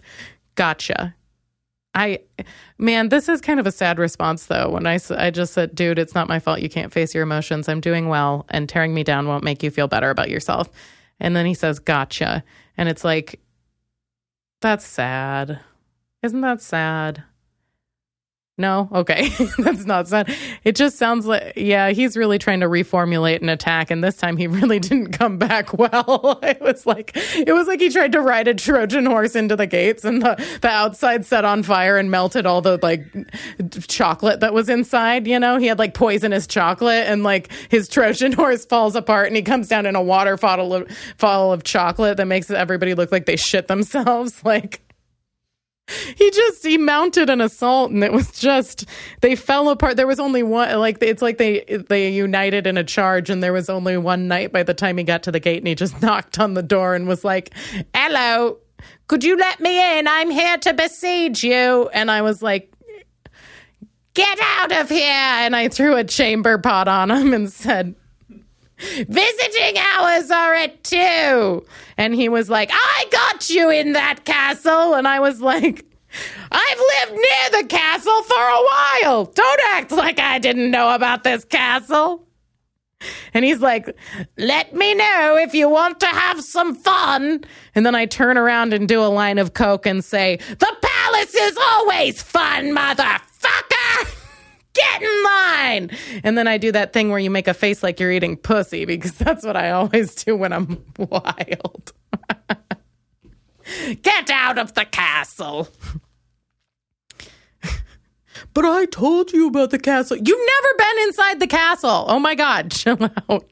Gotcha. 0.54 1.14
I, 1.94 2.20
man, 2.76 3.08
this 3.08 3.28
is 3.28 3.40
kind 3.40 3.60
of 3.60 3.66
a 3.66 3.72
sad 3.72 3.98
response 3.98 4.46
though. 4.46 4.68
When 4.68 4.86
I, 4.86 4.98
I 5.10 5.30
just 5.30 5.52
said, 5.52 5.74
dude, 5.74 5.98
it's 5.98 6.14
not 6.14 6.28
my 6.28 6.40
fault. 6.40 6.60
You 6.60 6.68
can't 6.68 6.92
face 6.92 7.14
your 7.14 7.22
emotions. 7.22 7.68
I'm 7.68 7.80
doing 7.80 8.08
well, 8.08 8.46
and 8.48 8.68
tearing 8.68 8.94
me 8.94 9.04
down 9.04 9.28
won't 9.28 9.44
make 9.44 9.62
you 9.62 9.70
feel 9.70 9.86
better 9.86 10.10
about 10.10 10.28
yourself. 10.28 10.68
And 11.20 11.36
then 11.36 11.46
he 11.46 11.54
says, 11.54 11.78
gotcha. 11.78 12.42
And 12.76 12.88
it's 12.88 13.04
like, 13.04 13.40
that's 14.60 14.84
sad. 14.84 15.60
Isn't 16.22 16.40
that 16.40 16.60
sad? 16.60 17.22
No? 18.56 18.88
Okay. 18.92 19.30
That's 19.58 19.84
not 19.84 20.06
sound. 20.06 20.28
It 20.62 20.76
just 20.76 20.96
sounds 20.96 21.26
like, 21.26 21.54
yeah, 21.56 21.90
he's 21.90 22.16
really 22.16 22.38
trying 22.38 22.60
to 22.60 22.66
reformulate 22.66 23.42
an 23.42 23.48
attack. 23.48 23.90
And 23.90 24.02
this 24.02 24.16
time 24.16 24.36
he 24.36 24.46
really 24.54 24.78
didn't 24.78 25.12
come 25.12 25.38
back 25.38 25.76
well. 25.76 26.38
It 26.54 26.60
was 26.60 26.86
like, 26.86 27.12
it 27.36 27.52
was 27.52 27.66
like 27.66 27.80
he 27.80 27.88
tried 27.88 28.12
to 28.12 28.20
ride 28.20 28.46
a 28.46 28.54
Trojan 28.54 29.06
horse 29.06 29.34
into 29.34 29.56
the 29.56 29.66
gates 29.66 30.04
and 30.04 30.22
the, 30.22 30.58
the 30.60 30.68
outside 30.68 31.24
set 31.24 31.44
on 31.44 31.62
fire 31.62 31.96
and 31.96 32.10
melted 32.10 32.46
all 32.46 32.60
the 32.60 32.78
like 32.82 33.04
chocolate 33.88 34.40
that 34.40 34.52
was 34.52 34.68
inside. 34.68 35.26
You 35.26 35.40
know, 35.40 35.56
he 35.56 35.66
had 35.66 35.78
like 35.78 35.94
poisonous 35.94 36.46
chocolate 36.46 37.06
and 37.08 37.24
like 37.24 37.50
his 37.70 37.88
Trojan 37.88 38.32
horse 38.32 38.64
falls 38.66 38.94
apart 38.94 39.28
and 39.28 39.36
he 39.36 39.42
comes 39.42 39.68
down 39.68 39.86
in 39.86 39.96
a 39.96 40.02
waterfall 40.02 40.74
of, 40.74 40.88
fall 41.16 41.52
of 41.52 41.64
chocolate 41.64 42.18
that 42.18 42.26
makes 42.26 42.50
everybody 42.50 42.94
look 42.94 43.10
like 43.10 43.26
they 43.26 43.36
shit 43.36 43.66
themselves. 43.66 44.44
Like, 44.44 44.80
he 46.16 46.30
just 46.30 46.64
he 46.64 46.78
mounted 46.78 47.28
an 47.28 47.40
assault 47.40 47.90
and 47.90 48.02
it 48.02 48.12
was 48.12 48.30
just 48.32 48.86
they 49.20 49.36
fell 49.36 49.68
apart. 49.68 49.96
There 49.96 50.06
was 50.06 50.20
only 50.20 50.42
one 50.42 50.78
like 50.78 50.98
it's 51.02 51.22
like 51.22 51.38
they 51.38 51.60
they 51.88 52.10
united 52.10 52.66
in 52.66 52.78
a 52.78 52.84
charge 52.84 53.28
and 53.28 53.42
there 53.42 53.52
was 53.52 53.68
only 53.68 53.96
one 53.96 54.26
knight 54.26 54.52
by 54.52 54.62
the 54.62 54.74
time 54.74 54.96
he 54.96 55.04
got 55.04 55.22
to 55.24 55.32
the 55.32 55.40
gate 55.40 55.58
and 55.58 55.66
he 55.66 55.74
just 55.74 56.00
knocked 56.02 56.38
on 56.38 56.54
the 56.54 56.62
door 56.62 56.94
and 56.94 57.06
was 57.06 57.24
like 57.24 57.52
hello 57.94 58.58
could 59.08 59.24
you 59.24 59.36
let 59.36 59.60
me 59.60 59.98
in? 59.98 60.06
I'm 60.06 60.30
here 60.30 60.58
to 60.58 60.74
besiege 60.74 61.42
you. 61.42 61.88
And 61.88 62.10
i 62.10 62.22
was 62.22 62.42
like 62.42 62.70
get 64.14 64.38
out 64.58 64.72
of 64.72 64.88
here. 64.88 65.02
And 65.02 65.54
i 65.54 65.68
threw 65.68 65.96
a 65.96 66.04
chamber 66.04 66.58
pot 66.58 66.88
on 66.88 67.10
him 67.10 67.34
and 67.34 67.52
said 67.52 67.94
Visiting 69.08 69.78
hours 69.78 70.30
are 70.30 70.54
at 70.54 70.82
two. 70.84 71.64
And 71.96 72.14
he 72.14 72.28
was 72.28 72.50
like, 72.50 72.70
I 72.72 73.06
got 73.10 73.50
you 73.50 73.70
in 73.70 73.92
that 73.92 74.24
castle. 74.24 74.94
And 74.94 75.06
I 75.06 75.20
was 75.20 75.40
like, 75.40 75.84
I've 76.52 76.78
lived 76.78 77.12
near 77.12 77.62
the 77.62 77.68
castle 77.68 78.22
for 78.22 78.40
a 78.40 78.64
while. 79.02 79.24
Don't 79.26 79.60
act 79.70 79.92
like 79.92 80.18
I 80.18 80.38
didn't 80.38 80.70
know 80.70 80.94
about 80.94 81.24
this 81.24 81.44
castle. 81.44 82.26
And 83.34 83.44
he's 83.44 83.60
like, 83.60 83.94
let 84.38 84.74
me 84.74 84.94
know 84.94 85.36
if 85.36 85.54
you 85.54 85.68
want 85.68 86.00
to 86.00 86.06
have 86.06 86.42
some 86.42 86.74
fun. 86.74 87.44
And 87.74 87.84
then 87.84 87.94
I 87.94 88.06
turn 88.06 88.38
around 88.38 88.72
and 88.72 88.88
do 88.88 89.02
a 89.02 89.06
line 89.08 89.38
of 89.38 89.52
coke 89.52 89.86
and 89.86 90.04
say, 90.04 90.36
the 90.36 90.76
palace 90.82 91.34
is 91.34 91.56
always 91.56 92.22
fun, 92.22 92.74
motherfucker 92.74 93.73
get 94.74 95.02
in 95.02 95.22
line. 95.24 95.90
And 96.22 96.36
then 96.36 96.46
I 96.46 96.58
do 96.58 96.72
that 96.72 96.92
thing 96.92 97.10
where 97.10 97.18
you 97.18 97.30
make 97.30 97.48
a 97.48 97.54
face 97.54 97.82
like 97.82 97.98
you're 97.98 98.12
eating 98.12 98.36
pussy 98.36 98.84
because 98.84 99.12
that's 99.18 99.44
what 99.44 99.56
I 99.56 99.70
always 99.70 100.14
do 100.14 100.36
when 100.36 100.52
I'm 100.52 100.84
wild. 100.98 101.92
get 104.02 104.30
out 104.30 104.58
of 104.58 104.74
the 104.74 104.84
castle. 104.84 105.68
but 108.54 108.64
I 108.64 108.86
told 108.86 109.32
you 109.32 109.48
about 109.48 109.70
the 109.70 109.78
castle. 109.78 110.16
You've 110.16 110.26
never 110.26 110.74
been 110.78 111.02
inside 111.06 111.40
the 111.40 111.46
castle. 111.46 112.04
Oh 112.08 112.18
my 112.18 112.34
God, 112.34 112.70
chill 112.70 113.10
out. 113.28 113.48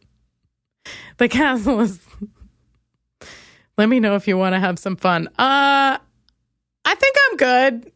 The 1.18 1.28
castle 1.28 1.80
is. 1.80 2.00
Let 3.78 3.88
me 3.88 4.00
know 4.00 4.16
if 4.16 4.28
you 4.28 4.37
want 4.37 4.54
to 4.54 4.61
have 4.61 4.78
some 4.78 4.96
fun. 4.96 5.28
Uh, 5.38 5.96
I 6.85 6.94
think 6.94 7.16
I'm 7.30 7.37
good. 7.37 7.92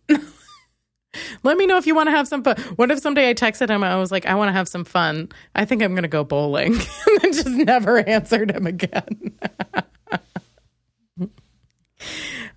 Let 1.43 1.57
me 1.57 1.67
know 1.67 1.77
if 1.77 1.87
you 1.87 1.95
want 1.95 2.09
to 2.09 2.13
have 2.13 2.29
some 2.29 2.43
fun. 2.43 2.57
What 2.77 2.91
if 2.91 3.01
someday 3.01 3.31
I 3.31 3.35
texted 3.35 3.69
him? 3.69 3.83
I 3.83 3.97
was 3.97 4.11
like, 4.11 4.27
I 4.27 4.35
want 4.35 4.49
to 4.49 4.53
have 4.53 4.69
some 4.69 4.85
fun. 4.85 5.31
I 5.55 5.65
think 5.65 5.83
I'm 5.83 5.93
going 5.93 6.03
to 6.03 6.09
go 6.09 6.25
bowling. 6.25 6.75
and 7.07 7.21
then 7.21 7.33
just 7.33 7.49
never 7.49 7.99
answered 8.09 8.51
him 8.51 8.67
again. 8.67 9.33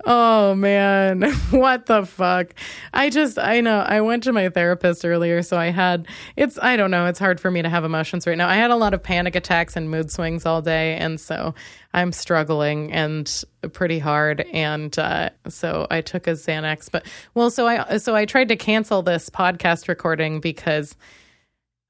Oh 0.06 0.56
man, 0.56 1.34
what 1.52 1.86
the 1.86 2.06
fuck? 2.06 2.54
I 2.94 3.10
just, 3.10 3.38
I 3.38 3.60
know, 3.60 3.80
I 3.80 4.00
went 4.02 4.24
to 4.24 4.34
my 4.34 4.48
therapist 4.50 5.06
earlier, 5.06 5.44
so 5.44 5.58
I 5.58 5.68
had, 5.68 6.08
it's, 6.38 6.58
I 6.62 6.78
don't 6.78 6.90
know, 6.90 7.06
it's 7.08 7.20
hard 7.20 7.40
for 7.40 7.52
me 7.52 7.62
to 7.62 7.70
have 7.70 7.84
emotions 7.84 8.26
right 8.26 8.38
now. 8.38 8.48
I 8.48 8.56
had 8.56 8.72
a 8.72 8.76
lot 8.76 8.94
of 8.94 9.04
panic 9.04 9.36
attacks 9.36 9.76
and 9.76 9.92
mood 9.92 10.10
swings 10.10 10.46
all 10.46 10.62
day, 10.62 10.96
and 10.96 11.20
so 11.20 11.54
I'm 11.94 12.12
struggling 12.12 12.92
and 12.92 13.44
pretty 13.74 14.00
hard. 14.00 14.42
And 14.54 14.98
uh, 14.98 15.32
so 15.48 15.88
I 15.90 16.02
took 16.02 16.28
a 16.28 16.32
Xanax, 16.32 16.90
but 16.92 17.06
well, 17.34 17.50
so 17.50 17.68
I, 17.68 17.98
so 17.98 18.16
I 18.16 18.26
tried 18.26 18.50
to 18.50 18.56
cancel 18.56 19.02
this 19.02 19.30
podcast 19.30 19.88
recording 19.88 20.40
because. 20.40 20.96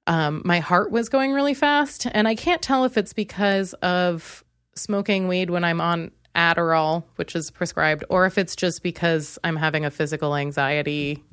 Um, 0.07 0.41
my 0.43 0.57
heart 0.57 0.89
was 0.89 1.07
going 1.07 1.33
really 1.33 1.53
fast, 1.53 2.07
and 2.11 2.27
I 2.27 2.33
can't 2.33 2.63
tell 2.63 2.83
if 2.83 2.97
it's 2.97 3.13
because 3.13 3.75
of 3.75 4.43
smoking 4.73 5.27
weed 5.27 5.51
when 5.51 5.63
I'm 5.63 5.79
on 5.79 6.09
Adderall, 6.35 7.03
which 7.15 7.35
is 7.35 7.51
prescribed, 7.51 8.03
or 8.09 8.25
if 8.25 8.37
it's 8.37 8.55
just 8.55 8.81
because 8.81 9.37
I'm 9.43 9.55
having 9.55 9.85
a 9.85 9.91
physical 9.91 10.35
anxiety 10.35 11.23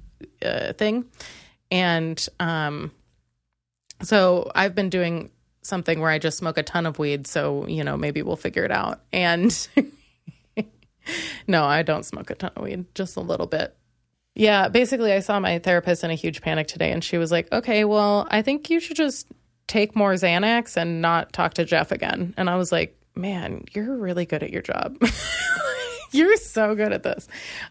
uh, 0.45 0.73
thing. 0.73 1.07
And 1.71 2.27
um, 2.41 2.91
so 4.03 4.51
I've 4.55 4.75
been 4.75 4.91
doing 4.91 5.31
something 5.67 6.01
where 6.01 6.11
I 6.11 6.19
just 6.19 6.39
smoke 6.39 6.59
a 6.59 6.63
ton 6.63 6.87
of 6.87 6.99
weed. 6.99 7.27
So, 7.27 7.67
you 7.67 7.85
know, 7.85 7.97
maybe 7.97 8.23
we'll 8.23 8.37
figure 8.37 8.65
it 8.65 8.71
out. 8.71 9.01
And 9.13 9.69
no, 11.47 11.65
I 11.65 11.83
don't 11.83 12.05
smoke 12.05 12.31
a 12.31 12.35
ton 12.35 12.53
of 12.57 12.63
weed, 12.63 12.87
just 12.95 13.17
a 13.17 13.21
little 13.21 13.47
bit. 13.47 13.77
Yeah, 14.35 14.69
basically, 14.69 15.13
I 15.13 15.21
saw 15.21 15.41
my 15.41 15.59
therapist 15.59 16.05
in 16.05 16.11
a 16.11 16.15
huge 16.15 16.43
panic 16.43 16.69
today, 16.69 16.93
and 16.93 17.03
she 17.03 17.17
was 17.17 17.33
like, 17.33 17.51
okay, 17.53 17.85
well, 17.85 18.27
I 18.31 18.43
think 18.43 18.69
you 18.69 18.81
should 18.81 18.97
just 18.97 19.27
take 19.67 19.97
more 19.97 20.13
Xanax 20.13 20.77
and 20.77 21.01
not 21.01 21.33
talk 21.33 21.55
to 21.55 21.65
Jeff 21.65 21.91
again. 21.91 22.35
And 22.37 22.51
I 22.51 22.57
was 22.57 22.71
like, 22.71 22.97
man, 23.15 23.65
you're 23.73 23.97
really 23.97 24.27
good 24.27 24.43
at 24.43 24.51
your 24.51 24.61
job. 24.61 24.99
you're 26.13 26.37
so 26.37 26.75
good 26.75 26.93
at 26.93 27.03
this. 27.03 27.29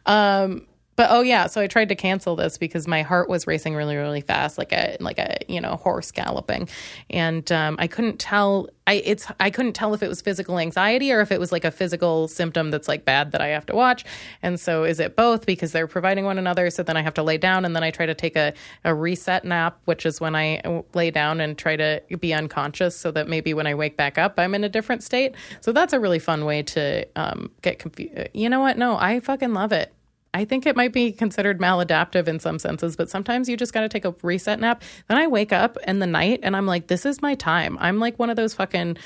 Um, 0.08 0.66
but 0.96 1.08
oh 1.12 1.22
yeah, 1.22 1.48
so 1.48 1.62
I 1.62 1.68
tried 1.68 1.90
to 1.90 1.96
cancel 1.96 2.36
this 2.36 2.58
because 2.58 2.88
my 2.88 3.02
heart 3.02 3.28
was 3.28 3.48
racing 3.48 3.76
really, 3.76 3.96
really 3.96 4.22
fast, 4.22 4.58
like 4.58 4.72
a 4.72 4.96
like 5.00 5.20
a 5.20 5.38
you 5.48 5.60
know 5.60 5.76
horse 5.76 6.12
galloping, 6.12 6.70
and 7.10 7.50
um, 7.52 7.76
I 7.80 7.88
couldn't 7.88 8.20
tell. 8.20 8.70
I 8.88 8.96
it's 9.04 9.28
I 9.40 9.50
couldn't 9.50 9.74
tell 9.74 9.94
if 9.94 10.04
it 10.04 10.08
was 10.08 10.22
physical 10.22 10.60
anxiety 10.60 11.12
or 11.12 11.20
if 11.22 11.32
it 11.32 11.40
was 11.40 11.52
like 11.52 11.66
a 11.66 11.72
physical 11.72 12.28
symptom 12.28 12.70
that's 12.70 12.88
like 12.88 13.04
bad 13.04 13.32
that 13.32 13.42
I 13.42 13.48
have 13.48 13.66
to 13.66 13.76
watch. 13.76 14.06
And 14.44 14.60
so 14.60 14.84
is 14.84 15.00
it 15.00 15.16
both 15.16 15.46
because 15.46 15.72
they're 15.72 15.88
providing 15.88 16.24
one 16.26 16.38
another? 16.38 16.70
So 16.70 16.84
then 16.84 16.96
I 16.96 17.02
have 17.02 17.16
to 17.16 17.24
lay 17.24 17.38
down 17.38 17.66
and 17.66 17.76
then 17.76 17.84
I 17.84 17.90
try 17.90 18.06
to 18.06 18.14
take 18.14 18.36
a 18.36 18.54
a 18.84 18.94
reset 18.94 19.44
nap, 19.44 19.80
which 19.86 20.06
is 20.06 20.22
when 20.22 20.36
I 20.36 20.84
lay 20.94 21.10
down 21.12 21.42
and 21.42 21.58
try 21.58 21.76
to 21.76 22.02
be 22.20 22.34
unconscious, 22.34 22.96
so 22.96 23.12
that 23.12 23.28
maybe 23.28 23.54
when 23.54 23.68
I 23.68 23.74
wake 23.74 23.98
back 23.98 24.18
up, 24.18 24.36
I'm 24.38 24.54
in 24.54 24.64
a 24.64 24.70
different 24.70 25.04
state. 25.04 25.36
So 25.62 25.72
that's 25.72 25.92
a 25.92 26.00
really 26.00 26.20
fun 26.20 26.46
way 26.46 26.62
to 26.64 27.08
um, 27.16 27.50
get 27.64 27.80
confused. 27.80 28.30
You 28.34 28.50
know 28.50 28.60
what? 28.60 28.78
No, 28.78 28.98
I 28.98 29.20
fucking 29.20 29.54
love 29.54 29.72
it. 29.72 29.95
I 30.36 30.44
think 30.44 30.66
it 30.66 30.76
might 30.76 30.92
be 30.92 31.14
considered 31.14 31.60
maladaptive 31.60 32.28
in 32.28 32.42
some 32.42 32.60
senses, 32.60 32.98
but 32.98 33.10
sometimes 33.10 33.48
you 33.48 33.56
just 33.56 33.72
got 33.72 33.82
to 33.82 33.90
take 33.90 34.04
a 34.04 34.14
reset 34.22 34.60
nap. 34.60 34.84
Then 35.08 35.18
I 35.18 35.28
wake 35.28 35.54
up 35.54 35.78
in 35.88 36.00
the 36.00 36.08
night 36.08 36.42
and 36.44 36.58
I'm 36.58 36.66
like, 36.66 36.88
this 36.88 37.06
is 37.06 37.22
my 37.22 37.36
time. 37.36 37.78
I'm 37.80 38.00
like 38.00 38.20
one 38.20 38.30
of 38.30 38.36
those 38.36 38.54
fucking 38.54 38.98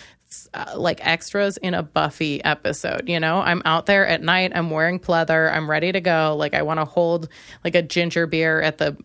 uh, 0.55 0.73
like 0.75 1.05
extras 1.05 1.57
in 1.57 1.75
a 1.75 1.83
Buffy 1.83 2.43
episode. 2.43 3.07
You 3.07 3.19
know, 3.19 3.41
I'm 3.41 3.61
out 3.63 3.85
there 3.85 4.07
at 4.07 4.23
night. 4.23 4.53
I'm 4.55 4.71
wearing 4.71 4.99
pleather. 4.99 5.53
I'm 5.53 5.69
ready 5.69 5.91
to 5.91 6.01
go. 6.01 6.35
Like 6.35 6.55
I 6.55 6.63
want 6.63 6.79
to 6.79 6.85
hold 6.85 7.29
like 7.63 7.75
a 7.75 7.83
ginger 7.83 8.25
beer 8.25 8.59
at 8.61 8.79
the 8.79 8.97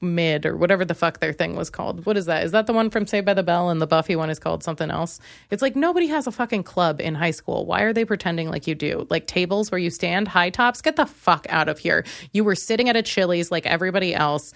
mid 0.00 0.46
or 0.46 0.56
whatever 0.56 0.84
the 0.84 0.94
fuck 0.94 1.20
their 1.20 1.32
thing 1.32 1.56
was 1.56 1.70
called. 1.70 2.06
What 2.06 2.16
is 2.16 2.26
that? 2.26 2.44
Is 2.44 2.52
that 2.52 2.66
the 2.66 2.72
one 2.72 2.90
from 2.90 3.06
Saved 3.06 3.26
by 3.26 3.34
the 3.34 3.42
Bell? 3.42 3.70
And 3.70 3.80
the 3.80 3.86
Buffy 3.86 4.16
one 4.16 4.30
is 4.30 4.38
called 4.38 4.62
something 4.62 4.90
else. 4.90 5.20
It's 5.50 5.62
like 5.62 5.76
nobody 5.76 6.06
has 6.08 6.26
a 6.26 6.32
fucking 6.32 6.62
club 6.62 7.00
in 7.00 7.14
high 7.14 7.32
school. 7.32 7.66
Why 7.66 7.82
are 7.82 7.92
they 7.92 8.04
pretending 8.04 8.48
like 8.48 8.66
you 8.66 8.74
do? 8.74 9.06
Like 9.10 9.26
tables 9.26 9.70
where 9.70 9.78
you 9.78 9.90
stand, 9.90 10.28
high 10.28 10.50
tops. 10.50 10.80
Get 10.82 10.96
the 10.96 11.06
fuck 11.06 11.46
out 11.48 11.68
of 11.68 11.78
here. 11.78 12.04
You 12.32 12.44
were 12.44 12.54
sitting 12.54 12.88
at 12.88 12.96
a 12.96 13.02
Chili's 13.02 13.50
like 13.50 13.66
everybody 13.66 14.14
else, 14.14 14.52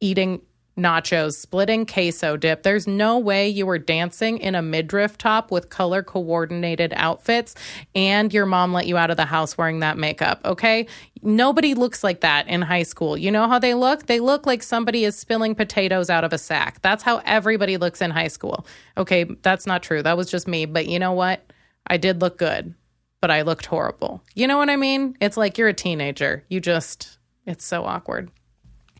eating 0.00 0.40
nachos, 0.76 1.34
splitting 1.34 1.86
queso 1.86 2.36
dip. 2.36 2.62
There's 2.62 2.86
no 2.86 3.18
way 3.18 3.48
you 3.48 3.66
were 3.66 3.78
dancing 3.78 4.38
in 4.38 4.54
a 4.54 4.62
midriff 4.62 5.16
top 5.16 5.50
with 5.50 5.70
color 5.70 6.02
coordinated 6.02 6.92
outfits 6.96 7.54
and 7.94 8.32
your 8.32 8.46
mom 8.46 8.72
let 8.72 8.86
you 8.86 8.96
out 8.96 9.10
of 9.10 9.16
the 9.16 9.24
house 9.24 9.56
wearing 9.56 9.80
that 9.80 9.96
makeup, 9.98 10.40
okay? 10.44 10.86
Nobody 11.24 11.74
looks 11.74 12.04
like 12.04 12.20
that 12.20 12.46
in 12.48 12.62
high 12.62 12.82
school. 12.82 13.16
You 13.16 13.30
know 13.30 13.48
how 13.48 13.58
they 13.58 13.74
look? 13.74 14.06
They 14.06 14.20
look 14.20 14.46
like 14.46 14.62
somebody 14.62 15.04
is 15.04 15.16
spilling 15.16 15.54
potatoes 15.54 16.10
out 16.10 16.24
of 16.24 16.32
a 16.32 16.38
sack. 16.38 16.80
That's 16.82 17.02
how 17.02 17.22
everybody 17.24 17.76
looks 17.76 18.00
in 18.00 18.10
high 18.10 18.28
school. 18.28 18.66
Okay, 18.96 19.24
that's 19.42 19.66
not 19.66 19.82
true. 19.82 20.02
That 20.02 20.16
was 20.16 20.30
just 20.30 20.46
me, 20.46 20.66
but 20.66 20.86
you 20.86 20.98
know 20.98 21.12
what? 21.12 21.44
I 21.86 21.96
did 21.96 22.20
look 22.20 22.38
good, 22.38 22.74
but 23.20 23.30
I 23.30 23.42
looked 23.42 23.66
horrible. 23.66 24.22
You 24.34 24.46
know 24.46 24.58
what 24.58 24.70
I 24.70 24.76
mean? 24.76 25.16
It's 25.20 25.36
like 25.36 25.58
you're 25.58 25.68
a 25.68 25.74
teenager. 25.74 26.44
You 26.48 26.60
just 26.60 27.18
it's 27.46 27.64
so 27.64 27.84
awkward 27.84 28.30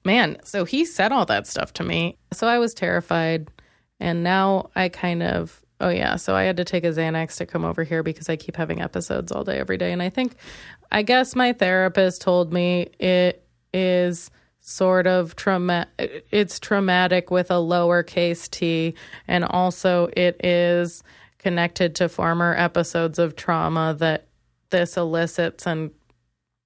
man, 0.04 0.36
so 0.44 0.64
he 0.64 0.84
said 0.84 1.12
all 1.12 1.26
that 1.26 1.46
stuff 1.46 1.72
to 1.74 1.82
me. 1.82 2.18
So 2.32 2.46
I 2.46 2.58
was 2.58 2.74
terrified. 2.74 3.48
And 4.00 4.22
now 4.22 4.70
I 4.76 4.88
kind 4.88 5.22
of, 5.22 5.64
oh 5.80 5.88
yeah, 5.88 6.16
so 6.16 6.34
I 6.34 6.42
had 6.42 6.56
to 6.58 6.64
take 6.64 6.84
a 6.84 6.88
Xanax 6.88 7.36
to 7.38 7.46
come 7.46 7.64
over 7.64 7.84
here 7.84 8.02
because 8.02 8.28
I 8.28 8.36
keep 8.36 8.56
having 8.56 8.80
episodes 8.80 9.32
all 9.32 9.44
day, 9.44 9.58
every 9.58 9.78
day. 9.78 9.92
And 9.92 10.02
I 10.02 10.10
think, 10.10 10.34
I 10.94 11.02
guess 11.02 11.34
my 11.34 11.52
therapist 11.52 12.22
told 12.22 12.52
me 12.52 12.88
it 12.98 13.46
is 13.72 14.30
sort 14.60 15.06
of 15.06 15.36
trauma 15.36 15.86
it's 15.98 16.58
traumatic 16.58 17.30
with 17.30 17.50
a 17.50 17.54
lowercase 17.54 18.48
t 18.48 18.94
and 19.28 19.44
also 19.44 20.08
it 20.16 20.42
is 20.42 21.02
connected 21.36 21.94
to 21.96 22.08
former 22.08 22.54
episodes 22.56 23.18
of 23.18 23.36
trauma 23.36 23.94
that 23.98 24.26
this 24.70 24.96
elicits 24.96 25.66
and 25.66 25.90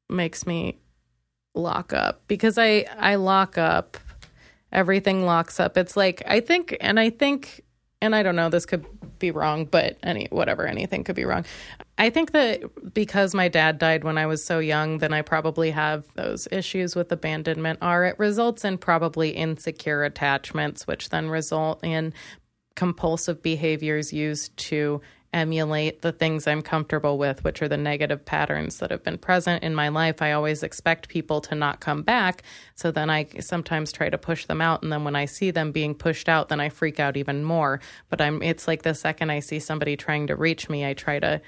makes 0.08 0.46
me 0.46 0.78
lock 1.56 1.92
up 1.92 2.22
because 2.28 2.56
I 2.56 2.84
I 2.98 3.16
lock 3.16 3.58
up 3.58 3.96
everything 4.72 5.24
locks 5.24 5.60
up. 5.60 5.76
It's 5.76 5.96
like, 5.96 6.22
I 6.26 6.40
think, 6.40 6.76
and 6.80 6.98
I 7.00 7.10
think, 7.10 7.62
and 8.00 8.14
I 8.14 8.22
don't 8.22 8.36
know, 8.36 8.48
this 8.48 8.66
could 8.66 8.84
be 9.18 9.30
wrong, 9.30 9.64
but 9.64 9.98
any, 10.02 10.26
whatever, 10.30 10.66
anything 10.66 11.04
could 11.04 11.16
be 11.16 11.24
wrong. 11.24 11.44
I 11.96 12.10
think 12.10 12.32
that 12.32 12.94
because 12.94 13.34
my 13.34 13.48
dad 13.48 13.78
died 13.78 14.04
when 14.04 14.18
I 14.18 14.26
was 14.26 14.44
so 14.44 14.58
young, 14.58 14.98
then 14.98 15.12
I 15.12 15.22
probably 15.22 15.70
have 15.70 16.06
those 16.14 16.46
issues 16.50 16.94
with 16.94 17.10
abandonment, 17.12 17.78
are 17.82 18.04
it 18.04 18.18
results 18.18 18.64
in 18.64 18.78
probably 18.78 19.30
insecure 19.30 20.04
attachments, 20.04 20.86
which 20.86 21.10
then 21.10 21.28
result 21.28 21.84
in 21.84 22.12
compulsive 22.76 23.42
behaviors 23.42 24.12
used 24.12 24.56
to 24.56 25.00
emulate 25.32 26.02
the 26.02 26.12
things 26.12 26.46
I'm 26.46 26.62
comfortable 26.62 27.18
with, 27.18 27.44
which 27.44 27.60
are 27.60 27.68
the 27.68 27.76
negative 27.76 28.24
patterns 28.24 28.78
that 28.78 28.90
have 28.90 29.02
been 29.02 29.18
present 29.18 29.62
in 29.62 29.74
my 29.74 29.88
life. 29.88 30.22
I 30.22 30.32
always 30.32 30.62
expect 30.62 31.08
people 31.08 31.40
to 31.42 31.54
not 31.54 31.80
come 31.80 32.02
back. 32.02 32.42
So 32.74 32.90
then 32.90 33.10
I 33.10 33.26
sometimes 33.40 33.92
try 33.92 34.08
to 34.08 34.18
push 34.18 34.46
them 34.46 34.60
out. 34.60 34.82
And 34.82 34.90
then 34.90 35.04
when 35.04 35.16
I 35.16 35.26
see 35.26 35.50
them 35.50 35.72
being 35.72 35.94
pushed 35.94 36.28
out, 36.28 36.48
then 36.48 36.60
I 36.60 36.70
freak 36.70 36.98
out 36.98 37.16
even 37.16 37.44
more. 37.44 37.80
But 38.08 38.20
I'm, 38.20 38.42
it's 38.42 38.66
like 38.66 38.82
the 38.82 38.94
second 38.94 39.30
I 39.30 39.40
see 39.40 39.58
somebody 39.58 39.96
trying 39.96 40.28
to 40.28 40.36
reach 40.36 40.68
me, 40.68 40.86
I 40.86 40.94
try 40.94 41.18
to, 41.18 41.40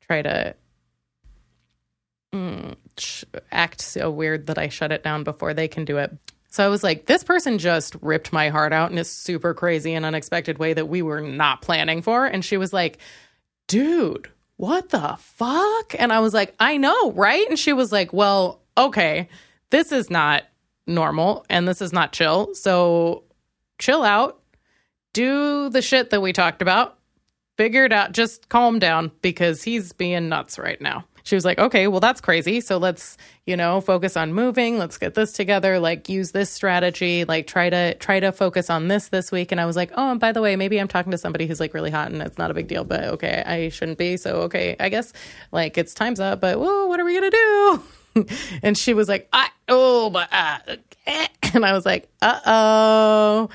try 0.00 0.22
to 0.22 0.54
mm, 2.34 2.74
act 3.52 3.80
so 3.80 4.10
weird 4.10 4.46
that 4.46 4.58
I 4.58 4.68
shut 4.68 4.92
it 4.92 5.04
down 5.04 5.24
before 5.24 5.54
they 5.54 5.68
can 5.68 5.84
do 5.84 5.98
it. 5.98 6.16
So 6.50 6.64
I 6.64 6.68
was 6.68 6.82
like, 6.82 7.06
this 7.06 7.22
person 7.22 7.58
just 7.58 7.96
ripped 8.02 8.32
my 8.32 8.48
heart 8.48 8.72
out 8.72 8.90
in 8.90 8.98
a 8.98 9.04
super 9.04 9.54
crazy 9.54 9.94
and 9.94 10.04
unexpected 10.04 10.58
way 10.58 10.72
that 10.74 10.88
we 10.88 11.00
were 11.00 11.20
not 11.20 11.62
planning 11.62 12.02
for. 12.02 12.26
And 12.26 12.44
she 12.44 12.56
was 12.56 12.72
like, 12.72 12.98
dude, 13.68 14.28
what 14.56 14.88
the 14.90 15.16
fuck? 15.20 15.94
And 15.96 16.12
I 16.12 16.18
was 16.18 16.34
like, 16.34 16.54
I 16.58 16.76
know, 16.76 17.12
right? 17.12 17.48
And 17.48 17.58
she 17.58 17.72
was 17.72 17.92
like, 17.92 18.12
well, 18.12 18.60
okay, 18.76 19.28
this 19.70 19.92
is 19.92 20.10
not 20.10 20.42
normal 20.88 21.46
and 21.48 21.68
this 21.68 21.80
is 21.80 21.92
not 21.92 22.12
chill. 22.12 22.52
So 22.54 23.22
chill 23.78 24.02
out, 24.02 24.42
do 25.12 25.70
the 25.70 25.82
shit 25.82 26.10
that 26.10 26.20
we 26.20 26.32
talked 26.32 26.62
about, 26.62 26.98
figure 27.56 27.84
it 27.84 27.92
out, 27.92 28.10
just 28.10 28.48
calm 28.48 28.80
down 28.80 29.12
because 29.22 29.62
he's 29.62 29.92
being 29.92 30.28
nuts 30.28 30.58
right 30.58 30.80
now 30.80 31.04
she 31.22 31.34
was 31.34 31.44
like, 31.44 31.58
okay, 31.58 31.86
well, 31.86 32.00
that's 32.00 32.20
crazy. 32.20 32.60
So 32.60 32.78
let's, 32.78 33.16
you 33.46 33.56
know, 33.56 33.80
focus 33.80 34.16
on 34.16 34.32
moving. 34.32 34.78
Let's 34.78 34.98
get 34.98 35.14
this 35.14 35.32
together. 35.32 35.78
Like 35.78 36.08
use 36.08 36.32
this 36.32 36.50
strategy. 36.50 37.24
Like 37.24 37.46
try 37.46 37.70
to 37.70 37.94
try 37.94 38.20
to 38.20 38.32
focus 38.32 38.70
on 38.70 38.88
this 38.88 39.08
this 39.08 39.30
week. 39.30 39.52
And 39.52 39.60
I 39.60 39.66
was 39.66 39.76
like, 39.76 39.90
oh, 39.94 40.10
and 40.10 40.20
by 40.20 40.32
the 40.32 40.42
way, 40.42 40.56
maybe 40.56 40.78
I'm 40.78 40.88
talking 40.88 41.12
to 41.12 41.18
somebody 41.18 41.46
who's 41.46 41.60
like 41.60 41.74
really 41.74 41.90
hot 41.90 42.10
and 42.10 42.20
it's 42.22 42.38
not 42.38 42.50
a 42.50 42.54
big 42.54 42.68
deal, 42.68 42.84
but 42.84 43.04
okay, 43.04 43.42
I 43.46 43.68
shouldn't 43.68 43.98
be. 43.98 44.16
So 44.16 44.42
okay, 44.42 44.76
I 44.80 44.88
guess 44.88 45.12
like 45.52 45.78
it's 45.78 45.94
time's 45.94 46.20
up. 46.20 46.40
But 46.40 46.58
whoa, 46.58 46.86
what 46.86 47.00
are 47.00 47.04
we 47.04 47.14
gonna 47.14 47.30
do? 47.30 47.82
and 48.62 48.76
she 48.76 48.94
was 48.94 49.08
like, 49.08 49.28
I 49.32 49.48
oh, 49.68 50.10
but 50.10 50.28
uh, 50.32 50.58
and 51.54 51.64
I 51.64 51.72
was 51.72 51.86
like, 51.86 52.08
uh 52.22 52.40
oh, 52.46 53.48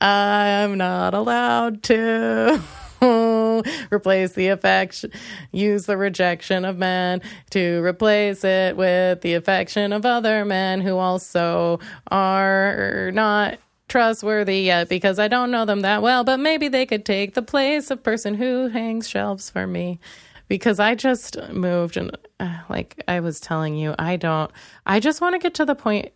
I'm 0.00 0.76
not 0.78 1.14
allowed 1.14 1.82
to. 1.84 2.62
replace 3.92 4.32
the 4.32 4.48
affection, 4.48 5.10
use 5.52 5.86
the 5.86 5.96
rejection 5.96 6.64
of 6.64 6.78
men 6.78 7.20
to 7.50 7.82
replace 7.84 8.44
it 8.44 8.76
with 8.76 9.20
the 9.20 9.34
affection 9.34 9.92
of 9.92 10.04
other 10.04 10.44
men 10.44 10.80
who 10.80 10.96
also 10.96 11.80
are 12.10 13.10
not 13.12 13.58
trustworthy 13.88 14.62
yet 14.62 14.88
because 14.88 15.18
I 15.18 15.28
don't 15.28 15.50
know 15.50 15.64
them 15.64 15.80
that 15.80 16.02
well, 16.02 16.24
but 16.24 16.38
maybe 16.38 16.68
they 16.68 16.86
could 16.86 17.04
take 17.04 17.34
the 17.34 17.42
place 17.42 17.90
of 17.90 18.02
person 18.02 18.34
who 18.34 18.68
hangs 18.68 19.08
shelves 19.08 19.50
for 19.50 19.66
me. 19.66 19.98
Because 20.46 20.80
I 20.80 20.94
just 20.94 21.36
moved 21.50 21.98
and, 21.98 22.16
uh, 22.40 22.60
like 22.70 23.02
I 23.06 23.20
was 23.20 23.38
telling 23.38 23.76
you, 23.76 23.94
I 23.98 24.16
don't, 24.16 24.50
I 24.86 24.98
just 24.98 25.20
want 25.20 25.34
to 25.34 25.38
get 25.38 25.52
to 25.56 25.66
the 25.66 25.74
point 25.74 26.10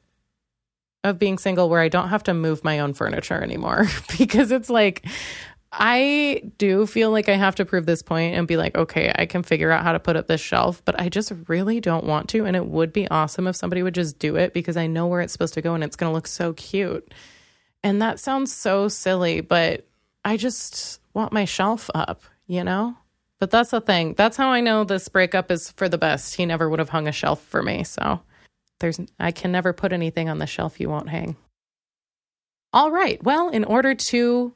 of 1.05 1.19
being 1.19 1.37
single 1.37 1.69
where 1.69 1.81
I 1.81 1.89
don't 1.89 2.09
have 2.09 2.23
to 2.25 2.35
move 2.35 2.65
my 2.65 2.79
own 2.79 2.95
furniture 2.95 3.43
anymore 3.43 3.87
because 4.19 4.51
it's 4.51 4.71
like 4.71 5.05
I 5.73 6.53
do 6.59 6.87
feel 6.87 7.11
like 7.11 7.31
I 7.31 7.37
have 7.37 7.55
to 7.55 7.65
prove 7.65 7.87
this 7.87 8.03
point 8.03 8.37
and 8.37 8.47
be 8.47 8.59
like, 8.59 8.77
okay, 8.77 9.11
I 9.15 9.25
can 9.25 9.43
figure 9.43 9.71
out 9.71 9.83
how 9.83 9.93
to 9.93 10.01
put 10.01 10.17
up 10.17 10.27
this 10.27 10.41
shelf, 10.41 10.83
but 10.85 11.01
I 11.01 11.09
just 11.09 11.33
really 11.49 11.81
don't 11.81 12.05
want 12.05 12.29
to. 12.31 12.45
And 12.45 12.55
it 12.55 12.67
would 12.67 12.93
be 12.93 13.09
awesome 13.09 13.47
if 13.47 13.57
somebody 13.57 13.83
would 13.83 13.95
just 13.95 14.19
do 14.19 14.37
it 14.37 14.53
because 14.53 14.77
I 14.77 14.87
know 14.87 15.07
where 15.07 15.23
it's 15.23 15.33
supposed 15.33 15.55
to 15.55 15.63
go 15.63 15.75
and 15.75 15.83
it's 15.83 15.97
going 15.97 16.11
to 16.11 16.15
look 16.15 16.27
so 16.27 16.53
cute. 16.53 17.15
And 17.83 18.03
that 18.03 18.21
sounds 18.21 18.53
so 18.53 18.89
silly, 18.89 19.41
but 19.41 19.87
I 20.25 20.37
just 20.37 21.01
want 21.15 21.33
my 21.33 21.47
shelf 21.47 21.89
up, 21.95 22.23
you 22.47 22.65
know? 22.65 22.97
But 23.39 23.51
that's 23.51 23.71
the 23.71 23.81
thing. 23.81 24.15
That's 24.15 24.37
how 24.37 24.51
I 24.51 24.61
know 24.61 24.85
this 24.85 25.09
breakup 25.09 25.51
is 25.51 25.73
for 25.73 25.89
the 25.89 25.99
best. 25.99 26.35
He 26.37 26.45
never 26.45 26.69
would 26.69 26.79
have 26.81 26.91
hung 26.91 27.09
a 27.09 27.13
shelf 27.13 27.43
for 27.43 27.63
me. 27.63 27.83
So 27.83 28.21
there's, 28.79 29.01
I 29.19 29.33
can 29.33 29.51
never 29.51 29.73
put 29.73 29.95
anything 29.95 30.29
on 30.29 30.39
the 30.39 30.47
shelf 30.47 30.79
you 30.79 30.91
won't 30.91 31.09
hang. 31.09 31.37
All 32.75 32.91
right. 32.91 33.23
Well, 33.25 33.49
in 33.49 33.65
order 33.65 33.95
to 33.95 34.53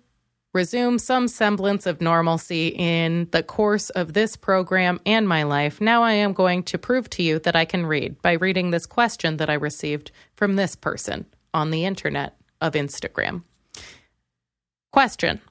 resume 0.57 0.97
some 0.97 1.29
semblance 1.29 1.85
of 1.85 2.01
normalcy 2.01 2.69
in 2.69 3.29
the 3.31 3.43
course 3.43 3.91
of 3.91 4.15
this 4.15 4.37
program 4.37 4.99
and 5.05 5.29
my 5.29 5.43
life, 5.43 5.83
now 5.83 6.03
I 6.03 6.13
am 6.13 6.33
going 6.33 6.63
to 6.65 6.79
prove 6.79 7.11
to 7.11 7.23
you 7.23 7.39
that 7.41 7.55
I 7.55 7.67
can 7.67 7.85
read 7.85 8.23
by 8.23 8.33
reading 8.33 8.71
this 8.71 8.87
question 8.87 9.37
that 9.37 9.51
I 9.51 9.55
received 9.55 10.13
from 10.35 10.57
this 10.57 10.75
person 10.75 11.27
on 11.53 11.71
the 11.71 11.85
internet 11.85 12.39
of 12.63 12.73
Instagram. 12.73 13.43
Question 14.93 15.43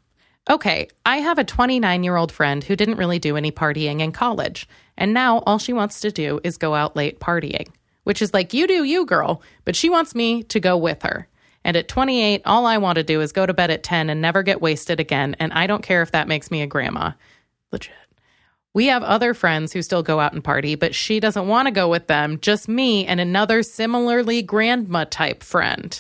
Okay, 0.50 0.88
I 1.06 1.18
have 1.18 1.38
a 1.38 1.44
29 1.44 2.04
year 2.04 2.16
old 2.16 2.32
friend 2.32 2.64
who 2.64 2.76
didn't 2.76 2.98
really 2.98 3.20
do 3.20 3.38
any 3.38 3.52
partying 3.52 4.02
in 4.02 4.12
college, 4.12 4.68
and 4.98 5.14
now 5.14 5.44
all 5.46 5.60
she 5.60 5.72
wants 5.72 6.00
to 6.02 6.12
do 6.12 6.40
is 6.44 6.58
go 6.58 6.74
out 6.74 6.96
late 6.96 7.20
partying, 7.20 7.68
which 8.06 8.24
is 8.24 8.34
like, 8.34 8.56
you 8.56 8.66
do 8.66 8.84
you, 8.84 9.06
girl, 9.06 9.44
but 9.66 9.76
she 9.76 9.88
wants 9.88 10.16
me 10.16 10.42
to 10.44 10.60
go 10.60 10.76
with 10.76 11.04
her. 11.04 11.28
And 11.66 11.76
at 11.76 11.88
28, 11.88 12.44
all 12.46 12.68
I 12.68 12.78
want 12.78 12.98
to 12.98 13.04
do 13.04 13.22
is 13.22 13.32
go 13.32 13.44
to 13.44 13.54
bed 13.54 13.72
at 13.72 13.82
10 13.82 14.12
and 14.12 14.22
never 14.22 14.44
get 14.44 14.62
wasted 14.62 15.00
again. 15.00 15.36
And 15.40 15.52
I 15.52 15.66
don't 15.66 15.82
care 15.82 16.04
if 16.04 16.12
that 16.12 16.28
makes 16.28 16.52
me 16.52 16.62
a 16.62 16.68
grandma. 16.68 17.14
Legit. 17.72 17.92
We 18.76 18.86
have 18.86 19.02
other 19.02 19.34
friends 19.34 19.74
who 19.74 19.82
still 19.82 20.04
go 20.04 20.20
out 20.20 20.34
and 20.34 20.44
party, 20.44 20.76
but 20.76 20.94
she 20.94 21.20
doesn't 21.20 21.48
want 21.48 21.68
to 21.68 21.72
go 21.72 21.90
with 21.90 22.06
them, 22.06 22.40
just 22.40 22.68
me 22.68 23.08
and 23.08 23.20
another 23.20 23.64
similarly 23.64 24.44
grandma 24.44 25.06
type 25.06 25.42
friend. 25.42 26.00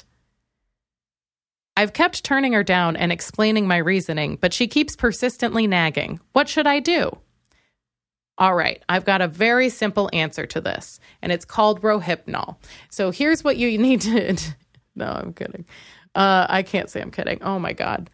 I've 1.75 1.93
kept 1.93 2.23
turning 2.23 2.53
her 2.53 2.63
down 2.63 2.95
and 2.95 3.11
explaining 3.11 3.67
my 3.67 3.77
reasoning, 3.77 4.37
but 4.39 4.53
she 4.53 4.67
keeps 4.67 4.95
persistently 4.95 5.65
nagging. 5.65 6.19
What 6.33 6.47
should 6.47 6.67
I 6.67 6.79
do? 6.79 7.17
All 8.37 8.53
right, 8.53 8.83
I've 8.87 9.05
got 9.05 9.21
a 9.21 9.27
very 9.27 9.69
simple 9.69 10.09
answer 10.13 10.45
to 10.45 10.61
this, 10.61 10.99
and 11.21 11.31
it's 11.31 11.45
called 11.45 11.81
Rohypnol. 11.81 12.57
So 12.91 13.09
here's 13.09 13.43
what 13.43 13.57
you 13.57 13.77
need 13.79 14.01
to 14.01 14.19
no, 14.95 15.05
I'm 15.05 15.33
kidding. 15.33 15.65
Uh, 16.13 16.45
I 16.49 16.63
can't 16.63 16.89
say 16.89 17.01
I'm 17.01 17.11
kidding. 17.11 17.41
Oh 17.41 17.59
my 17.59 17.73
God. 17.73 18.09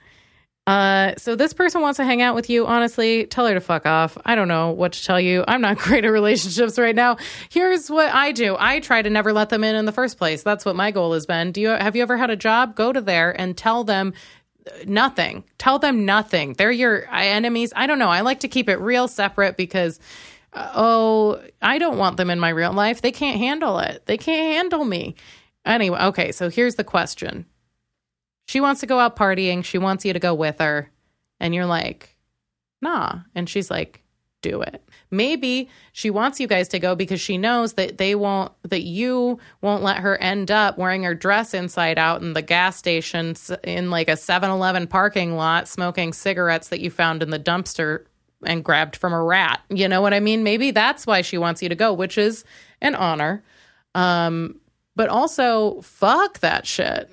Uh, 0.67 1.13
so 1.17 1.35
this 1.35 1.53
person 1.53 1.81
wants 1.81 1.97
to 1.97 2.03
hang 2.03 2.21
out 2.21 2.35
with 2.35 2.49
you. 2.49 2.67
Honestly, 2.67 3.25
tell 3.25 3.47
her 3.47 3.53
to 3.53 3.59
fuck 3.59 3.85
off. 3.85 4.17
I 4.25 4.35
don't 4.35 4.47
know 4.47 4.71
what 4.71 4.93
to 4.93 5.03
tell 5.03 5.19
you. 5.19 5.43
I'm 5.47 5.61
not 5.61 5.77
great 5.79 6.05
at 6.05 6.09
relationships 6.09 6.77
right 6.77 6.95
now. 6.95 7.17
Here's 7.49 7.89
what 7.89 8.13
I 8.13 8.31
do. 8.31 8.55
I 8.59 8.79
try 8.79 9.01
to 9.01 9.09
never 9.09 9.33
let 9.33 9.49
them 9.49 9.63
in 9.63 9.75
in 9.75 9.85
the 9.85 9.91
first 9.91 10.17
place. 10.17 10.43
That's 10.43 10.63
what 10.63 10.75
my 10.75 10.91
goal 10.91 11.13
has 11.13 11.25
been. 11.25 11.51
Do 11.51 11.61
you 11.61 11.69
have 11.69 11.95
you 11.95 12.03
ever 12.03 12.17
had 12.17 12.29
a 12.29 12.35
job? 12.35 12.75
Go 12.75 12.93
to 12.93 13.01
there 13.01 13.39
and 13.39 13.57
tell 13.57 13.83
them 13.83 14.13
nothing. 14.85 15.43
Tell 15.57 15.79
them 15.79 16.05
nothing. 16.05 16.53
They're 16.53 16.71
your 16.71 17.07
enemies. 17.11 17.73
I 17.75 17.87
don't 17.87 17.99
know. 17.99 18.09
I 18.09 18.21
like 18.21 18.41
to 18.41 18.47
keep 18.47 18.69
it 18.69 18.79
real 18.79 19.07
separate 19.07 19.57
because 19.57 19.99
uh, 20.53 20.71
oh, 20.75 21.41
I 21.61 21.79
don't 21.79 21.97
want 21.97 22.17
them 22.17 22.29
in 22.29 22.39
my 22.39 22.49
real 22.49 22.73
life. 22.73 23.01
They 23.01 23.11
can't 23.11 23.39
handle 23.39 23.79
it. 23.79 24.05
They 24.05 24.17
can't 24.17 24.55
handle 24.55 24.85
me. 24.85 25.15
Anyway, 25.65 25.99
okay, 25.99 26.31
so 26.31 26.49
here's 26.49 26.75
the 26.75 26.83
question. 26.83 27.45
She 28.47 28.59
wants 28.59 28.81
to 28.81 28.87
go 28.87 28.99
out 28.99 29.15
partying. 29.15 29.63
She 29.63 29.77
wants 29.77 30.03
you 30.05 30.13
to 30.13 30.19
go 30.19 30.33
with 30.33 30.59
her. 30.59 30.91
And 31.39 31.55
you're 31.55 31.65
like, 31.65 32.17
nah. 32.81 33.19
And 33.35 33.47
she's 33.47 33.71
like, 33.71 34.03
do 34.41 34.61
it. 34.61 34.83
Maybe 35.11 35.69
she 35.91 36.09
wants 36.09 36.39
you 36.39 36.47
guys 36.47 36.67
to 36.69 36.79
go 36.79 36.95
because 36.95 37.21
she 37.21 37.37
knows 37.37 37.73
that 37.73 37.97
they 37.97 38.15
won't, 38.15 38.51
that 38.63 38.81
you 38.81 39.39
won't 39.61 39.83
let 39.83 39.97
her 39.97 40.17
end 40.17 40.49
up 40.49 40.77
wearing 40.77 41.03
her 41.03 41.13
dress 41.13 41.53
inside 41.53 41.99
out 41.99 42.21
in 42.21 42.33
the 42.33 42.41
gas 42.41 42.75
station 42.75 43.35
in 43.63 43.91
like 43.91 44.09
a 44.09 44.17
7 44.17 44.49
Eleven 44.49 44.87
parking 44.87 45.35
lot, 45.35 45.67
smoking 45.67 46.11
cigarettes 46.11 46.69
that 46.69 46.79
you 46.79 46.89
found 46.89 47.21
in 47.21 47.29
the 47.29 47.39
dumpster 47.39 48.05
and 48.43 48.63
grabbed 48.63 48.95
from 48.95 49.13
a 49.13 49.23
rat. 49.23 49.61
You 49.69 49.87
know 49.87 50.01
what 50.01 50.13
I 50.13 50.19
mean? 50.19 50.43
Maybe 50.43 50.71
that's 50.71 51.05
why 51.05 51.21
she 51.21 51.37
wants 51.37 51.61
you 51.61 51.69
to 51.69 51.75
go, 51.75 51.93
which 51.93 52.17
is 52.17 52.43
an 52.81 52.95
honor. 52.95 53.43
Um, 53.93 54.60
but 55.01 55.09
also 55.09 55.81
fuck 55.81 56.41
that 56.41 56.67
shit. 56.67 57.11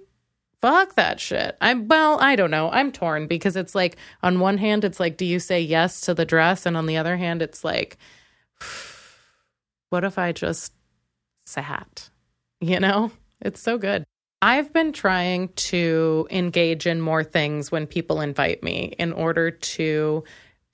Fuck 0.60 0.96
that 0.96 1.18
shit. 1.18 1.56
I'm 1.58 1.88
well, 1.88 2.20
I 2.20 2.36
don't 2.36 2.50
know. 2.50 2.70
I'm 2.70 2.92
torn 2.92 3.26
because 3.26 3.56
it's 3.56 3.74
like 3.74 3.96
on 4.22 4.40
one 4.40 4.58
hand 4.58 4.84
it's 4.84 5.00
like 5.00 5.16
do 5.16 5.24
you 5.24 5.38
say 5.38 5.62
yes 5.62 6.02
to 6.02 6.12
the 6.12 6.26
dress 6.26 6.66
and 6.66 6.76
on 6.76 6.84
the 6.84 6.98
other 6.98 7.16
hand 7.16 7.40
it's 7.40 7.64
like 7.64 7.96
what 9.88 10.04
if 10.04 10.18
I 10.18 10.32
just 10.32 10.74
sat? 11.46 12.10
You 12.60 12.78
know? 12.78 13.10
It's 13.40 13.62
so 13.62 13.78
good. 13.78 14.04
I've 14.42 14.70
been 14.74 14.92
trying 14.92 15.48
to 15.48 16.28
engage 16.30 16.86
in 16.86 17.00
more 17.00 17.24
things 17.24 17.72
when 17.72 17.86
people 17.86 18.20
invite 18.20 18.62
me 18.62 18.96
in 18.98 19.14
order 19.14 19.50
to 19.50 20.24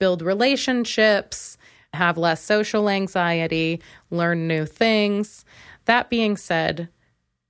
build 0.01 0.21
relationships, 0.21 1.57
have 1.93 2.17
less 2.17 2.43
social 2.43 2.89
anxiety, 2.89 3.81
learn 4.09 4.49
new 4.49 4.65
things. 4.65 5.45
That 5.85 6.09
being 6.09 6.35
said, 6.35 6.89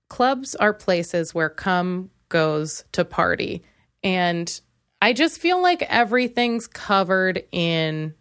clubs 0.09 0.55
are 0.55 0.73
places 0.73 1.33
where 1.33 1.49
come 1.49 2.09
goes 2.29 2.83
to 2.91 3.05
party. 3.05 3.63
And 4.03 4.59
I 5.01 5.13
just 5.13 5.39
feel 5.39 5.61
like 5.61 5.81
everything's 5.83 6.67
covered 6.67 7.43
in 7.51 8.13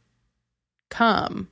cum. 0.91 1.49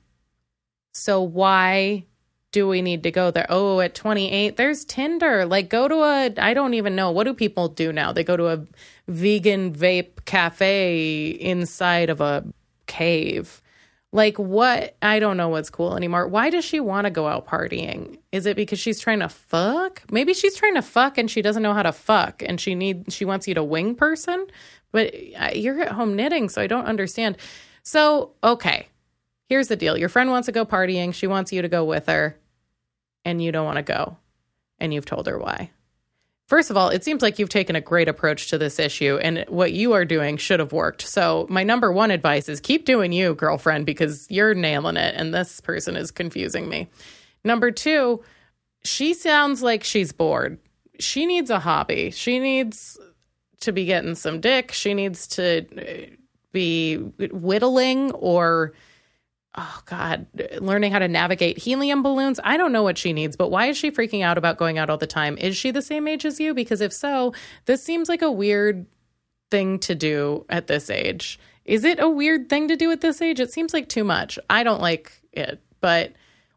So 0.93 1.21
why 1.21 2.05
do 2.51 2.67
we 2.67 2.81
need 2.81 3.03
to 3.03 3.11
go 3.11 3.31
there? 3.31 3.47
Oh, 3.49 3.79
at 3.79 3.95
28, 3.95 4.57
there's 4.57 4.85
Tinder. 4.85 5.45
Like, 5.45 5.69
go 5.69 5.87
to 5.87 5.95
a, 5.95 6.33
I 6.37 6.53
don't 6.53 6.75
even 6.75 6.95
know. 6.95 7.09
What 7.11 7.23
do 7.23 7.33
people 7.33 7.67
do 7.67 7.91
now? 7.91 8.13
They 8.13 8.23
go 8.23 8.37
to 8.37 8.49
a 8.49 8.65
vegan 9.07 9.73
vape 9.73 10.25
cafe 10.25 11.29
inside 11.29 12.11
of 12.11 12.21
a 12.21 12.45
cave. 12.85 13.62
Like, 14.13 14.37
what? 14.37 14.95
I 15.01 15.17
don't 15.17 15.37
know 15.37 15.49
what's 15.49 15.71
cool 15.71 15.97
anymore. 15.97 16.27
Why 16.27 16.51
does 16.51 16.63
she 16.63 16.79
want 16.79 17.05
to 17.05 17.11
go 17.11 17.27
out 17.27 17.47
partying? 17.47 18.19
Is 18.31 18.45
it 18.45 18.55
because 18.55 18.77
she's 18.77 18.99
trying 18.99 19.21
to 19.21 19.27
fuck? 19.27 20.03
Maybe 20.11 20.35
she's 20.35 20.55
trying 20.55 20.75
to 20.75 20.83
fuck 20.83 21.17
and 21.17 21.29
she 21.29 21.41
doesn't 21.41 21.63
know 21.63 21.73
how 21.73 21.81
to 21.81 21.91
fuck 21.91 22.43
and 22.45 22.61
she 22.61 22.75
need 22.75 23.11
she 23.11 23.25
wants 23.25 23.47
you 23.47 23.55
to 23.55 23.63
wing 23.63 23.95
person, 23.95 24.45
but 24.91 25.15
uh, 25.39 25.49
you're 25.55 25.81
at 25.81 25.93
home 25.93 26.15
knitting, 26.15 26.47
so 26.47 26.61
I 26.61 26.67
don't 26.67 26.85
understand. 26.85 27.37
So, 27.81 28.33
okay. 28.43 28.87
Here's 29.49 29.67
the 29.67 29.75
deal. 29.75 29.97
Your 29.97 30.09
friend 30.09 30.29
wants 30.29 30.45
to 30.45 30.51
go 30.51 30.63
partying. 30.63 31.11
She 31.11 31.25
wants 31.25 31.51
you 31.51 31.63
to 31.63 31.67
go 31.67 31.83
with 31.83 32.05
her 32.05 32.37
and 33.25 33.41
you 33.41 33.51
don't 33.51 33.65
want 33.65 33.77
to 33.77 33.83
go. 33.83 34.17
And 34.77 34.93
you've 34.93 35.05
told 35.05 35.25
her 35.25 35.39
why. 35.39 35.71
First 36.53 36.69
of 36.69 36.77
all, 36.77 36.89
it 36.89 37.03
seems 37.03 37.23
like 37.23 37.39
you've 37.39 37.49
taken 37.49 37.75
a 37.75 37.81
great 37.81 38.07
approach 38.07 38.51
to 38.51 38.59
this 38.59 38.77
issue, 38.77 39.17
and 39.17 39.43
what 39.47 39.73
you 39.73 39.93
are 39.93 40.05
doing 40.05 40.37
should 40.37 40.59
have 40.59 40.71
worked. 40.71 41.01
So, 41.01 41.47
my 41.49 41.63
number 41.63 41.91
one 41.91 42.11
advice 42.11 42.47
is 42.47 42.59
keep 42.59 42.85
doing 42.85 43.11
you, 43.11 43.33
girlfriend, 43.33 43.87
because 43.87 44.27
you're 44.29 44.53
nailing 44.53 44.95
it, 44.95 45.15
and 45.17 45.33
this 45.33 45.59
person 45.61 45.95
is 45.97 46.11
confusing 46.11 46.69
me. 46.69 46.89
Number 47.43 47.71
two, 47.71 48.21
she 48.83 49.15
sounds 49.15 49.63
like 49.63 49.83
she's 49.83 50.11
bored. 50.11 50.59
She 50.99 51.25
needs 51.25 51.49
a 51.49 51.57
hobby. 51.57 52.11
She 52.11 52.37
needs 52.37 52.99
to 53.61 53.71
be 53.71 53.85
getting 53.85 54.13
some 54.13 54.39
dick. 54.39 54.73
She 54.73 54.93
needs 54.93 55.25
to 55.29 55.65
uh, 55.75 56.15
be 56.51 56.97
whittling 56.97 58.11
or 58.11 58.73
oh 59.55 59.81
god. 59.85 60.27
Learning 60.59 60.91
how 60.91 60.99
to 60.99 61.07
navigate 61.07 61.57
helium 61.57 62.03
balloons. 62.03 62.39
I 62.43 62.57
don't 62.57 62.71
know 62.71 62.83
what 62.83 62.97
she 62.97 63.13
needs 63.13 63.35
but 63.35 63.49
why 63.49 63.67
is 63.67 63.77
she 63.77 63.91
freaking 63.91 64.23
out 64.23 64.37
about 64.37 64.57
going 64.57 64.77
out 64.77 64.89
all 64.89 64.97
the 64.97 65.07
time? 65.07 65.37
Is 65.37 65.55
she 65.55 65.71
the 65.71 65.81
same 65.81 66.07
age 66.07 66.25
as 66.25 66.39
you? 66.39 66.53
Because 66.53 66.81
if 66.81 66.93
so 66.93 67.33
this 67.65 67.83
seems 67.83 68.09
like 68.09 68.21
a 68.21 68.31
weird 68.31 68.85
thing 69.51 69.79
to 69.79 69.95
do 69.95 70.45
at 70.49 70.67
this 70.67 70.89
age. 70.89 71.39
Is 71.65 71.83
it 71.83 71.99
a 71.99 72.09
weird 72.09 72.49
thing 72.49 72.67
to 72.67 72.75
do 72.75 72.91
at 72.91 73.01
this 73.01 73.21
age? 73.21 73.39
It 73.39 73.51
seems 73.51 73.73
like 73.73 73.87
too 73.89 74.03
much. 74.03 74.37
I 74.49 74.63
don't 74.63 74.81
like 74.81 75.11
it 75.31 75.61
but 75.81 76.13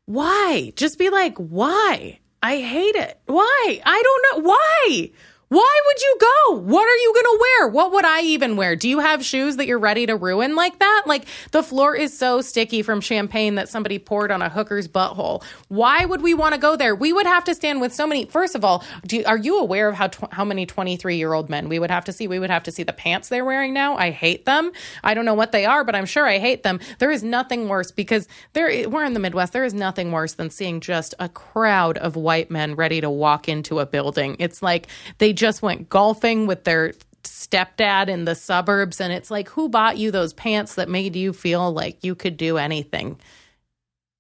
why? 0.07 0.73
Just 0.77 0.99
be 0.99 1.11
like 1.11 1.37
why? 1.37 2.21
I 2.43 2.59
hate 2.59 2.95
it. 2.95 3.19
Why? 3.27 3.81
I 3.85 4.03
don't 4.03 4.45
know. 4.45 4.51
Why 4.51 5.11
why 5.49 5.81
would 5.87 6.01
you 6.01 6.17
go? 6.21 6.57
What 6.57 6.89
are 6.89 6.97
you 6.97 7.13
going 7.15 7.25
to 7.25 7.39
wear? 7.41 7.69
What 7.69 7.93
would 7.93 8.05
I 8.05 8.23
even 8.23 8.57
wear? 8.57 8.75
Do 8.75 8.89
you 8.89 8.99
have 8.99 9.25
shoes 9.25 9.57
that 9.57 9.67
you're 9.69 9.79
ready 9.79 10.05
to 10.07 10.17
ruin 10.17 10.57
like 10.57 10.81
that? 10.81 11.05
Like 11.07 11.27
the 11.53 11.63
floor 11.63 11.95
is 11.95 12.17
so 12.17 12.41
sticky 12.41 12.83
from 12.83 13.01
champagne 13.01 13.55
that 13.55 13.69
somebody 13.69 14.01
poured 14.01 14.33
on 14.33 14.43
a 14.43 14.49
hooker's 14.49 14.89
butthole. 14.89 15.45
Why 15.69 16.05
would 16.05 16.21
we 16.21 16.35
want 16.35 16.55
to 16.55 16.61
go 16.61 16.75
there? 16.75 16.97
We 16.97 17.13
would 17.13 17.27
have 17.27 17.45
to 17.45 17.55
stand 17.55 17.81
with 17.81 17.95
so 17.95 18.09
many. 18.09 18.27
First 18.27 18.57
of 18.57 18.65
all, 18.65 18.83
you, 19.09 19.23
are 19.25 19.37
you 19.39 19.61
aware 19.61 19.89
of 19.89 19.95
how 19.95 20.09
tw- 20.09 20.33
how 20.33 20.45
many 20.45 20.67
23 20.67 21.17
year 21.17 21.33
old 21.33 21.49
men 21.49 21.69
we 21.69 21.79
would 21.79 21.93
have 21.93 22.05
to 22.07 22.13
see? 22.13 22.27
We 22.27 22.41
would 22.41 22.51
have 22.51 22.65
to 22.65 22.73
see 22.73 22.83
the 22.83 22.93
pants 22.93 23.29
they're 23.29 23.45
wearing 23.45 23.73
now. 23.73 23.97
I 23.97 24.11
hate 24.11 24.47
them. 24.47 24.73
I 25.05 25.15
don't 25.15 25.25
know 25.25 25.35
what 25.35 25.53
they 25.53 25.65
are, 25.65 25.85
but 25.85 25.95
I'm 25.95 26.07
sure 26.07 26.27
I 26.27 26.39
hate 26.39 26.65
them. 26.65 26.81
There 26.99 27.13
is 27.13 27.23
nothing 27.23 27.69
worse 27.69 27.93
because 27.93 28.27
there 28.53 28.89
we're 28.89 29.05
in 29.05 29.15
the 29.15 29.21
Midwest. 29.21 29.53
There 29.53 29.65
is 29.65 29.75
nothing 29.75 30.11
worse 30.11 30.35
than 30.35 30.51
seeing 30.51 30.81
just 30.81 31.15
a 31.21 31.29
crowd 31.29 31.99
of 31.99 32.17
white 32.17 32.51
men 32.51 32.75
ready 32.75 33.01
to 33.01 33.09
walk 33.09 33.49
into 33.49 33.79
a 33.79 33.87
building. 33.87 34.35
It's 34.41 34.61
like 34.61 34.89
they 35.19 35.33
just 35.37 35.63
went 35.63 35.89
golfing 35.89 36.47
with 36.47 36.65
their 36.65 36.93
stepdad 37.23 38.09
in 38.09 38.25
the 38.25 38.35
suburbs 38.35 39.01
and 39.01 39.13
it's 39.13 39.31
like 39.31 39.49
who 39.49 39.69
bought 39.69 39.99
you 39.99 40.11
those 40.11 40.33
pants 40.33 40.77
that 40.77 40.89
made 40.89 41.17
you 41.17 41.33
feel 41.33 41.73
like 41.73 42.03
you 42.03 42.15
could 42.15 42.37
do 42.37 42.59
anything? 42.59 43.19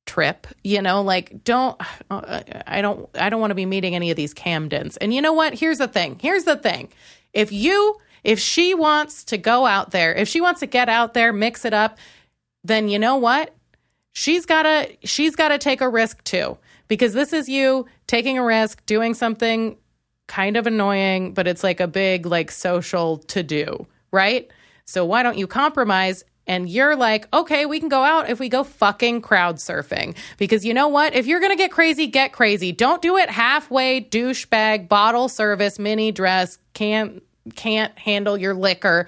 Trip 0.06 0.46
you 0.62 0.80
know 0.80 1.02
like 1.02 1.42
don't 1.42 1.80
uh, 2.10 2.40
i 2.64 2.80
don't 2.80 3.10
i 3.16 3.28
don't 3.28 3.40
want 3.40 3.50
to 3.50 3.56
be 3.56 3.66
meeting 3.66 3.96
any 3.96 4.10
of 4.12 4.16
these 4.16 4.32
camdens. 4.32 4.96
And 5.00 5.12
you 5.12 5.20
know 5.20 5.32
what? 5.32 5.54
Here's 5.54 5.78
the 5.78 5.88
thing 5.88 6.18
here's 6.20 6.44
the 6.44 6.56
thing. 6.56 6.92
If 7.32 7.50
you 7.50 7.98
if 8.22 8.38
she 8.38 8.72
wants 8.74 9.24
to 9.24 9.36
go 9.36 9.66
out 9.66 9.90
there 9.90 10.14
if 10.14 10.28
she 10.28 10.40
wants 10.40 10.60
to 10.60 10.66
get 10.66 10.88
out 10.88 11.12
there 11.14 11.32
mix 11.32 11.64
it 11.64 11.74
up 11.74 11.98
then 12.62 12.88
you 12.88 12.98
know 12.98 13.16
what? 13.16 13.54
She's 14.12 14.46
got 14.46 14.62
to 14.62 14.96
she's 15.02 15.34
got 15.34 15.48
to 15.48 15.58
take 15.58 15.80
a 15.80 15.88
risk 15.88 16.22
too 16.24 16.56
because 16.88 17.12
this 17.12 17.32
is 17.32 17.48
you 17.48 17.86
taking 18.06 18.38
a 18.38 18.44
risk 18.44 18.84
doing 18.86 19.14
something 19.14 19.76
kind 20.26 20.56
of 20.56 20.66
annoying, 20.66 21.34
but 21.34 21.46
it's 21.46 21.62
like 21.62 21.80
a 21.80 21.86
big 21.86 22.26
like 22.26 22.50
social 22.50 23.18
to 23.18 23.42
do, 23.42 23.86
right? 24.10 24.50
So 24.84 25.04
why 25.04 25.22
don't 25.22 25.38
you 25.38 25.46
compromise 25.46 26.24
and 26.46 26.68
you're 26.68 26.94
like, 26.94 27.32
okay, 27.34 27.66
we 27.66 27.80
can 27.80 27.88
go 27.88 28.02
out 28.02 28.30
if 28.30 28.38
we 28.38 28.48
go 28.48 28.62
fucking 28.62 29.20
crowd 29.20 29.56
surfing. 29.56 30.16
Because 30.38 30.64
you 30.64 30.72
know 30.72 30.88
what? 30.88 31.14
If 31.14 31.26
you're 31.26 31.40
to 31.40 31.56
get 31.56 31.72
crazy, 31.72 32.06
get 32.06 32.32
crazy. 32.32 32.72
Don't 32.72 33.02
do 33.02 33.16
it 33.16 33.28
halfway, 33.28 34.00
douchebag, 34.00 34.88
bottle 34.88 35.28
service, 35.28 35.78
mini 35.78 36.12
dress, 36.12 36.58
can't, 36.72 37.22
can't 37.56 37.96
handle 37.98 38.36
your 38.36 38.54
liquor, 38.54 39.06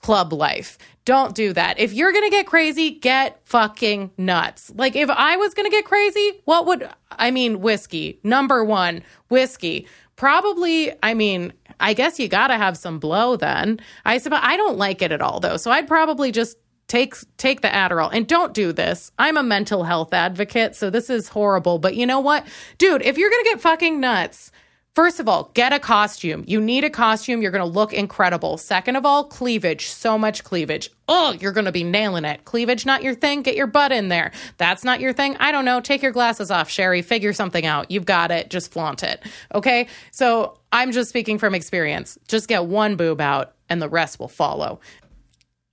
club 0.00 0.32
life. 0.32 0.78
Don't 1.04 1.34
do 1.34 1.52
that. 1.52 1.78
If 1.78 1.92
you're 1.92 2.12
going 2.12 2.24
to 2.24 2.30
get 2.30 2.46
crazy, 2.46 2.90
get 2.90 3.40
fucking 3.44 4.10
nuts. 4.16 4.72
Like 4.74 4.96
if 4.96 5.10
I 5.10 5.36
was 5.36 5.52
going 5.54 5.66
to 5.66 5.70
get 5.70 5.84
crazy, 5.84 6.40
what 6.44 6.66
would, 6.66 6.88
I 7.10 7.30
mean, 7.30 7.60
whiskey, 7.60 8.20
number 8.22 8.64
one, 8.64 9.02
whiskey 9.28 9.86
probably 10.22 10.92
i 11.02 11.14
mean 11.14 11.52
i 11.80 11.92
guess 11.92 12.20
you 12.20 12.28
gotta 12.28 12.56
have 12.56 12.76
some 12.76 13.00
blow 13.00 13.34
then. 13.34 13.80
I 14.04 14.18
suppose 14.18 14.38
i 14.40 14.56
don't 14.56 14.78
like 14.78 15.02
it 15.02 15.10
at 15.10 15.20
all 15.20 15.40
though 15.40 15.56
so 15.56 15.72
i'd 15.72 15.88
probably 15.88 16.30
just 16.30 16.56
take 16.86 17.14
take 17.38 17.62
the 17.62 17.68
adderall. 17.68 18.10
And 18.12 18.28
don't 18.28 18.52
do 18.52 18.72
this. 18.72 19.10
I'm 19.18 19.36
a 19.36 19.42
mental 19.42 19.82
health 19.82 20.12
advocate 20.12 20.76
so 20.76 20.90
this 20.90 21.10
is 21.10 21.26
horrible 21.26 21.78
but 21.80 21.96
you 21.96 22.06
know 22.06 22.20
what? 22.20 22.46
Dude 22.78 23.02
if 23.02 23.18
you're 23.18 23.30
gonna 23.30 23.44
get 23.44 23.60
fucking 23.60 23.98
nuts 23.98 24.52
First 24.94 25.20
of 25.20 25.26
all, 25.28 25.50
get 25.54 25.72
a 25.72 25.78
costume. 25.78 26.44
You 26.46 26.60
need 26.60 26.84
a 26.84 26.90
costume. 26.90 27.40
You're 27.40 27.50
going 27.50 27.64
to 27.64 27.78
look 27.78 27.94
incredible. 27.94 28.58
Second 28.58 28.96
of 28.96 29.06
all, 29.06 29.24
cleavage. 29.24 29.88
So 29.88 30.18
much 30.18 30.44
cleavage. 30.44 30.90
Oh, 31.08 31.32
you're 31.40 31.52
going 31.52 31.64
to 31.64 31.72
be 31.72 31.82
nailing 31.82 32.26
it. 32.26 32.44
Cleavage 32.44 32.84
not 32.84 33.02
your 33.02 33.14
thing? 33.14 33.40
Get 33.40 33.56
your 33.56 33.66
butt 33.66 33.90
in 33.90 34.08
there. 34.08 34.32
That's 34.58 34.84
not 34.84 35.00
your 35.00 35.14
thing? 35.14 35.34
I 35.40 35.50
don't 35.50 35.64
know. 35.64 35.80
Take 35.80 36.02
your 36.02 36.12
glasses 36.12 36.50
off, 36.50 36.68
Sherry. 36.68 37.00
Figure 37.00 37.32
something 37.32 37.64
out. 37.64 37.90
You've 37.90 38.04
got 38.04 38.30
it. 38.30 38.50
Just 38.50 38.70
flaunt 38.70 39.02
it. 39.02 39.22
Okay? 39.54 39.88
So 40.10 40.58
I'm 40.72 40.92
just 40.92 41.08
speaking 41.08 41.38
from 41.38 41.54
experience. 41.54 42.18
Just 42.28 42.46
get 42.46 42.66
one 42.66 42.96
boob 42.96 43.22
out 43.22 43.54
and 43.70 43.80
the 43.80 43.88
rest 43.88 44.20
will 44.20 44.28
follow. 44.28 44.78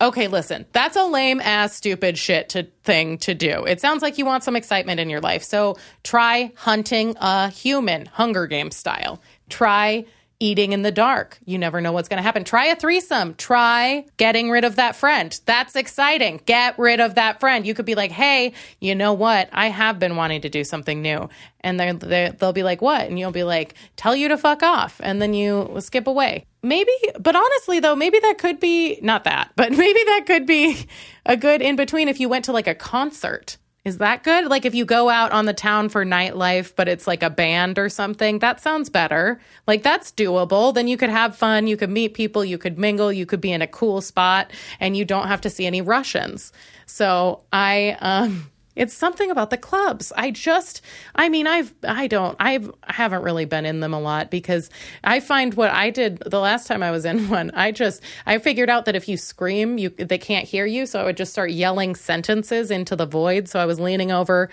Okay, 0.01 0.29
listen, 0.29 0.65
that's 0.71 0.95
a 0.95 1.03
lame 1.03 1.41
ass 1.41 1.75
stupid 1.75 2.17
shit 2.17 2.47
to 2.49 2.63
thing 2.83 3.17
to 3.17 3.33
do. 3.33 3.65
It 3.65 3.81
sounds 3.81 4.01
like 4.01 4.17
you 4.17 4.25
want 4.25 4.45
some 4.45 4.55
excitement 4.55 5.01
in 5.01 5.09
your 5.09 5.19
life. 5.19 5.43
So 5.43 5.77
try 6.03 6.53
hunting 6.55 7.17
a 7.19 7.49
human, 7.49 8.05
Hunger 8.05 8.47
Games 8.47 8.77
style. 8.77 9.21
Try 9.49 10.05
eating 10.39 10.71
in 10.71 10.83
the 10.83 10.91
dark. 10.91 11.37
You 11.45 11.57
never 11.57 11.81
know 11.81 11.91
what's 11.91 12.07
going 12.07 12.17
to 12.17 12.23
happen. 12.23 12.43
Try 12.43 12.67
a 12.67 12.75
threesome. 12.75 13.35
Try 13.35 14.05
getting 14.17 14.49
rid 14.49 14.63
of 14.63 14.77
that 14.77 14.95
friend. 14.95 15.37
That's 15.45 15.75
exciting. 15.75 16.41
Get 16.45 16.79
rid 16.79 16.99
of 17.01 17.15
that 17.15 17.39
friend. 17.39 17.67
You 17.67 17.73
could 17.73 17.85
be 17.85 17.95
like, 17.95 18.11
hey, 18.11 18.53
you 18.79 18.95
know 18.95 19.13
what? 19.13 19.49
I 19.51 19.67
have 19.67 19.99
been 19.99 20.15
wanting 20.15 20.41
to 20.41 20.49
do 20.49 20.63
something 20.63 21.01
new. 21.01 21.29
And 21.61 21.77
they're, 21.77 21.93
they're, 21.93 22.31
they'll 22.31 22.53
be 22.53 22.63
like, 22.63 22.81
what? 22.81 23.01
And 23.01 23.19
you'll 23.19 23.31
be 23.31 23.43
like, 23.43 23.73
tell 23.97 24.15
you 24.15 24.29
to 24.29 24.37
fuck 24.37 24.63
off. 24.63 25.01
And 25.03 25.21
then 25.21 25.33
you 25.33 25.75
skip 25.79 26.07
away. 26.07 26.45
Maybe, 26.63 26.91
but 27.19 27.35
honestly, 27.35 27.79
though, 27.79 27.95
maybe 27.95 28.19
that 28.19 28.37
could 28.37 28.59
be 28.59 28.99
not 29.01 29.25
that, 29.25 29.51
but 29.55 29.71
maybe 29.77 29.99
that 30.05 30.23
could 30.25 30.45
be 30.45 30.87
a 31.25 31.35
good 31.35 31.61
in 31.61 31.75
between 31.75 32.07
if 32.07 32.19
you 32.19 32.29
went 32.29 32.45
to 32.45 32.53
like 32.53 32.67
a 32.67 32.75
concert 32.75 33.57
is 33.85 33.97
that 33.99 34.23
good? 34.23 34.45
Like 34.45 34.65
if 34.65 34.75
you 34.75 34.85
go 34.85 35.09
out 35.09 35.31
on 35.31 35.45
the 35.45 35.53
town 35.53 35.89
for 35.89 36.05
nightlife, 36.05 36.73
but 36.75 36.87
it's 36.89 37.07
like 37.07 37.23
a 37.23 37.29
band 37.29 37.79
or 37.79 37.89
something, 37.89 38.39
that 38.39 38.59
sounds 38.59 38.89
better. 38.89 39.39
Like 39.67 39.83
that's 39.83 40.11
doable. 40.11 40.73
Then 40.73 40.87
you 40.87 40.97
could 40.97 41.09
have 41.09 41.35
fun, 41.35 41.67
you 41.67 41.77
could 41.77 41.89
meet 41.89 42.13
people, 42.13 42.43
you 42.43 42.57
could 42.57 42.77
mingle, 42.77 43.11
you 43.11 43.25
could 43.25 43.41
be 43.41 43.51
in 43.51 43.61
a 43.61 43.67
cool 43.67 44.01
spot, 44.01 44.51
and 44.79 44.97
you 44.97 45.05
don't 45.05 45.27
have 45.27 45.41
to 45.41 45.49
see 45.49 45.65
any 45.65 45.81
Russians. 45.81 46.51
So 46.85 47.43
I 47.53 47.97
um 48.01 48.51
it's 48.79 48.93
something 48.93 49.29
about 49.29 49.49
the 49.49 49.57
clubs. 49.57 50.13
I 50.15 50.31
just, 50.31 50.81
I 51.13 51.27
mean, 51.27 51.47
I've, 51.47 51.75
I 51.83 52.07
don't, 52.07 52.37
I've, 52.39 52.71
I 52.83 52.93
haven't 52.93 53.23
really 53.23 53.43
been 53.43 53.65
in 53.65 53.81
them 53.81 53.93
a 53.93 53.99
lot 53.99 54.31
because 54.31 54.69
I 55.03 55.19
find 55.19 55.53
what 55.55 55.69
I 55.69 55.89
did 55.89 56.19
the 56.25 56.39
last 56.39 56.65
time 56.65 56.81
I 56.81 56.89
was 56.89 57.03
in 57.03 57.27
one, 57.29 57.51
I 57.53 57.71
just, 57.71 58.01
I 58.25 58.37
figured 58.37 58.69
out 58.69 58.85
that 58.85 58.95
if 58.95 59.09
you 59.09 59.17
scream, 59.17 59.77
you, 59.77 59.89
they 59.89 60.17
can't 60.17 60.47
hear 60.47 60.65
you. 60.65 60.85
So 60.85 61.01
I 61.01 61.03
would 61.03 61.17
just 61.17 61.33
start 61.33 61.51
yelling 61.51 61.93
sentences 61.93 62.71
into 62.71 62.95
the 62.95 63.05
void. 63.05 63.49
So 63.49 63.59
I 63.59 63.65
was 63.65 63.81
leaning 63.81 64.13
over 64.13 64.49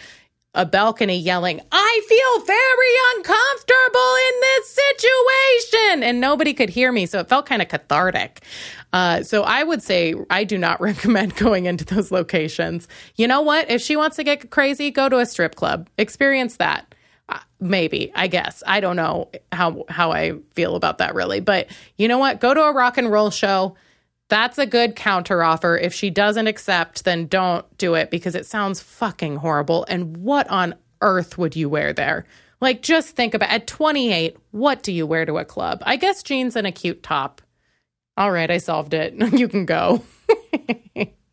a 0.56 0.64
balcony 0.64 1.18
yelling, 1.18 1.60
I 1.70 2.00
feel 2.08 2.44
very 2.46 2.94
uncomfortable 3.16 4.14
in 4.28 4.40
this 4.40 4.78
situation. 4.96 6.02
And 6.02 6.20
nobody 6.20 6.54
could 6.54 6.70
hear 6.70 6.90
me. 6.90 7.06
So 7.06 7.20
it 7.20 7.28
felt 7.28 7.46
kind 7.46 7.62
of 7.62 7.68
cathartic. 7.68 8.40
Uh, 8.92 9.22
so 9.22 9.42
I 9.42 9.62
would 9.62 9.82
say 9.82 10.14
I 10.30 10.44
do 10.44 10.58
not 10.58 10.80
recommend 10.80 11.36
going 11.36 11.66
into 11.66 11.84
those 11.84 12.10
locations. 12.10 12.88
You 13.16 13.28
know 13.28 13.42
what? 13.42 13.70
If 13.70 13.82
she 13.82 13.96
wants 13.96 14.16
to 14.16 14.24
get 14.24 14.50
crazy, 14.50 14.90
go 14.90 15.08
to 15.08 15.18
a 15.18 15.26
strip 15.26 15.54
club, 15.54 15.88
experience 15.98 16.56
that. 16.56 16.94
Uh, 17.28 17.40
maybe, 17.60 18.12
I 18.14 18.28
guess. 18.28 18.62
I 18.66 18.80
don't 18.80 18.96
know 18.96 19.30
how 19.52 19.84
how 19.88 20.12
I 20.12 20.34
feel 20.54 20.76
about 20.76 20.98
that 20.98 21.14
really. 21.14 21.40
But 21.40 21.68
you 21.98 22.08
know 22.08 22.18
what? 22.18 22.40
Go 22.40 22.54
to 22.54 22.62
a 22.62 22.72
rock 22.72 22.98
and 22.98 23.10
roll 23.10 23.30
show. 23.30 23.76
That's 24.28 24.58
a 24.58 24.66
good 24.66 24.96
counteroffer. 24.96 25.80
If 25.80 25.94
she 25.94 26.10
doesn't 26.10 26.46
accept, 26.46 27.04
then 27.04 27.26
don't 27.26 27.64
do 27.78 27.94
it 27.94 28.10
because 28.10 28.34
it 28.34 28.46
sounds 28.46 28.80
fucking 28.80 29.36
horrible. 29.36 29.86
And 29.88 30.16
what 30.16 30.48
on 30.48 30.74
earth 31.00 31.38
would 31.38 31.54
you 31.54 31.68
wear 31.68 31.92
there? 31.92 32.26
Like, 32.60 32.82
just 32.82 33.14
think 33.14 33.34
about 33.34 33.50
at 33.50 33.66
28, 33.66 34.36
what 34.50 34.82
do 34.82 34.90
you 34.90 35.06
wear 35.06 35.26
to 35.26 35.38
a 35.38 35.44
club? 35.44 35.82
I 35.84 35.96
guess 35.96 36.22
jeans 36.22 36.56
and 36.56 36.66
a 36.66 36.72
cute 36.72 37.02
top. 37.02 37.42
All 38.16 38.32
right, 38.32 38.50
I 38.50 38.58
solved 38.58 38.94
it. 38.94 39.14
you 39.32 39.46
can 39.46 39.66
go. 39.66 40.02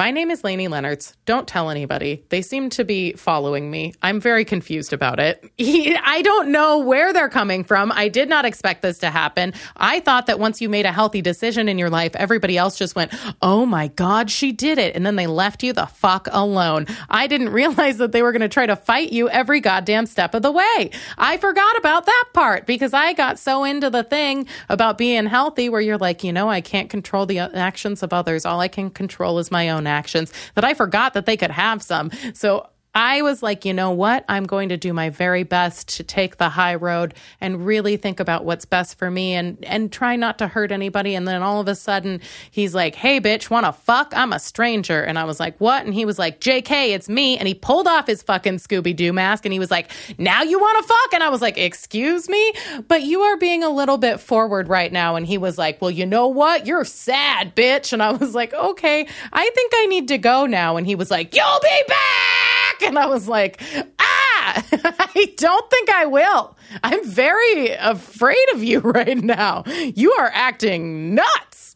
My 0.00 0.12
name 0.12 0.30
is 0.30 0.40
Lainie 0.40 0.66
Lenertz. 0.66 1.12
Don't 1.26 1.46
tell 1.46 1.68
anybody. 1.68 2.24
They 2.30 2.40
seem 2.40 2.70
to 2.70 2.86
be 2.86 3.12
following 3.12 3.70
me. 3.70 3.92
I'm 4.00 4.18
very 4.18 4.46
confused 4.46 4.94
about 4.94 5.20
it. 5.20 5.44
I 5.60 6.22
don't 6.22 6.50
know 6.50 6.78
where 6.78 7.12
they're 7.12 7.28
coming 7.28 7.64
from. 7.64 7.92
I 7.92 8.08
did 8.08 8.26
not 8.26 8.46
expect 8.46 8.80
this 8.80 8.96
to 9.00 9.10
happen. 9.10 9.52
I 9.76 10.00
thought 10.00 10.24
that 10.28 10.38
once 10.38 10.62
you 10.62 10.70
made 10.70 10.86
a 10.86 10.90
healthy 10.90 11.20
decision 11.20 11.68
in 11.68 11.76
your 11.76 11.90
life, 11.90 12.16
everybody 12.16 12.56
else 12.56 12.78
just 12.78 12.96
went, 12.96 13.12
oh 13.42 13.66
my 13.66 13.88
God, 13.88 14.30
she 14.30 14.52
did 14.52 14.78
it. 14.78 14.96
And 14.96 15.04
then 15.04 15.16
they 15.16 15.26
left 15.26 15.62
you 15.62 15.74
the 15.74 15.84
fuck 15.84 16.28
alone. 16.30 16.86
I 17.10 17.26
didn't 17.26 17.50
realize 17.60 17.98
that 17.98 18.12
they 18.12 18.22
were 18.22 18.32
going 18.32 18.40
to 18.40 18.48
try 18.48 18.64
to 18.64 18.76
fight 18.76 19.12
you 19.12 19.28
every 19.28 19.60
goddamn 19.60 20.06
step 20.06 20.34
of 20.34 20.40
the 20.40 20.50
way. 20.50 20.92
I 21.18 21.36
forgot 21.36 21.76
about 21.76 22.06
that 22.06 22.24
part 22.32 22.64
because 22.64 22.94
I 22.94 23.12
got 23.12 23.38
so 23.38 23.64
into 23.64 23.90
the 23.90 24.04
thing 24.04 24.46
about 24.70 24.96
being 24.96 25.26
healthy 25.26 25.68
where 25.68 25.82
you're 25.82 25.98
like, 25.98 26.24
you 26.24 26.32
know, 26.32 26.48
I 26.48 26.62
can't 26.62 26.88
control 26.88 27.26
the 27.26 27.40
uh, 27.40 27.50
actions 27.52 28.02
of 28.02 28.14
others. 28.14 28.46
All 28.46 28.60
I 28.60 28.68
can 28.68 28.88
control 28.88 29.38
is 29.38 29.50
my 29.50 29.68
own 29.68 29.89
actions 29.90 30.32
that 30.54 30.64
I 30.64 30.72
forgot 30.74 31.12
that 31.14 31.26
they 31.26 31.36
could 31.36 31.50
have 31.50 31.82
some. 31.82 32.10
So 32.32 32.66
I 32.94 33.22
was 33.22 33.40
like, 33.40 33.64
you 33.64 33.72
know 33.72 33.92
what? 33.92 34.24
I'm 34.28 34.44
going 34.44 34.70
to 34.70 34.76
do 34.76 34.92
my 34.92 35.10
very 35.10 35.44
best 35.44 35.96
to 35.96 36.02
take 36.02 36.38
the 36.38 36.48
high 36.48 36.74
road 36.74 37.14
and 37.40 37.64
really 37.64 37.96
think 37.96 38.18
about 38.18 38.44
what's 38.44 38.64
best 38.64 38.98
for 38.98 39.08
me 39.10 39.34
and 39.34 39.64
and 39.64 39.92
try 39.92 40.16
not 40.16 40.38
to 40.38 40.48
hurt 40.48 40.72
anybody. 40.72 41.14
And 41.14 41.26
then 41.26 41.40
all 41.40 41.60
of 41.60 41.68
a 41.68 41.76
sudden, 41.76 42.20
he's 42.50 42.74
like, 42.74 42.96
"Hey, 42.96 43.20
bitch, 43.20 43.48
want 43.48 43.64
to 43.66 43.72
fuck? 43.72 44.12
I'm 44.16 44.32
a 44.32 44.40
stranger." 44.40 45.02
And 45.04 45.20
I 45.20 45.24
was 45.24 45.38
like, 45.38 45.56
"What?" 45.58 45.84
And 45.84 45.94
he 45.94 46.04
was 46.04 46.18
like, 46.18 46.40
"JK, 46.40 46.90
it's 46.90 47.08
me." 47.08 47.38
And 47.38 47.46
he 47.46 47.54
pulled 47.54 47.86
off 47.86 48.08
his 48.08 48.22
fucking 48.22 48.56
Scooby 48.56 48.94
Doo 48.94 49.12
mask 49.12 49.44
and 49.44 49.52
he 49.52 49.60
was 49.60 49.70
like, 49.70 49.92
"Now 50.18 50.42
you 50.42 50.58
want 50.58 50.82
to 50.82 50.88
fuck?" 50.88 51.14
And 51.14 51.22
I 51.22 51.28
was 51.28 51.40
like, 51.40 51.58
"Excuse 51.58 52.28
me, 52.28 52.52
but 52.88 53.04
you 53.04 53.20
are 53.20 53.36
being 53.36 53.62
a 53.62 53.70
little 53.70 53.98
bit 53.98 54.18
forward 54.18 54.68
right 54.68 54.92
now." 54.92 55.14
And 55.14 55.26
he 55.26 55.38
was 55.38 55.56
like, 55.58 55.80
"Well, 55.80 55.92
you 55.92 56.06
know 56.06 56.26
what? 56.26 56.66
You're 56.66 56.84
sad, 56.84 57.54
bitch." 57.54 57.92
And 57.92 58.02
I 58.02 58.10
was 58.10 58.34
like, 58.34 58.52
"Okay, 58.52 59.06
I 59.32 59.50
think 59.54 59.72
I 59.76 59.86
need 59.86 60.08
to 60.08 60.18
go 60.18 60.46
now." 60.46 60.76
And 60.76 60.88
he 60.88 60.96
was 60.96 61.08
like, 61.08 61.36
"You'll 61.36 61.60
be 61.62 61.82
back." 61.86 62.39
And 62.86 62.98
I 62.98 63.06
was 63.06 63.28
like, 63.28 63.62
ah, 63.98 64.64
I 65.14 65.34
don't 65.36 65.70
think 65.70 65.90
I 65.90 66.06
will. 66.06 66.56
I'm 66.82 67.06
very 67.06 67.70
afraid 67.72 68.48
of 68.54 68.64
you 68.64 68.80
right 68.84 69.18
now. 69.18 69.64
You 69.66 70.12
are 70.12 70.30
acting 70.32 71.14
nuts. 71.14 71.74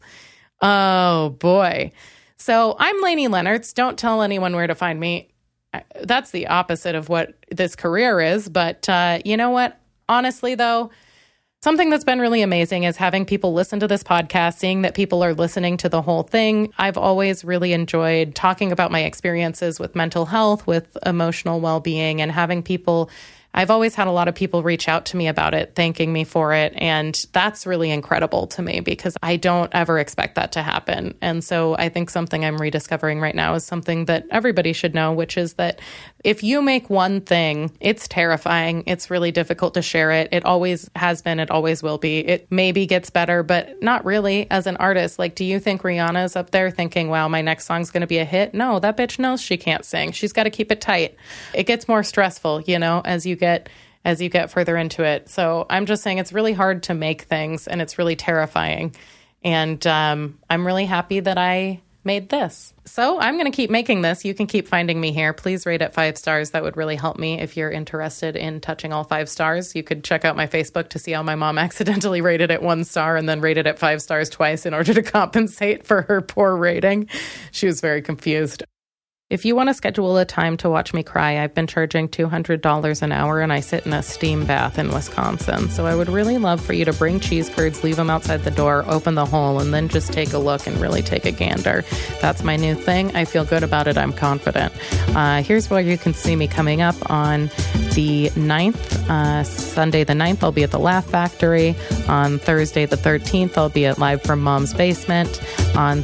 Oh 0.61 1.29
boy. 1.39 1.91
So 2.37 2.75
I'm 2.79 3.03
Lainie 3.03 3.27
Lenertz. 3.27 3.73
Don't 3.73 3.99
tell 3.99 4.21
anyone 4.21 4.55
where 4.55 4.67
to 4.67 4.75
find 4.75 4.99
me. 4.99 5.29
That's 6.01 6.31
the 6.31 6.47
opposite 6.47 6.95
of 6.95 7.09
what 7.09 7.33
this 7.51 7.75
career 7.75 8.21
is. 8.21 8.49
But 8.49 8.87
uh, 8.89 9.19
you 9.25 9.37
know 9.37 9.49
what? 9.51 9.79
Honestly, 10.07 10.55
though, 10.55 10.91
Something 11.65 11.89
that's 11.89 12.03
been 12.03 12.19
really 12.19 12.43
amazing 12.43 12.83
is 12.83 12.95
having 12.95 13.25
people 13.25 13.51
listen 13.51 13.79
to 13.79 13.87
this 13.87 14.03
podcast, 14.03 14.59
seeing 14.59 14.83
that 14.83 14.93
people 14.93 15.23
are 15.23 15.33
listening 15.33 15.77
to 15.77 15.89
the 15.89 15.99
whole 15.99 16.21
thing. 16.21 16.71
I've 16.77 16.95
always 16.95 17.43
really 17.43 17.73
enjoyed 17.73 18.35
talking 18.35 18.71
about 18.71 18.91
my 18.91 18.99
experiences 18.99 19.79
with 19.79 19.95
mental 19.95 20.27
health, 20.27 20.67
with 20.67 20.95
emotional 21.03 21.59
well 21.59 21.79
being, 21.79 22.21
and 22.21 22.31
having 22.31 22.61
people 22.61 23.09
I've 23.55 23.71
always 23.71 23.95
had 23.95 24.07
a 24.07 24.11
lot 24.11 24.27
of 24.27 24.35
people 24.35 24.63
reach 24.63 24.89
out 24.89 25.05
to 25.07 25.17
me 25.17 25.29
about 25.29 25.53
it, 25.53 25.75
thanking 25.75 26.11
me 26.11 26.25
for 26.25 26.53
it. 26.53 26.73
And 26.75 27.15
that's 27.31 27.65
really 27.65 27.89
incredible 27.89 28.47
to 28.47 28.61
me 28.61 28.81
because 28.81 29.15
I 29.23 29.37
don't 29.37 29.73
ever 29.73 29.97
expect 29.97 30.35
that 30.35 30.51
to 30.51 30.61
happen. 30.61 31.17
And 31.21 31.41
so 31.41 31.73
I 31.77 31.87
think 31.87 32.09
something 32.09 32.43
I'm 32.43 32.57
rediscovering 32.57 33.21
right 33.21 33.33
now 33.33 33.55
is 33.55 33.63
something 33.63 34.05
that 34.05 34.25
everybody 34.29 34.73
should 34.73 34.93
know, 34.93 35.13
which 35.13 35.37
is 35.37 35.53
that 35.53 35.79
if 36.25 36.41
you 36.43 36.63
make 36.63 36.89
one 36.89 37.21
thing, 37.21 37.71
it's 37.79 38.07
terrifying. 38.07 38.83
It's 38.87 39.11
really 39.11 39.31
difficult 39.31 39.75
to 39.75 39.83
share 39.83 40.11
it. 40.11 40.29
It 40.31 40.43
always 40.43 40.89
has 40.95 41.21
been, 41.21 41.39
it 41.39 41.51
always 41.51 41.83
will 41.83 41.99
be. 41.99 42.17
It 42.17 42.47
maybe 42.49 42.87
gets 42.87 43.11
better, 43.11 43.43
but 43.43 43.83
not 43.83 44.03
really 44.05 44.49
as 44.49 44.65
an 44.65 44.75
artist. 44.77 45.19
Like, 45.19 45.35
do 45.35 45.45
you 45.45 45.59
think 45.59 45.83
Rihanna's 45.83 46.35
up 46.35 46.49
there 46.49 46.71
thinking, 46.71 47.09
wow, 47.09 47.27
my 47.27 47.43
next 47.43 47.65
song's 47.65 47.91
going 47.91 48.01
to 48.01 48.07
be 48.07 48.17
a 48.17 48.25
hit? 48.25 48.55
No, 48.55 48.79
that 48.79 48.97
bitch 48.97 49.19
knows 49.19 49.39
she 49.39 49.55
can't 49.55 49.85
sing. 49.85 50.11
She's 50.13 50.33
got 50.33 50.43
to 50.43 50.49
keep 50.49 50.71
it 50.71 50.81
tight. 50.81 51.15
It 51.53 51.67
gets 51.67 51.87
more 51.87 52.01
stressful, 52.01 52.61
you 52.61 52.79
know, 52.79 53.03
as 53.05 53.27
you 53.27 53.35
get 53.35 53.69
as 54.03 54.19
you 54.19 54.29
get 54.29 54.49
further 54.49 54.77
into 54.77 55.03
it. 55.03 55.29
So 55.29 55.67
I'm 55.69 55.85
just 55.85 56.01
saying 56.01 56.17
it's 56.17 56.33
really 56.33 56.53
hard 56.53 56.83
to 56.83 56.95
make 56.95 57.23
things 57.23 57.67
and 57.67 57.81
it's 57.81 57.97
really 57.99 58.15
terrifying. 58.15 58.95
And 59.43 59.85
um, 59.85 60.39
I'm 60.49 60.65
really 60.65 60.85
happy 60.85 61.19
that 61.19 61.37
I 61.37 61.81
made 62.05 62.29
this. 62.29 62.73
So 62.85 63.19
I'm 63.19 63.35
going 63.35 63.51
to 63.51 63.55
keep 63.55 63.69
making 63.69 64.01
this. 64.01 64.23
You 64.23 64.33
can 64.33 64.47
keep 64.47 64.67
finding 64.67 65.01
me 65.01 65.11
here. 65.11 65.33
Please 65.33 65.65
rate 65.65 65.81
it 65.81 65.93
five 65.93 66.17
stars. 66.17 66.51
That 66.51 66.63
would 66.63 66.77
really 66.77 66.95
help 66.95 67.17
me 67.17 67.39
if 67.39 67.57
you're 67.57 67.71
interested 67.71 68.35
in 68.35 68.61
touching 68.61 68.93
all 68.93 69.03
five 69.03 69.27
stars. 69.27 69.75
You 69.75 69.83
could 69.83 70.03
check 70.03 70.23
out 70.23 70.35
my 70.35 70.47
Facebook 70.47 70.89
to 70.89 70.99
see 70.99 71.11
how 71.11 71.23
my 71.23 71.35
mom 71.35 71.57
accidentally 71.65 72.21
rated 72.21 72.51
it 72.51 72.61
one 72.61 72.83
star 72.83 73.17
and 73.17 73.27
then 73.27 73.41
rated 73.41 73.67
it 73.67 73.79
five 73.79 74.01
stars 74.01 74.29
twice 74.29 74.65
in 74.65 74.73
order 74.73 74.93
to 74.93 75.03
compensate 75.03 75.85
for 75.85 76.03
her 76.03 76.21
poor 76.21 76.55
rating. 76.55 77.09
She 77.51 77.65
was 77.65 77.81
very 77.81 78.01
confused. 78.01 78.63
If 79.31 79.43
you 79.43 79.55
want 79.55 79.69
to 79.69 79.73
schedule 79.73 80.15
a 80.17 80.23
time 80.23 80.55
to 80.57 80.69
watch 80.69 80.93
me 80.93 81.01
cry, 81.01 81.43
I've 81.43 81.55
been 81.55 81.65
charging 81.65 82.07
$200 82.07 83.01
an 83.01 83.11
hour 83.11 83.41
and 83.41 83.51
I 83.51 83.59
sit 83.59 83.83
in 83.83 83.91
a 83.91 84.03
steam 84.03 84.45
bath 84.45 84.77
in 84.77 84.91
Wisconsin. 84.91 85.67
So 85.69 85.87
I 85.87 85.95
would 85.95 86.09
really 86.09 86.37
love 86.37 86.63
for 86.63 86.73
you 86.73 86.85
to 86.85 86.93
bring 86.93 87.19
cheese 87.19 87.49
curds, 87.49 87.83
leave 87.83 87.95
them 87.95 88.11
outside 88.11 88.43
the 88.43 88.51
door, 88.51 88.85
open 88.85 89.15
the 89.15 89.25
hole, 89.25 89.59
and 89.59 89.73
then 89.73 89.89
just 89.89 90.13
take 90.13 90.33
a 90.33 90.37
look 90.37 90.67
and 90.67 90.79
really 90.79 91.01
take 91.01 91.25
a 91.25 91.31
gander. 91.31 91.83
That's 92.21 92.43
my 92.43 92.55
new 92.55 92.75
thing. 92.75 93.15
I 93.15 93.25
feel 93.25 93.43
good 93.43 93.63
about 93.63 93.87
it. 93.87 93.97
I'm 93.97 94.13
confident. 94.13 94.71
Uh, 95.15 95.41
here's 95.41 95.71
where 95.71 95.81
you 95.81 95.97
can 95.97 96.13
see 96.13 96.35
me 96.35 96.47
coming 96.47 96.83
up 96.83 97.09
on 97.09 97.49
the 97.95 98.29
9th, 98.35 99.09
uh, 99.09 99.43
Sunday 99.43 100.03
the 100.03 100.13
9th, 100.13 100.43
I'll 100.43 100.51
be 100.51 100.61
at 100.61 100.69
the 100.69 100.77
Laugh 100.77 101.09
Factory. 101.09 101.75
On 102.07 102.37
Thursday 102.37 102.85
the 102.85 102.95
13th, 102.95 103.57
I'll 103.57 103.69
be 103.69 103.87
at 103.87 103.97
Live 103.97 104.21
from 104.21 104.41
Mom's 104.41 104.75
Basement. 104.75 105.41
On 105.75 106.03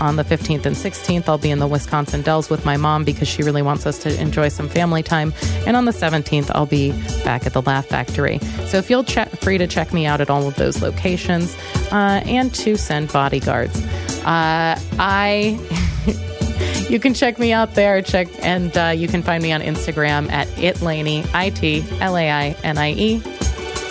on 0.00 0.16
the 0.16 0.24
15th 0.24 0.66
and 0.66 0.76
16th, 0.76 1.28
I'll 1.28 1.38
be 1.38 1.50
in 1.50 1.58
the 1.58 1.66
Wisconsin 1.66 2.22
Dells 2.22 2.50
with 2.50 2.64
my 2.64 2.76
mom 2.76 3.04
because 3.04 3.28
she 3.28 3.42
really 3.42 3.62
wants 3.62 3.86
us 3.86 3.98
to 3.98 4.20
enjoy 4.20 4.48
some 4.48 4.68
family 4.68 5.02
time. 5.02 5.32
And 5.66 5.76
on 5.76 5.84
the 5.84 5.92
17th, 5.92 6.50
I'll 6.54 6.66
be 6.66 6.92
back 7.24 7.46
at 7.46 7.52
the 7.52 7.62
Laugh 7.62 7.86
Factory. 7.86 8.38
So 8.66 8.82
feel 8.82 9.04
free 9.04 9.58
to 9.58 9.66
check 9.66 9.92
me 9.92 10.06
out 10.06 10.20
at 10.20 10.30
all 10.30 10.46
of 10.46 10.56
those 10.56 10.82
locations 10.82 11.56
uh, 11.90 12.22
and 12.24 12.54
to 12.56 12.76
send 12.76 13.12
bodyguards. 13.12 13.80
Uh, 14.24 14.78
I. 14.98 15.58
you 16.88 17.00
can 17.00 17.14
check 17.14 17.38
me 17.38 17.52
out 17.52 17.74
there. 17.74 18.02
Check 18.02 18.28
and 18.44 18.76
uh, 18.76 18.88
you 18.88 19.08
can 19.08 19.22
find 19.22 19.42
me 19.42 19.52
on 19.52 19.60
Instagram 19.60 20.30
at 20.30 20.46
itlainie, 20.48 21.28
I 21.34 21.50
T 21.50 21.84
L 22.00 22.16
A 22.16 22.30
I 22.30 22.56
N 22.62 22.78
I 22.78 22.92
E. 22.92 23.22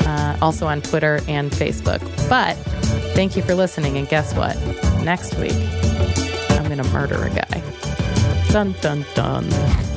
Uh, 0.06 0.38
also 0.42 0.68
on 0.68 0.82
Twitter 0.82 1.22
and 1.28 1.52
Facebook. 1.52 2.00
But 2.30 2.56
thank 3.14 3.36
you 3.36 3.44
for 3.44 3.56
listening. 3.56 3.98
And 3.98 4.08
guess 4.08 4.34
what? 4.34 4.56
Next 5.04 5.36
week, 5.36 5.54
to 6.84 6.90
murder 6.92 7.24
a 7.24 7.30
guy. 7.30 7.62
Dun, 8.52 8.74
dun, 8.82 9.06
dun. 9.16 9.91